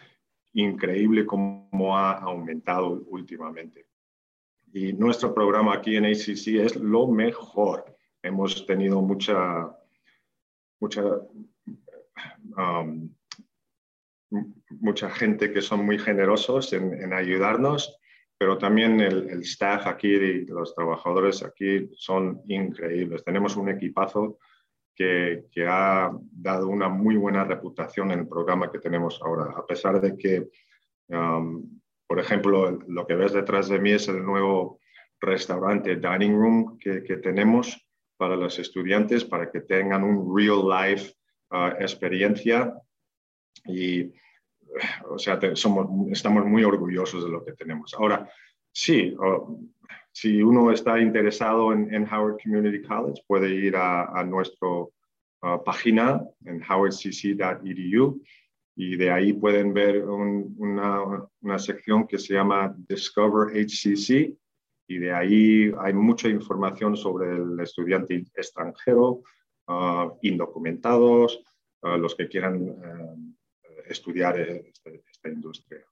Increíble 0.51 1.25
cómo 1.25 1.97
ha 1.97 2.17
aumentado 2.19 3.01
últimamente. 3.07 3.87
Y 4.73 4.91
nuestro 4.91 5.33
programa 5.33 5.75
aquí 5.75 5.95
en 5.95 6.05
ACC 6.05 6.47
es 6.65 6.75
lo 6.75 7.07
mejor. 7.07 7.95
Hemos 8.21 8.65
tenido 8.65 9.01
mucha, 9.01 9.73
mucha 10.81 11.01
um, 12.57 13.09
mucha 14.81 15.09
gente 15.09 15.53
que 15.53 15.61
son 15.61 15.85
muy 15.85 15.97
generosos 15.97 16.73
en, 16.73 17.13
ayudarnos, 17.13 17.97
pero 18.37 18.57
también 18.57 18.99
el, 18.99 19.41
staff 19.43 19.87
aquí 19.87 20.09
y 20.09 20.45
los 20.45 20.75
trabajadores 20.75 21.41
aquí 21.41 21.89
son 21.95 22.41
increíbles. 22.47 23.23
Tenemos 23.23 23.55
un 23.55 23.69
equipazo 23.69 24.39
que, 24.95 25.45
que, 25.51 25.65
ha 25.67 26.11
dado 26.31 26.67
una 26.67 26.89
muy 26.89 27.15
buena 27.15 27.43
reputación 27.43 28.11
en 28.11 28.19
el 28.19 28.27
programa 28.27 28.71
que 28.71 28.79
tenemos 28.79 29.21
ahora, 29.21 29.53
a 29.55 29.65
pesar 29.65 29.99
de 29.99 30.15
que, 30.17 30.49
um, 31.07 31.79
por 32.07 32.19
ejemplo, 32.19 32.71
lo 32.87 33.07
que 33.07 33.15
ves 33.15 33.33
detrás 33.33 33.69
de 33.69 33.79
mí 33.79 33.91
es 33.91 34.07
el 34.07 34.23
nuevo 34.23 34.79
restaurante 35.19 35.95
Dining 35.95 36.33
Room 36.33 36.77
que, 36.77 37.03
que 37.03 37.17
tenemos 37.17 37.83
para 38.17 38.35
los 38.35 38.59
estudiantes, 38.59 39.25
para 39.25 39.49
que 39.51 39.61
tengan 39.61 40.03
un 40.03 40.35
real 40.35 40.67
life 40.67 41.13
uh, 41.51 41.81
experiencia 41.81 42.73
y 43.65 44.11
o 45.09 45.19
sea, 45.19 45.39
somos, 45.55 45.87
estamos 46.11 46.45
muy 46.45 46.63
orgullosos 46.63 47.23
de 47.23 47.29
lo 47.29 47.43
que 47.43 47.53
tenemos. 47.53 47.93
Ahora, 47.93 48.29
sí, 48.71 49.15
si 50.13 50.41
uno 50.41 50.71
está 50.71 51.01
interesado 51.01 51.73
en, 51.73 52.07
Howard 52.07 52.37
Community 52.41 52.81
College, 52.81 53.21
puede 53.27 53.49
ir 53.53 53.75
a, 53.75 54.23
nuestra 54.23 54.69
página 55.65 56.23
en 56.45 56.61
howardcc.edu 56.61 58.21
y 58.75 58.95
de 58.95 59.11
ahí 59.11 59.33
pueden 59.33 59.73
ver 59.73 60.03
una, 60.05 61.27
una, 61.41 61.59
sección 61.59 62.07
que 62.07 62.17
se 62.17 62.35
llama 62.35 62.73
Discover 62.87 63.53
HCC 63.53 64.37
y 64.87 64.97
de 64.97 65.13
ahí 65.13 65.71
hay 65.79 65.93
mucha 65.93 66.27
información 66.27 66.97
sobre 66.97 67.35
el 67.35 67.59
estudiante 67.59 68.25
extranjero, 68.35 69.23
uh, 69.67 70.17
indocumentados, 70.21 71.43
uh, 71.81 71.97
los 71.97 72.15
que 72.15 72.27
quieran 72.27 72.61
uh, 72.61 73.33
estudiar 73.87 74.39
este, 74.39 75.03
esta, 75.09 75.29
industria. 75.29 75.85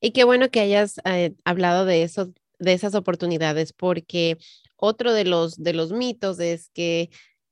Y 0.00 0.12
qué 0.12 0.24
bueno 0.24 0.50
que 0.50 0.60
hayas 0.60 1.00
eh, 1.04 1.34
hablado 1.44 1.84
de 1.84 2.02
eso, 2.02 2.32
de 2.58 2.72
esas 2.72 2.94
oportunidades, 2.94 3.72
porque 3.72 4.38
otro 4.76 5.12
de 5.12 5.24
los, 5.24 5.56
de 5.56 5.72
los 5.72 5.92
mitos 5.92 6.38
es 6.40 6.70
que 6.70 7.10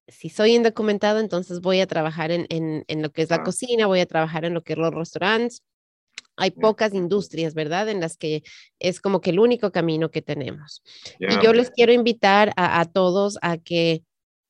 si 0.09 0.29
soy 0.29 0.55
indocumentado, 0.55 1.19
entonces 1.19 1.61
voy 1.61 1.81
a 1.81 1.87
trabajar 1.87 2.31
en, 2.31 2.47
en, 2.49 3.03
lo 3.03 3.11
que 3.11 3.23
es 3.23 3.31
la 3.31 3.43
cocina, 3.43 3.87
voy 3.87 4.01
a 4.01 4.07
trabajar 4.07 4.45
en 4.45 4.55
lo 4.55 4.63
que 4.63 4.75
es 4.75 4.79
los 4.79 4.95
restaurantes. 4.95 5.63
Hay 6.37 6.51
pocas 6.51 6.93
industrias, 6.95 7.55
¿verdad? 7.55 7.89
En 7.89 8.01
las 8.01 8.17
que 8.17 8.45
es 8.79 9.01
como 9.01 9.21
que 9.21 9.31
el 9.31 9.41
único 9.41 9.73
camino 9.73 10.11
que 10.11 10.23
tenemos. 10.23 10.83
Y 11.19 11.43
yo 11.43 11.53
les 11.55 11.71
quiero 11.71 11.93
invitar 11.93 12.53
a, 12.57 12.79
a 12.79 12.85
todos 12.85 13.39
a 13.41 13.57
que 13.57 14.05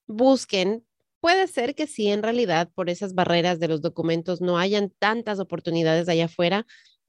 busquen 0.06 0.84
Puede 1.26 1.48
ser 1.48 1.74
que 1.74 1.88
sí, 1.88 2.06
en 2.06 2.22
realidad, 2.22 2.70
por 2.72 2.88
esas 2.88 3.12
barreras 3.12 3.58
de 3.58 3.66
los 3.66 3.80
documentos 3.82 4.40
no 4.40 4.58
hayan 4.58 4.92
tantas 4.98 5.40
oportunidades 5.40 6.08
allá 6.08 6.26
afuera, 6.26 6.66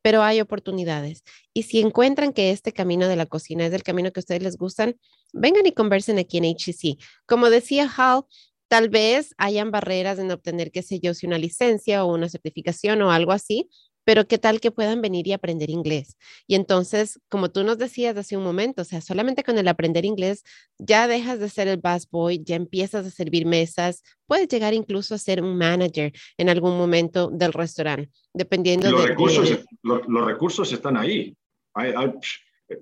pero 0.07 0.23
hay 0.23 0.39
oportunidades. 0.39 1.25
Y 1.53 1.63
si 1.63 1.81
encuentran 1.81 2.31
que 2.31 2.51
este 2.51 2.71
camino 2.71 3.09
de 3.09 3.17
la 3.17 3.25
cocina 3.25 3.65
es 3.65 3.73
el 3.73 3.83
camino 3.83 4.09
que 4.13 4.21
a 4.21 4.23
ustedes 4.23 4.41
les 4.41 4.55
gustan, 4.55 4.95
vengan 5.33 5.65
y 5.65 5.73
conversen 5.73 6.17
aquí 6.17 6.37
en 6.37 6.45
HCC. 6.45 6.97
Como 7.25 7.49
decía 7.49 7.91
Hal, 7.97 8.23
tal 8.69 8.87
vez 8.87 9.35
hayan 9.37 9.69
barreras 9.69 10.17
en 10.17 10.31
obtener, 10.31 10.71
qué 10.71 10.81
sé 10.81 11.01
yo, 11.01 11.13
si 11.13 11.27
una 11.27 11.37
licencia 11.37 12.05
o 12.05 12.13
una 12.13 12.29
certificación 12.29 13.01
o 13.01 13.11
algo 13.11 13.33
así, 13.33 13.69
pero 14.07 14.25
qué 14.25 14.37
tal 14.37 14.61
que 14.61 14.71
puedan 14.71 15.01
venir 15.01 15.27
y 15.27 15.33
aprender 15.33 15.69
inglés. 15.69 16.17
Y 16.47 16.55
entonces, 16.55 17.19
como 17.27 17.51
tú 17.51 17.65
nos 17.65 17.77
decías 17.77 18.15
hace 18.15 18.37
un 18.37 18.43
momento, 18.45 18.83
o 18.83 18.85
sea, 18.85 19.01
solamente 19.01 19.43
con 19.43 19.57
el 19.57 19.67
aprender 19.67 20.05
inglés 20.05 20.45
ya 20.77 21.09
dejas 21.09 21.41
de 21.41 21.49
ser 21.49 21.67
el 21.67 21.75
busboy, 21.75 22.41
ya 22.41 22.55
empiezas 22.55 23.05
a 23.05 23.09
servir 23.09 23.45
mesas, 23.45 24.03
puedes 24.25 24.47
llegar 24.47 24.73
incluso 24.73 25.13
a 25.13 25.17
ser 25.17 25.43
un 25.43 25.57
manager 25.57 26.13
en 26.37 26.47
algún 26.47 26.77
momento 26.77 27.29
del 27.29 27.51
restaurante, 27.51 28.09
dependiendo 28.33 28.89
los 28.89 29.01
de... 29.01 29.07
Recursos, 29.09 29.65
los, 29.83 30.25
recursos 30.25 30.71
están 30.71 30.95
ahí. 30.95 31.35
Hay, 31.73 31.91
hay, 31.93 32.13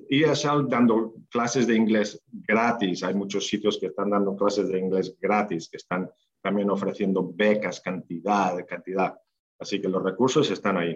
ESL 0.07 0.69
dando 0.69 1.15
clases 1.31 1.65
de 1.65 1.75
inglés 1.75 2.21
gratis. 2.31 3.01
Hay 3.01 3.15
muchos 3.15 3.47
sitios 3.47 3.79
que 3.79 3.87
están 3.87 4.11
dando 4.11 4.35
clases 4.35 4.67
de 4.67 4.77
inglés 4.77 5.17
gratis, 5.19 5.69
que 5.69 5.77
están 5.77 6.07
también 6.43 6.69
ofreciendo 6.69 7.27
becas, 7.33 7.81
cantidad, 7.81 8.63
cantidad. 8.67 9.15
Así 9.57 9.81
que 9.81 9.89
los 9.89 10.03
recursos 10.03 10.51
están 10.51 10.77
ahí. 10.77 10.95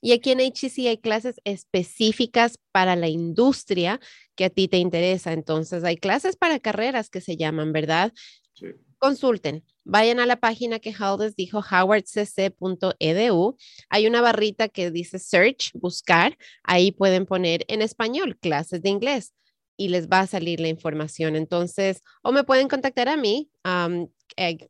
Y 0.00 0.12
aquí 0.12 0.30
en 0.30 0.40
HCC 0.40 0.88
hay 0.88 0.98
clases 0.98 1.40
específicas 1.44 2.58
para 2.72 2.96
la 2.96 3.08
industria 3.08 4.00
que 4.34 4.44
a 4.46 4.50
ti 4.50 4.68
te 4.68 4.78
interesa. 4.78 5.32
Entonces, 5.32 5.84
hay 5.84 5.96
clases 5.96 6.36
para 6.36 6.60
carreras 6.60 7.10
que 7.10 7.20
se 7.20 7.36
llaman, 7.36 7.72
¿verdad? 7.72 8.12
Sí. 8.54 8.66
Consulten, 8.98 9.62
vayan 9.84 10.20
a 10.20 10.26
la 10.26 10.36
página 10.36 10.78
que 10.78 10.94
Haldes 10.98 11.36
dijo, 11.36 11.60
howardcc.edu. 11.60 13.56
Hay 13.90 14.06
una 14.06 14.20
barrita 14.22 14.68
que 14.68 14.90
dice 14.90 15.18
search, 15.18 15.72
buscar. 15.74 16.38
Ahí 16.62 16.92
pueden 16.92 17.26
poner 17.26 17.64
en 17.68 17.82
español 17.82 18.38
clases 18.38 18.80
de 18.82 18.88
inglés 18.88 19.34
y 19.76 19.88
les 19.88 20.08
va 20.08 20.20
a 20.20 20.26
salir 20.26 20.60
la 20.60 20.68
información. 20.68 21.36
Entonces, 21.36 22.00
o 22.22 22.32
me 22.32 22.44
pueden 22.44 22.68
contactar 22.68 23.08
a 23.08 23.16
mí 23.16 23.50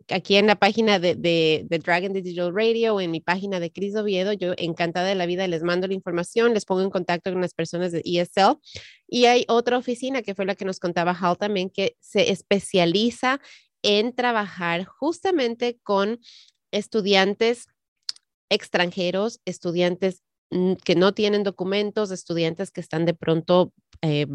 aquí 0.09 0.37
en 0.37 0.47
la 0.47 0.57
página 0.57 0.99
de, 0.99 1.15
de, 1.15 1.79
Dragon 1.79 2.13
Digital 2.13 2.55
Radio 2.55 3.01
en 3.01 3.11
mi 3.11 3.21
página 3.21 3.61
de 3.61 3.73
Cris 3.73 3.97
Oviedo. 3.97 4.33
Yo 4.33 4.55
encantada 4.57 5.09
de 5.09 5.15
la 5.15 5.27
vida 5.27 5.47
les 5.49 5.63
mando 5.63 5.89
la 5.89 5.95
información, 5.95 6.55
les 6.55 6.65
pongo 6.65 6.83
en 6.83 6.91
contacto 6.91 7.33
con 7.33 7.41
las 7.41 7.55
personas 7.55 7.93
de 7.93 8.03
ESL. 8.05 8.59
Y 9.09 9.27
hay 9.27 9.45
otra 9.49 9.79
oficina 9.79 10.23
que 10.23 10.35
fue 10.35 10.47
la 10.47 10.55
que 10.55 10.65
nos 10.65 10.79
contaba 10.79 11.17
Hal 11.19 11.37
también, 11.37 11.71
que 11.71 11.97
se 12.01 12.31
especializa 12.31 13.41
en 13.83 14.15
trabajar 14.15 14.85
justamente 14.85 15.79
con 15.83 16.21
estudiantes 16.71 17.67
extranjeros, 18.49 19.41
estudiantes 19.45 20.23
que 20.51 20.95
no 20.95 21.13
tienen 21.13 21.43
documentos, 21.43 22.11
estudiantes 22.11 22.71
que 22.71 22.81
están 22.81 23.05
de 23.05 23.15
pronto 23.15 23.73
eh, 24.03 24.27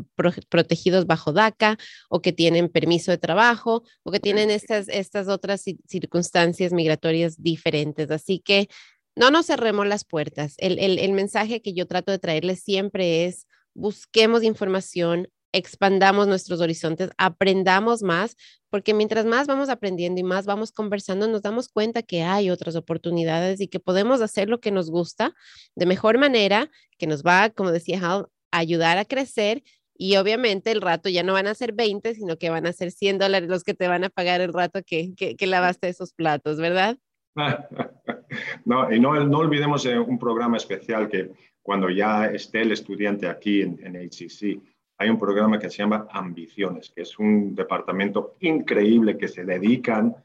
protegidos 0.49 1.05
bajo 1.05 1.31
DACA 1.31 1.77
o 2.09 2.21
que 2.21 2.33
tienen 2.33 2.69
permiso 2.69 3.11
de 3.11 3.17
trabajo 3.17 3.83
o 4.03 4.11
que 4.11 4.19
tienen 4.19 4.51
estas, 4.51 4.87
estas 4.89 5.27
otras 5.27 5.63
circunstancias 5.87 6.73
migratorias 6.73 7.41
diferentes. 7.41 8.11
Así 8.11 8.39
que 8.39 8.67
no 9.15 9.31
nos 9.31 9.47
cerremos 9.47 9.87
las 9.87 10.03
puertas. 10.03 10.55
El, 10.57 10.79
el, 10.79 10.99
el 10.99 11.11
mensaje 11.13 11.61
que 11.61 11.73
yo 11.73 11.85
trato 11.87 12.11
de 12.11 12.19
traerles 12.19 12.63
siempre 12.63 13.25
es 13.25 13.47
busquemos 13.73 14.43
información, 14.43 15.29
expandamos 15.53 16.27
nuestros 16.27 16.61
horizontes, 16.61 17.09
aprendamos 17.17 18.03
más, 18.03 18.37
porque 18.69 18.93
mientras 18.93 19.25
más 19.25 19.47
vamos 19.47 19.69
aprendiendo 19.69 20.19
y 20.19 20.23
más 20.23 20.45
vamos 20.45 20.71
conversando, 20.71 21.27
nos 21.27 21.41
damos 21.41 21.67
cuenta 21.67 22.03
que 22.03 22.23
hay 22.23 22.49
otras 22.49 22.75
oportunidades 22.75 23.59
y 23.59 23.67
que 23.67 23.79
podemos 23.79 24.21
hacer 24.21 24.49
lo 24.49 24.59
que 24.59 24.71
nos 24.71 24.89
gusta 24.89 25.33
de 25.75 25.85
mejor 25.85 26.17
manera, 26.17 26.69
que 26.97 27.07
nos 27.07 27.23
va, 27.23 27.49
como 27.49 27.71
decía 27.71 27.99
Hal, 28.01 28.27
ayudar 28.51 28.97
a 28.97 29.05
crecer 29.05 29.63
y 29.97 30.15
obviamente 30.15 30.71
el 30.71 30.81
rato 30.81 31.09
ya 31.09 31.21
no 31.21 31.33
van 31.33 31.47
a 31.47 31.53
ser 31.53 31.73
20, 31.73 32.15
sino 32.15 32.37
que 32.37 32.49
van 32.49 32.65
a 32.65 32.73
ser 32.73 32.91
100 32.91 33.19
dólares 33.19 33.49
los 33.49 33.63
que 33.63 33.73
te 33.73 33.87
van 33.87 34.03
a 34.03 34.09
pagar 34.09 34.41
el 34.41 34.53
rato 34.53 34.81
que, 34.83 35.13
que, 35.15 35.47
lavaste 35.47 35.89
esos 35.89 36.13
platos, 36.13 36.57
¿verdad? 36.57 36.97
no, 38.65 38.91
y 38.91 38.99
no, 38.99 39.11
olvidemos 39.11 39.85
eh, 39.85 39.99
un 39.99 40.17
programa 40.17 40.57
especial 40.57 41.07
que 41.07 41.31
cuando 41.61 41.89
ya 41.89 42.25
esté 42.25 42.61
el 42.61 42.71
estudiante 42.71 43.27
aquí 43.27 43.61
en 43.61 43.95
HCC, 43.95 44.59
hay 45.01 45.09
un 45.09 45.17
programa 45.17 45.57
que 45.57 45.67
se 45.67 45.77
llama 45.77 46.07
Ambiciones, 46.11 46.91
que 46.91 47.01
es 47.01 47.17
un 47.17 47.55
departamento 47.55 48.35
increíble 48.41 49.17
que 49.17 49.27
se 49.27 49.43
dedican 49.43 50.15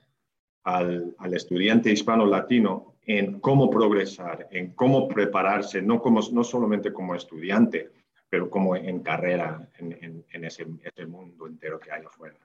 al, 0.64 1.14
al 1.16 1.32
estudiante 1.32 1.90
hispano-latino 1.90 2.96
en 3.06 3.40
cómo 3.40 3.70
progresar, 3.70 4.48
en 4.50 4.72
cómo 4.72 5.08
prepararse, 5.08 5.80
no, 5.80 6.02
como, 6.02 6.20
no 6.30 6.44
solamente 6.44 6.92
como 6.92 7.14
estudiante, 7.14 7.90
pero 8.28 8.50
como 8.50 8.76
en 8.76 9.00
carrera 9.00 9.66
en, 9.78 10.24
en, 10.30 10.44
ese, 10.44 10.66
ese, 10.82 11.06
mundo 11.06 11.46
entero 11.46 11.80
que 11.80 11.90
hay 11.90 12.04
afuera. 12.04 12.36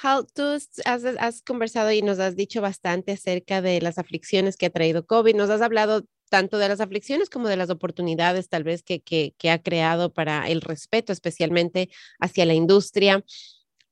Hal, 0.00 0.26
tú 0.32 0.42
has, 0.42 0.68
has, 0.86 1.42
conversado 1.42 1.90
y 1.90 2.02
nos 2.02 2.20
has 2.20 2.36
dicho 2.36 2.60
bastante 2.60 3.12
acerca 3.12 3.60
de 3.62 3.80
las 3.80 3.98
aflicciones 3.98 4.56
que 4.56 4.66
ha 4.66 4.70
traído 4.70 5.06
COVID. 5.06 5.34
Nos 5.34 5.50
has 5.50 5.60
hablado 5.60 6.04
tanto 6.30 6.56
de 6.56 6.68
las 6.68 6.80
aflicciones 6.80 7.28
como 7.28 7.48
de 7.48 7.56
las 7.56 7.68
oportunidades 7.68 8.48
tal 8.48 8.64
vez 8.64 8.82
que, 8.82 9.00
que, 9.00 9.34
que 9.36 9.50
ha 9.50 9.62
creado 9.62 10.14
para 10.14 10.48
el 10.48 10.62
respeto, 10.62 11.12
especialmente 11.12 11.90
hacia 12.18 12.46
la 12.46 12.54
industria. 12.54 13.22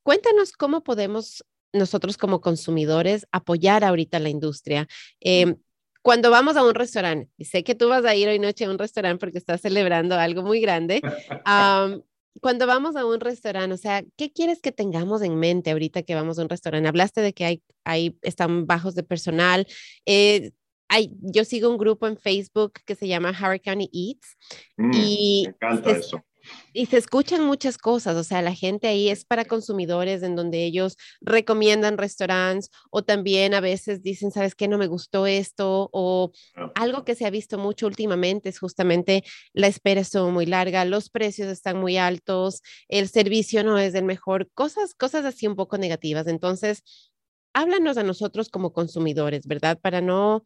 Cuéntanos 0.02 0.52
cómo 0.52 0.82
podemos 0.82 1.44
nosotros 1.74 2.16
como 2.16 2.40
consumidores 2.40 3.26
apoyar 3.32 3.84
ahorita 3.84 4.18
la 4.18 4.30
industria. 4.30 4.88
Eh, 5.20 5.56
cuando 6.00 6.30
vamos 6.30 6.56
a 6.56 6.64
un 6.64 6.74
restaurante, 6.74 7.30
y 7.36 7.44
sé 7.44 7.64
que 7.64 7.74
tú 7.74 7.88
vas 7.88 8.04
a 8.04 8.14
ir 8.14 8.28
hoy 8.28 8.38
noche 8.38 8.64
a 8.64 8.70
un 8.70 8.78
restaurante 8.78 9.20
porque 9.20 9.36
estás 9.36 9.60
celebrando 9.60 10.14
algo 10.14 10.42
muy 10.42 10.60
grande, 10.60 11.02
cuando 12.40 12.66
vamos 12.66 12.96
a 12.96 13.04
un 13.04 13.20
restaurante, 13.20 13.74
o 13.74 13.78
sea, 13.78 14.04
¿qué 14.16 14.32
quieres 14.32 14.62
que 14.62 14.72
tengamos 14.72 15.22
en 15.22 15.36
mente 15.36 15.72
ahorita 15.72 16.02
que 16.02 16.14
vamos 16.14 16.38
a 16.38 16.42
un 16.42 16.48
restaurante? 16.48 16.88
Hablaste 16.88 17.20
de 17.20 17.34
que 17.34 17.44
hay, 17.44 17.62
hay 17.84 18.16
están 18.22 18.66
bajos 18.66 18.94
de 18.94 19.02
personal. 19.02 19.66
Eh, 20.06 20.52
hay, 20.88 21.14
yo 21.20 21.44
sigo 21.44 21.70
un 21.70 21.78
grupo 21.78 22.06
en 22.06 22.16
Facebook 22.16 22.72
que 22.84 22.94
se 22.94 23.08
llama 23.08 23.30
Hurricane 23.30 23.88
Eats 23.92 24.36
mm, 24.76 24.90
y 24.94 25.42
me 25.46 25.50
encanta 25.50 25.90
eso. 25.90 26.24
Y 26.72 26.86
se 26.86 26.96
escuchan 26.96 27.44
muchas 27.44 27.78
cosas, 27.78 28.16
o 28.16 28.24
sea, 28.24 28.42
la 28.42 28.54
gente 28.54 28.88
ahí 28.88 29.08
es 29.08 29.24
para 29.24 29.44
consumidores 29.44 30.22
en 30.22 30.36
donde 30.36 30.64
ellos 30.64 30.96
recomiendan 31.20 31.98
restaurantes 31.98 32.70
o 32.90 33.02
también 33.02 33.54
a 33.54 33.60
veces 33.60 34.02
dicen, 34.02 34.30
¿sabes 34.30 34.54
qué? 34.54 34.68
No 34.68 34.78
me 34.78 34.86
gustó 34.86 35.26
esto 35.26 35.90
o 35.92 36.32
ah. 36.56 36.72
algo 36.74 37.04
que 37.04 37.14
se 37.14 37.26
ha 37.26 37.30
visto 37.30 37.58
mucho 37.58 37.86
últimamente 37.86 38.48
es 38.48 38.58
justamente 38.58 39.24
la 39.52 39.66
espera 39.66 40.00
estuvo 40.00 40.30
muy 40.30 40.46
larga, 40.46 40.84
los 40.84 41.10
precios 41.10 41.48
están 41.48 41.78
muy 41.78 41.96
altos, 41.96 42.62
el 42.88 43.08
servicio 43.08 43.64
no 43.64 43.78
es 43.78 43.94
el 43.94 44.04
mejor, 44.04 44.48
cosas, 44.54 44.94
cosas 44.94 45.24
así 45.24 45.46
un 45.46 45.56
poco 45.56 45.78
negativas. 45.78 46.26
Entonces, 46.28 46.82
háblanos 47.52 47.96
a 47.96 48.02
nosotros 48.02 48.48
como 48.50 48.72
consumidores, 48.72 49.46
¿verdad? 49.46 49.78
Para 49.80 50.00
no 50.00 50.42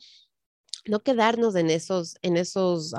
no 0.84 1.00
quedarnos 1.00 1.54
en 1.56 1.70
esos, 1.70 2.16
en 2.22 2.36
esos 2.36 2.94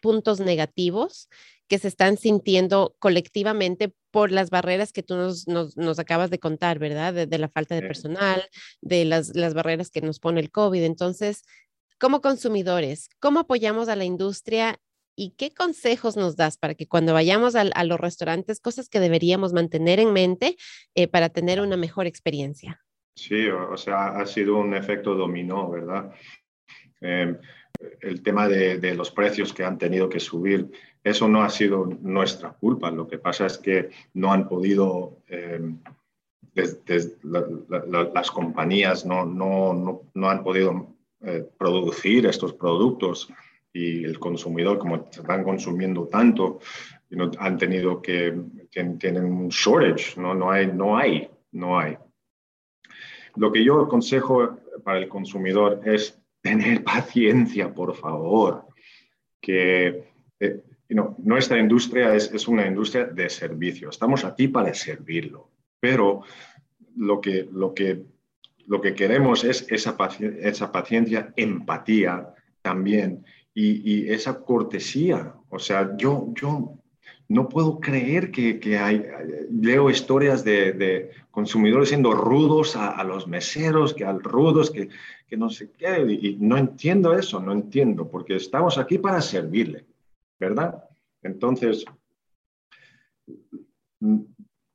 puntos 0.00 0.40
negativos 0.40 1.28
que 1.68 1.78
se 1.78 1.88
están 1.88 2.16
sintiendo 2.16 2.96
colectivamente 2.98 3.92
por 4.10 4.32
las 4.32 4.50
barreras 4.50 4.92
que 4.92 5.02
tú 5.02 5.16
nos, 5.16 5.46
nos, 5.46 5.98
acabas 5.98 6.30
de 6.30 6.38
contar, 6.38 6.78
¿verdad? 6.78 7.12
De, 7.26 7.38
la 7.38 7.48
falta 7.48 7.74
de 7.74 7.82
personal, 7.82 8.42
de 8.80 9.04
las, 9.04 9.36
las 9.36 9.52
barreras 9.52 9.90
que 9.90 10.00
nos 10.00 10.18
pone 10.18 10.40
el 10.40 10.50
COVID. 10.50 10.82
Entonces, 10.82 11.42
como 12.00 12.22
consumidores, 12.22 13.10
¿cómo 13.20 13.40
apoyamos 13.40 13.88
a 13.88 13.96
la 13.96 14.04
industria 14.04 14.80
y 15.14 15.34
qué 15.36 15.50
consejos 15.50 16.16
nos 16.16 16.36
das 16.36 16.56
para 16.56 16.74
que 16.74 16.86
cuando 16.86 17.12
vayamos 17.12 17.54
a, 17.54 17.62
a 17.62 17.84
los 17.84 18.00
restaurantes, 18.00 18.60
cosas 18.60 18.88
que 18.88 19.00
deberíamos 19.00 19.52
mantener 19.52 20.00
en 20.00 20.12
mente 20.12 20.56
eh, 20.94 21.06
para 21.06 21.28
tener 21.28 21.60
una 21.60 21.76
mejor 21.76 22.06
experiencia? 22.06 22.80
Sí, 23.14 23.48
o 23.48 23.76
sea, 23.76 24.16
ha 24.16 24.24
sido 24.26 24.56
un 24.56 24.74
efecto 24.74 25.16
dominó, 25.16 25.68
¿verdad? 25.68 26.12
Eh, 27.00 27.36
el 28.00 28.22
tema 28.22 28.48
de, 28.48 28.94
los 28.94 29.10
precios 29.10 29.52
que 29.52 29.64
han 29.64 29.78
tenido 29.78 30.08
que 30.08 30.18
subir, 30.18 30.70
eso 31.04 31.28
no 31.28 31.42
ha 31.42 31.48
sido 31.48 31.86
nuestra 32.00 32.52
culpa. 32.52 32.90
Lo 32.90 33.06
que 33.06 33.18
pasa 33.18 33.46
es 33.46 33.58
que 33.58 33.90
no 34.14 34.32
han 34.32 34.48
podido, 34.48 35.18
eh, 35.28 35.60
las 36.54 38.30
compañías 38.30 39.06
no, 39.06 39.24
no, 39.24 40.02
no, 40.12 40.30
han 40.30 40.42
podido 40.42 40.88
eh, 41.20 41.48
producir 41.56 42.26
estos 42.26 42.52
productos 42.54 43.32
y 43.72 44.04
el 44.04 44.18
consumidor, 44.18 44.78
como 44.78 44.96
están 44.96 45.44
consumiendo 45.44 46.08
tanto, 46.08 46.58
han 47.38 47.58
tenido 47.58 48.02
que, 48.02 48.34
tienen, 48.70 49.24
un 49.24 49.48
shortage, 49.48 50.20
¿no? 50.20 50.34
No, 50.34 50.50
hay, 50.50 50.66
no 50.66 50.96
hay, 50.96 51.28
no 51.52 51.78
hay. 51.78 51.96
Lo 53.36 53.52
que 53.52 53.62
yo 53.62 53.80
aconsejo 53.80 54.58
para 54.82 54.98
el 54.98 55.08
consumidor 55.08 55.80
es 55.84 56.17
tener 56.40 56.84
paciencia, 56.84 57.72
por 57.72 57.94
favor, 57.94 58.66
que 59.40 60.04
eh, 60.40 60.62
nuestra 61.18 61.58
industria 61.58 62.14
es, 62.14 62.32
es, 62.32 62.48
una 62.48 62.66
industria 62.66 63.04
de 63.04 63.28
servicio, 63.28 63.90
estamos 63.90 64.24
aquí 64.24 64.48
para 64.48 64.72
servirlo, 64.72 65.50
pero 65.80 66.22
lo 66.96 67.20
que, 67.20 67.48
lo 67.52 67.74
que, 67.74 68.04
lo 68.66 68.80
que 68.80 68.94
queremos 68.94 69.44
es 69.44 69.66
esa, 69.70 69.96
esa 70.40 70.72
paciencia, 70.72 71.32
empatía 71.36 72.34
también 72.62 73.24
y, 73.54 73.92
y, 73.92 74.10
esa 74.10 74.40
cortesía. 74.40 75.34
O 75.48 75.58
sea, 75.58 75.96
yo, 75.96 76.32
yo 76.34 76.78
no 77.28 77.48
puedo 77.48 77.78
creer 77.78 78.30
que, 78.30 78.58
que 78.58 78.78
hay, 78.78 79.04
leo 79.50 79.90
historias 79.90 80.44
de, 80.44 80.72
de 80.72 81.10
consumidores 81.30 81.90
siendo 81.90 82.12
rudos 82.12 82.74
a, 82.74 82.88
a, 82.90 83.04
los 83.04 83.28
meseros, 83.28 83.92
que 83.92 84.04
al 84.04 84.22
rudos, 84.22 84.70
que, 84.70 84.88
que 85.26 85.36
no 85.36 85.50
sé 85.50 85.70
qué, 85.72 86.00
y 86.08 86.36
no 86.40 86.56
entiendo 86.56 87.14
eso, 87.16 87.38
no 87.40 87.52
entiendo, 87.52 88.08
porque 88.08 88.36
estamos 88.36 88.78
aquí 88.78 88.96
para 88.98 89.20
servirle, 89.20 89.84
¿verdad? 90.40 90.82
Entonces, 91.22 91.84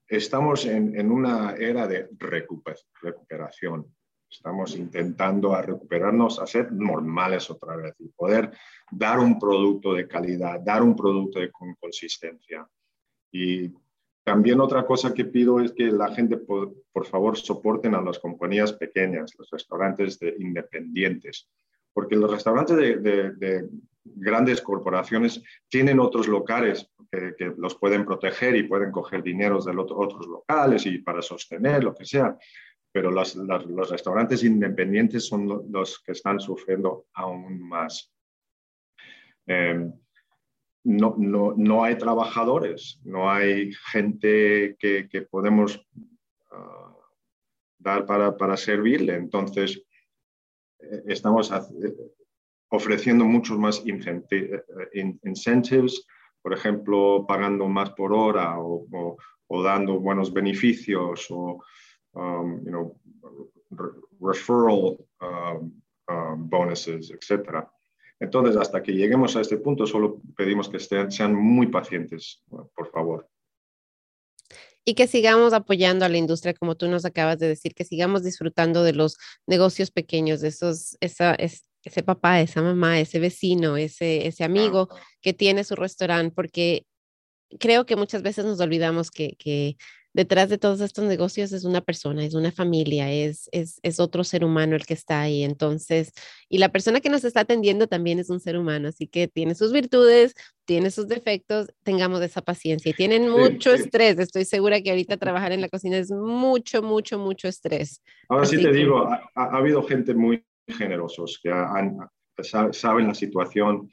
estamos 0.07 0.65
en, 0.65 0.99
en 0.99 1.11
una 1.11 1.55
era 1.55 1.87
de 1.87 2.07
recuperación. 2.19 3.87
Estamos 4.33 4.75
intentando 4.75 5.53
a 5.53 5.61
recuperarnos, 5.61 6.39
a 6.39 6.47
ser 6.47 6.71
normales 6.71 7.51
otra 7.51 7.75
vez 7.75 7.93
y 7.99 8.07
poder 8.09 8.51
dar 8.89 9.19
un 9.19 9.37
producto 9.37 9.93
de 9.93 10.07
calidad, 10.07 10.59
dar 10.59 10.81
un 10.81 10.95
producto 10.95 11.39
de, 11.39 11.51
con 11.51 11.75
consistencia. 11.75 12.67
Y 13.31 13.71
también 14.23 14.59
otra 14.59 14.87
cosa 14.87 15.13
que 15.13 15.25
pido 15.25 15.59
es 15.59 15.71
que 15.71 15.85
la 15.85 16.13
gente, 16.15 16.37
por, 16.37 17.05
favor, 17.05 17.37
soporten 17.37 17.93
a 17.93 18.01
las 18.01 18.17
compañías 18.17 18.73
pequeñas, 18.73 19.33
los 19.37 19.51
restaurantes 19.51 20.17
de, 20.17 20.35
independientes, 20.39 21.47
porque 21.93 22.15
los 22.15 22.31
restaurantes 22.31 22.75
de, 22.75 23.69
grandes 24.03 24.61
corporaciones 24.61 25.43
tienen 25.69 25.99
otros 25.99 26.27
locales 26.27 26.89
que, 27.11 27.53
los 27.55 27.75
pueden 27.75 28.03
proteger 28.03 28.55
y 28.55 28.63
pueden 28.63 28.91
coger 28.91 29.21
dineros 29.21 29.65
de 29.65 29.77
otros 29.77 30.25
locales 30.25 30.87
y 30.87 30.97
para 30.97 31.21
sostener 31.21 31.83
lo 31.83 31.93
que 31.93 32.05
sea, 32.05 32.35
pero 32.93 33.09
los 33.09 33.89
restaurantes 33.89 34.43
independientes 34.43 35.25
son 35.25 35.47
los 35.71 35.99
que 36.03 36.11
están 36.11 36.39
sufriendo 36.39 37.07
aún 37.13 37.67
más. 37.67 38.13
Eh, 39.47 39.89
no, 40.83 41.15
no, 41.17 41.53
no, 41.57 41.83
hay 41.83 41.97
trabajadores, 41.97 43.01
no 43.03 43.31
hay 43.31 43.73
gente 43.91 44.75
que, 44.77 45.09
que 45.09 45.23
podemos 45.23 45.77
uh, 46.51 46.93
dar 47.79 48.05
para, 48.05 48.37
para, 48.37 48.55
servirle. 48.55 49.15
Entonces, 49.15 49.83
eh, 50.79 51.03
estamos 51.07 51.51
ofreciendo 52.69 53.25
muchos 53.25 53.57
más 53.57 53.83
eh, 53.87 55.17
incentives, 55.23 56.05
por 56.43 56.53
ejemplo, 56.53 57.25
pagando 57.27 57.67
más 57.67 57.89
por 57.91 58.13
hora 58.13 58.59
o, 58.59 59.17
o, 59.47 59.63
dando 59.63 59.99
buenos 59.99 60.31
beneficios 60.31 61.25
o 61.31 61.63
um, 62.13 62.61
you 62.63 62.71
know, 62.71 62.95
referral 64.19 64.97
um, 65.21 65.81
um, 66.07 66.49
bonuses, 66.49 67.11
etcétera. 67.11 67.69
Entonces, 68.19 68.55
hasta 68.55 68.81
que 68.81 68.93
lleguemos 68.93 69.35
a 69.35 69.41
este 69.41 69.57
punto, 69.57 69.85
solo 69.85 70.21
pedimos 70.37 70.69
que 70.69 70.77
estén, 70.77 71.11
sean 71.11 71.35
muy 71.35 71.67
pacientes, 71.67 72.41
por 72.49 72.89
favor. 72.91 73.27
Y 74.85 74.95
que 74.95 75.07
sigamos 75.07 75.53
apoyando 75.53 76.05
a 76.05 76.09
la 76.09 76.17
industria, 76.17 76.53
como 76.53 76.75
tú 76.75 76.87
nos 76.87 77.05
acabas 77.05 77.39
de 77.39 77.47
decir, 77.47 77.73
que 77.73 77.85
sigamos 77.85 78.23
disfrutando 78.23 78.83
de 78.83 78.93
los 78.93 79.17
negocios 79.47 79.91
pequeños, 79.91 80.41
de 80.41 80.49
esos, 80.49 80.97
esa, 80.99 81.35
ese 81.35 82.03
papá, 82.03 82.41
esa 82.41 82.61
mamá, 82.61 82.99
ese 82.99 83.19
vecino, 83.19 83.77
ese, 83.77 84.27
ese 84.27 84.43
amigo 84.43 84.89
que 85.21 85.33
tiene 85.33 85.63
su 85.63 85.75
restaurante, 85.75 86.33
porque 86.35 86.85
creo 87.59 87.85
que 87.85 87.95
muchas 87.95 88.21
veces 88.21 88.45
nos 88.45 88.59
olvidamos 88.59 89.11
que, 89.11 89.35
que 89.37 89.77
detrás 90.13 90.49
de 90.49 90.57
todos 90.57 90.79
estos 90.81 91.05
negocios 91.05 91.51
es 91.51 91.65
una 91.65 91.81
persona, 91.81 92.23
es 92.23 92.35
una 92.35 92.51
familia, 92.51 93.11
es, 93.11 93.49
es, 93.51 93.79
es, 93.83 93.99
otro 93.99 94.23
ser 94.23 94.45
humano 94.45 94.75
el 94.75 94.85
que 94.85 94.93
está 94.93 95.21
ahí. 95.21 95.43
Entonces, 95.43 96.13
y 96.47 96.59
la 96.59 96.69
persona 96.69 97.01
que 97.01 97.09
nos 97.09 97.23
está 97.23 97.41
atendiendo 97.41 97.87
también 97.87 98.19
es 98.19 98.29
un 98.29 98.39
ser 98.39 98.57
humano, 98.57 98.89
así 98.89 99.07
que 99.07 99.27
tiene 99.27 99.55
sus 99.55 99.73
virtudes, 99.73 100.35
tiene 100.65 100.91
sus 100.91 101.07
defectos, 101.07 101.67
tengamos 101.83 102.21
esa 102.21 102.41
paciencia. 102.41 102.91
Y 102.91 102.93
tienen 102.93 103.29
mucho 103.29 103.73
estrés, 103.73 104.19
estoy 104.19 104.45
segura 104.45 104.81
que 104.81 104.91
ahorita 104.91 105.17
trabajar 105.17 105.51
en 105.51 105.61
la 105.61 105.69
cocina 105.69 105.97
es 105.97 106.11
mucho, 106.11 106.83
mucho, 106.83 107.17
mucho 107.17 107.47
estrés. 107.47 108.01
Ahora 108.29 108.45
sí 108.45 108.61
te 108.61 108.71
digo, 108.71 109.07
ha, 109.07 109.29
ha, 109.35 109.57
habido 109.57 109.83
gente 109.83 110.13
muy 110.13 110.45
generosos 110.67 111.39
que 111.41 111.51
han, 111.51 111.97
saben 112.71 113.07
la 113.07 113.13
situación 113.13 113.89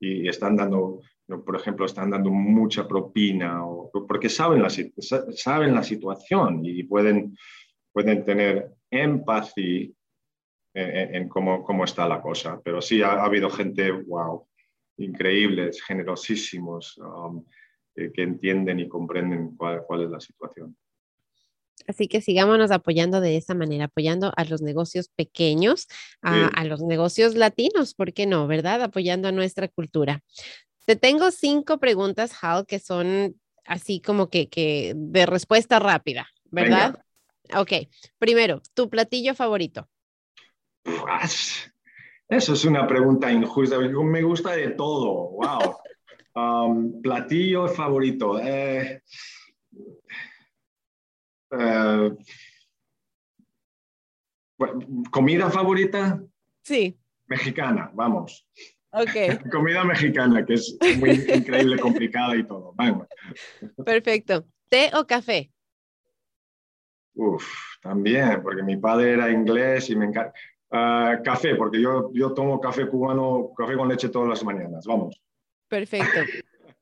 y 0.00 0.28
están 0.28 0.56
dando 0.56 1.00
por 1.26 1.56
ejemplo, 1.56 1.86
están 1.86 2.10
dando 2.10 2.30
mucha 2.30 2.86
propina, 2.86 3.66
o, 3.66 3.90
porque 4.06 4.28
saben 4.28 4.62
la, 4.62 4.70
saben 4.70 5.74
la 5.74 5.82
situación 5.82 6.60
y 6.64 6.82
pueden, 6.82 7.36
pueden 7.92 8.24
tener 8.24 8.70
empatía 8.90 9.88
en, 10.74 11.28
cómo, 11.28 11.62
cómo, 11.62 11.84
está 11.84 12.08
la 12.08 12.20
cosa. 12.20 12.60
Pero 12.62 12.82
sí, 12.82 13.02
ha, 13.02 13.22
habido 13.22 13.48
gente, 13.48 13.90
wow, 13.92 14.46
increíbles, 14.98 15.82
generosísimos, 15.82 16.98
um, 16.98 17.44
que 17.94 18.22
entienden 18.22 18.80
y 18.80 18.88
comprenden 18.88 19.56
cuál, 19.56 19.84
cuál 19.86 20.02
es 20.02 20.10
la 20.10 20.20
situación. 20.20 20.76
Así 21.86 22.08
que 22.08 22.20
sigámonos 22.20 22.70
apoyando 22.70 23.20
de 23.20 23.36
esa 23.36 23.54
manera, 23.54 23.86
apoyando 23.86 24.32
a 24.36 24.44
los 24.44 24.62
negocios 24.62 25.08
pequeños, 25.08 25.86
a, 26.22 26.46
a, 26.46 26.64
los 26.64 26.82
negocios 26.82 27.34
latinos, 27.34 27.94
¿por 27.94 28.12
qué 28.12 28.26
no? 28.26 28.46
¿Verdad? 28.46 28.82
Apoyando 28.82 29.28
a 29.28 29.32
nuestra 29.32 29.68
cultura. 29.68 30.22
Te 30.84 30.96
tengo 30.96 31.30
cinco 31.30 31.78
preguntas, 31.78 32.32
Hal, 32.42 32.66
que 32.66 32.78
son 32.78 33.40
así 33.64 34.00
como 34.00 34.28
que, 34.28 34.48
que 34.48 34.92
de 34.94 35.26
respuesta 35.26 35.78
rápida, 35.78 36.28
¿verdad? 36.50 36.98
Ok, 37.56 37.72
primero, 38.18 38.62
¿tu 38.74 38.88
platillo 38.90 39.34
favorito? 39.34 39.88
Eso 42.28 42.54
es 42.54 42.64
una 42.64 42.86
pregunta 42.86 43.30
injusta. 43.30 43.78
Me 43.78 44.22
gusta 44.22 44.52
de 44.52 44.70
todo. 44.70 45.30
Wow. 45.30 45.76
Um, 46.36 47.00
platillo 47.00 47.68
favorito. 47.68 48.40
Eh, 48.40 49.00
eh, 51.52 52.10
¿Comida 55.12 55.48
favorita? 55.48 56.20
Sí. 56.64 56.98
Mexicana, 57.26 57.92
vamos. 57.94 58.48
Ok. 58.94 59.50
Comida 59.50 59.84
mexicana, 59.84 60.44
que 60.46 60.54
es 60.54 60.78
muy 60.98 61.10
increíble, 61.10 61.78
complicada 61.78 62.36
y 62.36 62.44
todo. 62.44 62.72
Vamos. 62.76 63.08
Perfecto. 63.84 64.44
¿Té 64.68 64.90
o 64.94 65.06
café? 65.06 65.50
Uf, 67.14 67.44
también, 67.82 68.40
porque 68.42 68.62
mi 68.62 68.76
padre 68.76 69.12
era 69.12 69.30
inglés 69.30 69.90
y 69.90 69.96
me 69.96 70.06
encanta. 70.06 70.32
Uh, 70.70 71.22
café, 71.22 71.54
porque 71.54 71.80
yo, 71.80 72.10
yo 72.12 72.34
tomo 72.34 72.60
café 72.60 72.88
cubano, 72.88 73.52
café 73.56 73.76
con 73.76 73.88
leche 73.88 74.08
todas 74.08 74.28
las 74.28 74.44
mañanas. 74.44 74.84
Vamos. 74.86 75.20
Perfecto. 75.68 76.20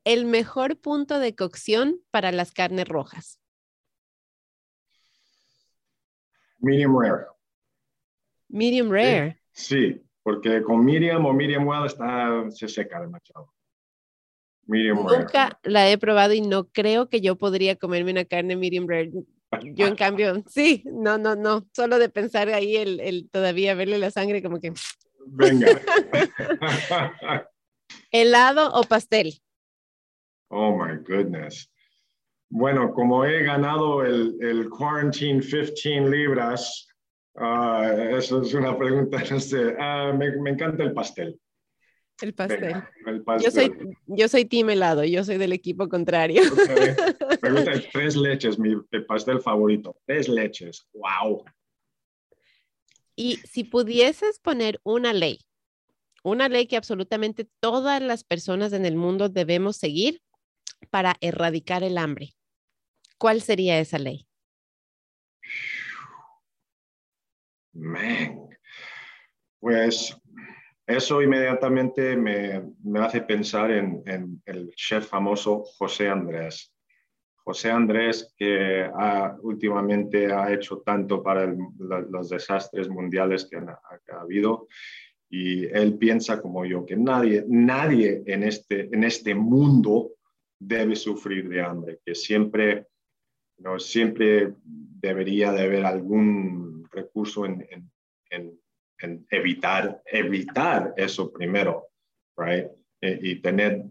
El 0.05 0.27
mejor 0.27 0.79
punto 0.79 1.19
de 1.19 1.35
cocción 1.35 2.01
para 2.11 2.33
las 2.33 2.53
carnes 2.53 2.89
rojas. 2.89 3.39
Medium 6.59 6.99
rare. 6.99 7.27
Medium 8.49 8.91
rare. 8.91 9.39
Sí, 9.53 10.03
porque 10.23 10.62
con 10.62 10.85
Miriam 10.85 11.25
o 11.27 11.33
Miriam 11.33 11.66
Well 11.66 11.87
está, 11.87 12.51
se 12.51 12.68
seca 12.68 13.01
demasiado. 13.01 13.53
Medium 14.66 14.99
Nunca 14.99 15.45
rare. 15.49 15.59
la 15.64 15.91
he 15.91 15.99
probado 15.99 16.35
y 16.35 16.41
no 16.41 16.68
creo 16.68 17.09
que 17.09 17.20
yo 17.20 17.37
podría 17.37 17.77
comerme 17.77 18.12
una 18.12 18.25
carne 18.25 18.57
medium 18.57 18.87
rare. 18.89 19.11
Yo 19.75 19.87
en 19.87 19.97
cambio, 19.97 20.43
sí, 20.49 20.85
no, 20.87 21.18
no, 21.18 21.35
no, 21.35 21.66
solo 21.75 21.99
de 21.99 22.09
pensar 22.09 22.49
ahí 22.49 22.77
el, 22.77 23.01
el 23.01 23.29
todavía 23.31 23.75
verle 23.75 23.99
la 23.99 24.11
sangre 24.11 24.43
como 24.43 24.61
que... 24.61 24.73
Venga. 25.27 25.68
¿Helado 28.11 28.73
o 28.73 28.83
pastel? 28.85 29.41
Oh, 30.49 30.77
my 30.77 30.97
goodness. 31.07 31.70
Bueno, 32.51 32.93
como 32.93 33.25
he 33.25 33.43
ganado 33.43 34.05
el, 34.05 34.37
el 34.41 34.68
Quarantine 34.68 35.41
15 35.41 36.11
libras, 36.11 36.87
Uh, 37.35 38.16
eso 38.16 38.43
es 38.43 38.53
una 38.53 38.76
pregunta, 38.76 39.22
no 39.30 39.41
sé. 39.41 39.74
Uh, 39.74 40.16
me, 40.16 40.37
me, 40.37 40.51
encanta 40.51 40.83
el 40.83 40.93
pastel. 40.93 41.39
El 42.20 42.35
pastel. 42.35 42.61
Venga, 42.61 42.91
el 43.07 43.22
pastel. 43.22 43.45
Yo 43.45 43.61
soy, 43.61 43.97
yo 44.07 44.28
soy 44.28 44.45
team 44.45 44.70
helado, 44.70 45.05
yo 45.05 45.24
soy 45.24 45.39
del 45.39 45.53
equipo 45.53 45.89
contrario. 45.89 46.43
Okay. 46.53 46.95
Pregunta 47.41 47.72
tres 47.93 48.16
leches, 48.16 48.59
mi 48.59 48.76
pastel 49.09 49.41
favorito. 49.41 49.97
Tres 50.07 50.28
leches, 50.28 50.87
wow. 50.93 51.43
Y 53.16 53.37
si 53.45 53.64
pudieses 53.64 54.39
poner 54.39 54.80
una 54.85 55.12
ley, 55.12 55.41
una 56.22 56.49
ley 56.49 56.66
que 56.66 56.76
absolutamente 56.76 57.49
todas 57.61 58.01
las 58.01 58.24
personas 58.24 58.72
en 58.72 58.87
el 58.87 58.97
mundo 58.97 59.28
debemos 59.28 59.76
seguir 59.76 60.22
para 60.91 61.16
erradicar 61.20 61.83
el 61.83 61.99
hambre, 61.99 62.35
¿cuál 63.18 63.41
sería 63.41 63.78
esa 63.78 63.99
ley? 63.99 64.26
Man. 67.75 68.49
Pues 69.59 70.16
eso 70.87 71.23
inmediatamente 71.23 72.16
me, 72.16 72.62
me 72.83 73.01
hace 73.01 73.23
pensar 73.23 73.70
en, 73.70 74.03
el 74.45 74.70
chef 74.75 75.07
famoso 75.07 75.62
José 75.79 76.09
Andrés. 76.09 76.75
José 77.37 77.70
Andrés, 77.70 78.35
que 78.37 78.83
ha, 78.83 79.37
últimamente 79.43 80.33
ha 80.33 80.53
hecho 80.53 80.81
tanto 80.85 81.23
para 81.23 81.53
los 81.79 82.29
desastres 82.29 82.89
mundiales 82.89 83.47
que, 83.47 83.57
han, 83.57 83.68
ha 83.68 84.20
habido, 84.20 84.68
y 85.29 85.64
él 85.66 85.97
piensa 85.99 86.41
como 86.41 86.64
yo, 86.64 86.85
que 86.85 86.97
nadie, 86.97 87.45
nadie 87.49 88.23
en 88.27 88.43
este, 88.45 88.95
en 88.95 89.03
este 89.03 89.35
mundo 89.35 90.12
debe 90.59 90.95
sufrir 90.95 91.49
de 91.49 91.62
hambre, 91.62 91.99
que 92.05 92.14
siempre, 92.14 92.87
no, 93.59 93.79
siempre 93.81 94.53
debería 94.64 95.53
de 95.53 95.62
haber 95.62 95.85
algún 95.85 96.72
recurso 96.93 97.47
en, 97.47 97.66
en, 98.30 98.61
en, 98.99 99.26
evitar, 99.30 100.03
evitar 100.07 100.95
eso 100.97 101.32
primero, 101.32 101.88
right? 102.36 102.66
E, 103.01 103.18
y, 103.20 103.40
tener 103.40 103.82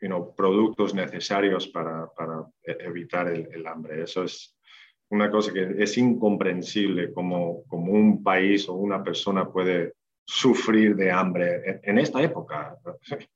you 0.00 0.08
know, 0.08 0.34
productos 0.34 0.94
necesarios 0.94 1.66
para, 1.68 2.06
para 2.14 2.46
e, 2.62 2.76
evitar 2.80 3.28
el, 3.28 3.48
el, 3.52 3.66
hambre. 3.66 4.02
Eso 4.02 4.22
es 4.22 4.56
una 5.10 5.30
cosa 5.30 5.52
que 5.52 5.74
es 5.82 5.98
incomprensible 5.98 7.12
como, 7.12 7.64
como 7.64 7.92
un 7.92 8.22
país 8.22 8.68
o 8.68 8.74
una 8.74 9.02
persona 9.02 9.50
puede 9.50 9.94
sufrir 10.24 10.94
de 10.94 11.10
hambre 11.10 11.80
en, 11.82 11.98
esta 11.98 12.22
época. 12.22 12.76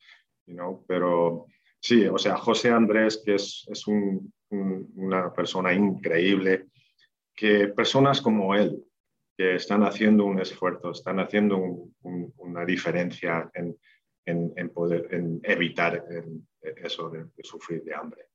You 0.47 0.57
know? 0.57 0.85
Pero 0.87 1.47
sí, 1.81 2.07
o 2.07 2.19
sea, 2.19 2.37
José 2.37 2.69
Andrés, 2.69 3.23
que 3.25 3.37
es, 3.37 3.67
es 3.71 3.87
un, 3.87 4.31
un, 4.51 4.93
una 4.95 5.33
persona 5.33 5.73
increíble, 5.73 6.67
que 7.35 7.69
personas 7.69 8.21
como 8.21 8.55
él, 8.55 8.85
que 9.37 9.57
están 9.57 9.83
haciendo 9.83 10.25
un 10.25 10.41
esfuerzo, 10.41 10.91
están 10.93 11.19
haciendo 11.19 11.57
un, 11.57 11.95
un, 12.03 12.33
una 12.37 12.65
diferencia 12.65 13.51
en, 13.55 13.77
en, 14.25 14.53
en, 14.57 14.71
poder 14.71 15.09
en 15.13 15.41
evitar 15.43 16.05
eso 16.77 17.11
de, 17.11 17.25
de, 17.25 17.43
sufrir 17.43 17.83
de 17.83 17.95
hambre. 17.95 18.27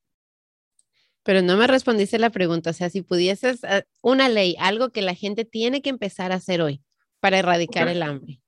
Pero 1.24 1.42
no 1.42 1.58
me 1.58 1.68
respondiste 1.68 2.20
la 2.20 2.30
pregunta, 2.30 2.72
o 2.72 2.74
sea, 2.74 2.90
si 2.90 3.02
pudieses 3.02 3.64
uh, 3.64 3.82
una 4.02 4.30
ley, 4.30 4.56
algo 4.60 4.90
que 4.90 5.02
la 5.02 5.16
gente 5.16 5.46
tiene 5.46 5.82
que 5.82 5.90
empezar 5.90 6.32
a 6.32 6.36
hacer 6.36 6.62
hoy 6.62 6.82
para 7.20 7.40
erradicar 7.40 7.84
okay. 7.84 7.96
el 7.96 8.04
hambre. 8.04 8.42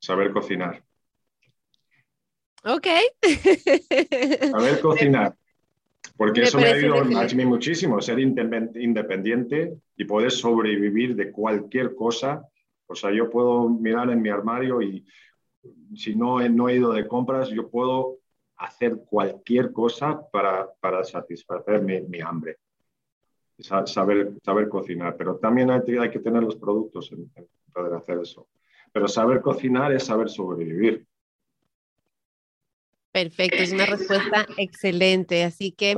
Saber 0.00 0.32
cocinar. 0.32 0.84
Ok. 2.64 2.86
Saber 4.50 4.80
cocinar. 4.80 5.36
Porque 6.16 6.40
me 6.40 6.46
eso 6.46 6.58
me 6.58 6.66
ha 6.66 6.74
ayudado 6.74 7.20
a 7.20 7.24
mí 7.24 7.46
muchísimo, 7.46 8.00
ser 8.00 8.18
independiente 8.18 9.74
y 9.96 10.04
poder 10.04 10.30
sobrevivir 10.30 11.14
de 11.14 11.30
cualquier 11.30 11.94
cosa. 11.94 12.44
O 12.86 12.94
sea, 12.94 13.12
yo 13.12 13.30
puedo 13.30 13.68
mirar 13.68 14.10
en 14.10 14.20
mi 14.20 14.28
armario 14.28 14.82
y 14.82 15.04
si 15.94 16.14
no 16.14 16.40
he, 16.40 16.48
no 16.48 16.68
he 16.68 16.76
ido 16.76 16.92
de 16.92 17.06
compras, 17.06 17.50
yo 17.50 17.68
puedo 17.68 18.18
hacer 18.56 19.04
cualquier 19.08 19.72
cosa 19.72 20.20
para, 20.30 20.68
para 20.80 21.04
satisfacer 21.04 21.82
mi, 21.82 22.00
mi 22.00 22.20
hambre. 22.20 22.56
Saber, 23.58 24.34
saber 24.44 24.68
cocinar, 24.68 25.16
pero 25.16 25.36
también 25.36 25.70
hay, 25.70 25.80
hay 25.98 26.10
que 26.10 26.20
tener 26.20 26.42
los 26.42 26.56
productos 26.56 27.10
poder 27.72 27.94
hacer 27.94 28.18
eso. 28.18 28.48
Pero 28.92 29.08
saber 29.08 29.40
cocinar 29.40 29.92
es 29.92 30.04
saber 30.04 30.28
sobrevivir. 30.28 31.06
Perfecto, 33.12 33.56
es 33.58 33.72
una 33.72 33.86
respuesta 33.86 34.46
excelente. 34.56 35.44
Así 35.44 35.72
que 35.72 35.96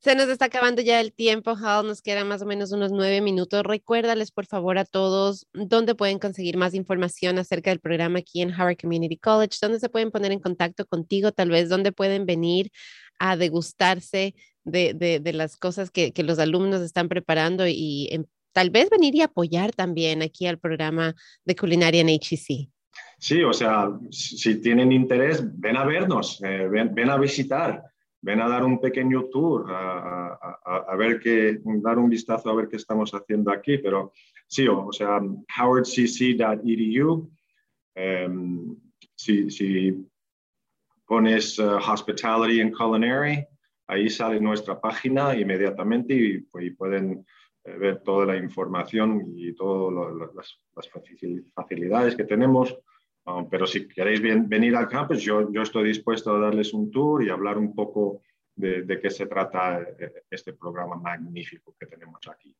se 0.00 0.14
nos 0.14 0.28
está 0.28 0.46
acabando 0.46 0.80
ya 0.80 0.98
el 1.00 1.12
tiempo, 1.12 1.50
Hal. 1.50 1.86
Nos 1.86 2.00
quedan 2.00 2.26
más 2.26 2.40
o 2.40 2.46
menos 2.46 2.72
unos 2.72 2.90
nueve 2.90 3.20
minutos. 3.20 3.62
Recuérdales, 3.62 4.30
por 4.30 4.46
favor, 4.46 4.78
a 4.78 4.86
todos 4.86 5.46
dónde 5.52 5.94
pueden 5.94 6.18
conseguir 6.18 6.56
más 6.56 6.72
información 6.72 7.38
acerca 7.38 7.70
del 7.70 7.80
programa 7.80 8.20
aquí 8.20 8.40
en 8.40 8.50
Howard 8.50 8.78
Community 8.80 9.18
College, 9.18 9.58
dónde 9.60 9.78
se 9.78 9.90
pueden 9.90 10.10
poner 10.10 10.32
en 10.32 10.40
contacto 10.40 10.86
contigo, 10.86 11.32
tal 11.32 11.50
vez 11.50 11.68
dónde 11.68 11.92
pueden 11.92 12.24
venir 12.24 12.70
a 13.18 13.36
degustarse 13.36 14.34
de, 14.64 14.94
de, 14.94 15.32
las 15.34 15.56
cosas 15.56 15.90
que, 15.90 16.12
que, 16.12 16.22
los 16.22 16.38
alumnos 16.38 16.80
están 16.80 17.08
preparando 17.08 17.66
y 17.66 18.08
em, 18.10 18.24
tal 18.52 18.70
vez 18.70 18.88
venir 18.90 19.14
y 19.14 19.22
apoyar 19.22 19.72
también 19.72 20.22
aquí 20.22 20.46
al 20.46 20.58
programa 20.58 21.14
de 21.44 21.56
culinaria 21.56 22.00
en 22.00 22.08
HEC. 22.08 22.70
Sí, 23.20 23.42
o 23.42 23.52
sea, 23.52 23.90
si 24.10 24.62
tienen 24.62 24.92
interés, 24.92 25.42
ven 25.60 25.76
a 25.76 25.84
vernos, 25.84 26.42
eh, 26.42 26.66
ven, 26.68 26.94
ven, 26.94 27.10
a 27.10 27.18
visitar, 27.18 27.84
ven 28.22 28.40
a 28.40 28.48
dar 28.48 28.64
un 28.64 28.80
pequeño 28.80 29.26
tour, 29.26 29.70
a, 29.70 30.38
a, 30.88 30.96
ver 30.96 31.20
qué, 31.20 31.60
dar 31.82 31.98
un 31.98 32.08
vistazo 32.08 32.48
a 32.48 32.54
ver 32.54 32.68
qué 32.68 32.76
estamos 32.76 33.12
haciendo 33.12 33.52
aquí. 33.52 33.76
Pero 33.76 34.14
sí, 34.46 34.66
o, 34.66 34.90
sea, 34.90 35.20
howardcc.edu, 35.20 37.30
em, 37.94 38.76
si, 39.14 39.50
si, 39.50 40.06
pones 41.04 41.58
uh, 41.58 41.76
hospitality 41.76 42.62
and 42.62 42.72
culinary, 42.72 43.46
ahí 43.88 44.08
sale 44.08 44.40
nuestra 44.40 44.80
página 44.80 45.36
inmediatamente 45.36 46.14
y, 46.14 46.38
pues, 46.38 46.74
pueden 46.74 47.26
eh, 47.64 47.76
ver 47.76 48.02
toda 48.02 48.24
la 48.24 48.36
información 48.36 49.34
y 49.36 49.52
todas 49.52 50.32
las, 50.34 50.58
facilidades 51.52 52.16
que 52.16 52.24
tenemos. 52.24 52.74
Um, 53.24 53.48
pero 53.48 53.66
si 53.66 53.86
queréis 53.86 54.20
venir 54.22 54.74
al 54.76 54.88
campus, 54.88 55.22
yo, 55.22 55.52
yo 55.52 55.62
estoy 55.62 55.88
dispuesto 55.88 56.34
a 56.34 56.38
darles 56.38 56.72
un 56.72 56.90
tour 56.90 57.22
y 57.22 57.28
hablar 57.28 57.58
un 57.58 57.74
poco 57.74 58.22
de, 58.54 58.82
de 58.82 59.00
qué 59.00 59.10
se 59.10 59.26
trata 59.26 59.80
eh, 59.80 60.24
este 60.30 60.54
programa 60.54 60.96
magnífico 60.96 61.74
que 61.78 61.86
tenemos 61.86 62.20
aquí. 62.28 62.56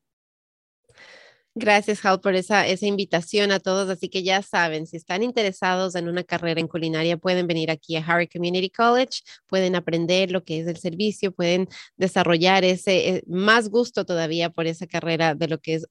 Gracias, 1.53 2.05
Hal, 2.05 2.21
por 2.21 2.33
esa, 2.35 2.65
esa 2.65 2.85
invitación 2.85 3.51
a 3.51 3.59
todos. 3.59 3.89
Así 3.89 4.07
que 4.07 4.23
ya 4.23 4.41
saben, 4.41 4.87
si 4.87 4.95
están 4.95 5.21
interesados 5.21 5.95
en 5.95 6.07
una 6.07 6.23
carrera 6.23 6.61
en 6.61 6.69
culinaria, 6.69 7.17
pueden 7.17 7.45
venir 7.45 7.69
aquí 7.71 7.97
a 7.97 8.05
Harry 8.05 8.27
Community 8.27 8.69
College, 8.69 9.21
pueden 9.47 9.75
aprender 9.75 10.31
lo 10.31 10.45
que 10.45 10.61
es 10.61 10.67
el 10.67 10.77
servicio, 10.77 11.33
pueden 11.33 11.67
desarrollar 11.97 12.63
ese 12.63 13.09
eh, 13.09 13.23
más 13.27 13.67
gusto 13.69 14.05
todavía 14.05 14.49
por 14.49 14.65
esa 14.65 14.87
carrera 14.87 15.35
de 15.35 15.49
lo 15.49 15.59
que 15.59 15.73
es 15.73 15.85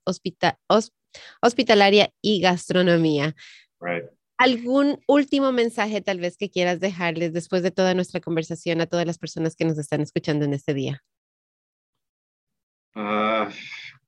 hospitalaria 1.42 2.10
y 2.22 2.40
gastronomía. 2.40 3.34
¿Algún 4.40 4.98
último 5.06 5.52
mensaje 5.52 6.00
tal 6.00 6.18
vez 6.18 6.38
que 6.38 6.48
quieras 6.48 6.80
dejarles 6.80 7.34
después 7.34 7.62
de 7.62 7.70
toda 7.70 7.92
nuestra 7.92 8.20
conversación 8.22 8.80
a 8.80 8.86
todas 8.86 9.04
las 9.04 9.18
personas 9.18 9.54
que 9.54 9.66
nos 9.66 9.76
están 9.76 10.00
escuchando 10.00 10.46
en 10.46 10.54
este 10.54 10.72
día? 10.72 11.04
Ah, 12.94 13.50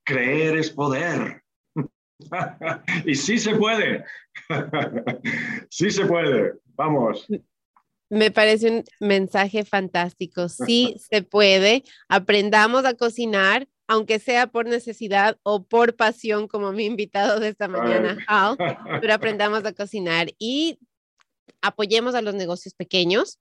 creer 0.02 0.56
es 0.56 0.70
poder. 0.70 1.42
y 3.04 3.14
sí 3.14 3.38
se 3.38 3.54
puede. 3.56 4.06
sí 5.68 5.90
se 5.90 6.06
puede. 6.06 6.54
Vamos. 6.76 7.26
Me 8.08 8.30
parece 8.30 8.70
un 8.70 8.84
mensaje 9.00 9.66
fantástico. 9.66 10.48
Sí 10.48 10.96
se 11.10 11.20
puede. 11.20 11.84
Aprendamos 12.08 12.86
a 12.86 12.94
cocinar, 12.94 13.68
aunque 13.88 14.18
sea 14.18 14.46
por 14.46 14.66
necesidad 14.66 15.38
o 15.42 15.64
por 15.64 15.96
pasión, 15.96 16.48
como 16.48 16.72
mi 16.72 16.84
invitado 16.84 17.40
de 17.40 17.48
esta 17.48 17.68
mañana, 17.68 18.18
Al, 18.26 18.56
pero 19.00 19.14
aprendamos 19.14 19.64
a 19.64 19.72
cocinar 19.72 20.28
y 20.38 20.78
apoyemos 21.60 22.14
a 22.14 22.22
los 22.22 22.34
negocios 22.34 22.74
pequeños 22.74 23.38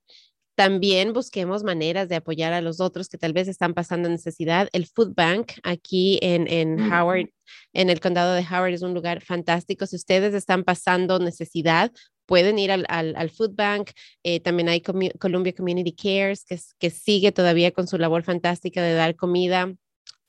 también 0.55 1.13
busquemos 1.13 1.63
maneras 1.63 2.09
de 2.09 2.17
apoyar 2.17 2.53
a 2.53 2.61
los 2.61 2.81
otros 2.81 3.07
que 3.07 3.17
tal 3.17 3.33
vez 3.33 3.47
están 3.47 3.73
pasando 3.73 4.09
necesidad. 4.09 4.67
El 4.73 4.85
Food 4.85 5.13
Bank 5.15 5.53
aquí 5.63 6.19
en, 6.21 6.47
en 6.47 6.91
Howard, 6.91 7.29
en 7.73 7.89
el 7.89 7.99
condado 7.99 8.33
de 8.33 8.41
Howard, 8.41 8.73
es 8.73 8.81
un 8.81 8.93
lugar 8.93 9.21
fantástico. 9.21 9.85
Si 9.85 9.95
ustedes 9.95 10.33
están 10.33 10.63
pasando 10.63 11.19
necesidad, 11.19 11.91
pueden 12.25 12.59
ir 12.59 12.71
al, 12.71 12.85
al, 12.89 13.29
Food 13.29 13.55
Bank. 13.55 13.91
Eh, 14.23 14.39
también 14.39 14.69
hay 14.69 14.81
Columbia 14.81 15.53
Community 15.53 15.93
Cares, 15.93 16.45
que, 16.45 16.59
que 16.77 16.89
sigue 16.89 17.31
todavía 17.31 17.71
con 17.71 17.87
su 17.87 17.97
labor 17.97 18.23
fantástica 18.23 18.83
de 18.83 18.93
dar 18.93 19.15
comida 19.15 19.73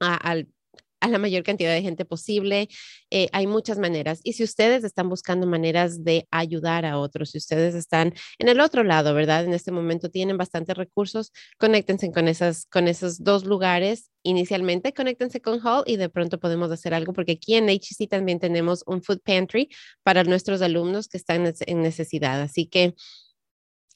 a, 0.02 1.08
la 1.08 1.18
mayor 1.18 1.42
cantidad 1.42 1.72
de 1.72 1.82
gente 1.82 2.04
posible. 2.04 2.68
Eh, 3.10 3.28
hay 3.32 3.46
muchas 3.46 3.78
maneras. 3.78 4.20
Y 4.22 4.34
si 4.34 4.44
ustedes 4.44 4.84
están 4.84 5.08
buscando 5.08 5.46
maneras 5.46 6.04
de 6.04 6.26
ayudar 6.30 6.86
a 6.86 6.98
otros, 6.98 7.30
si 7.30 7.38
ustedes 7.38 7.74
están 7.74 8.14
en 8.38 8.48
el 8.48 8.60
otro 8.60 8.84
lado, 8.84 9.12
¿verdad? 9.14 9.44
En 9.44 9.52
este 9.52 9.72
momento 9.72 10.10
tienen 10.10 10.36
bastantes 10.38 10.76
recursos, 10.76 11.32
conéctense 11.58 12.12
con, 12.12 12.28
esas, 12.28 12.66
con 12.66 12.86
esos 12.88 13.24
dos 13.24 13.44
lugares. 13.44 14.10
Inicialmente, 14.22 14.94
conéctense 14.94 15.40
con 15.40 15.60
Hall 15.66 15.82
y 15.86 15.96
de 15.96 16.08
pronto 16.08 16.38
podemos 16.38 16.70
hacer 16.70 16.94
algo, 16.94 17.12
porque 17.12 17.32
aquí 17.32 17.54
en 17.56 17.68
HC 17.68 18.08
también 18.08 18.38
tenemos 18.38 18.84
un 18.86 19.02
food 19.02 19.20
pantry 19.24 19.68
para 20.04 20.22
nuestros 20.22 20.62
alumnos 20.62 21.08
que 21.08 21.16
están 21.16 21.52
en 21.66 21.82
necesidad. 21.82 22.40
Así 22.40 22.66
que 22.66 22.94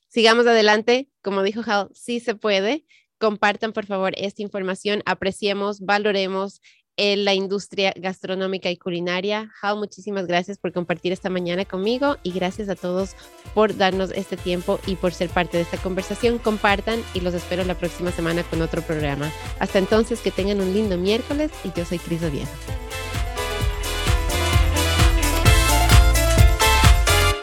sigamos 0.08 0.46
adelante. 0.46 1.08
Como 1.22 1.42
dijo 1.42 1.62
Hall, 1.62 1.90
sí 1.94 2.20
se 2.20 2.34
puede 2.34 2.84
compartan 3.18 3.72
por 3.72 3.86
favor 3.86 4.12
esta 4.16 4.42
información, 4.42 5.02
apreciemos, 5.06 5.80
valoremos 5.80 6.60
en 6.96 7.24
la 7.24 7.34
industria 7.34 7.92
gastronómica 7.94 8.70
y 8.70 8.76
culinaria. 8.76 9.52
Hal, 9.60 9.78
muchísimas 9.78 10.26
gracias 10.26 10.58
por 10.58 10.72
compartir 10.72 11.12
esta 11.12 11.28
mañana 11.28 11.64
conmigo 11.64 12.16
y 12.22 12.32
gracias 12.32 12.68
a 12.68 12.74
todos 12.74 13.14
por 13.54 13.76
darnos 13.76 14.10
este 14.12 14.36
tiempo 14.36 14.80
y 14.86 14.96
por 14.96 15.12
ser 15.12 15.28
parte 15.28 15.58
de 15.58 15.64
esta 15.64 15.76
conversación. 15.76 16.38
Compartan 16.38 17.02
y 17.14 17.20
los 17.20 17.34
espero 17.34 17.64
la 17.64 17.78
próxima 17.78 18.12
semana 18.12 18.42
con 18.44 18.62
otro 18.62 18.82
programa. 18.82 19.30
Hasta 19.58 19.78
entonces, 19.78 20.20
que 20.20 20.30
tengan 20.30 20.60
un 20.60 20.72
lindo 20.72 20.96
miércoles 20.96 21.50
y 21.64 21.72
yo 21.76 21.84
soy 21.84 21.98
Cris 21.98 22.22
Oviedo. 22.22 22.48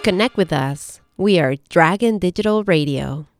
Connect 0.03 0.35
with 0.35 0.51
us. 0.51 1.01
We 1.15 1.39
are 1.39 1.57
Dragon 1.69 2.19
Digital 2.19 2.63
Radio. 2.65 3.32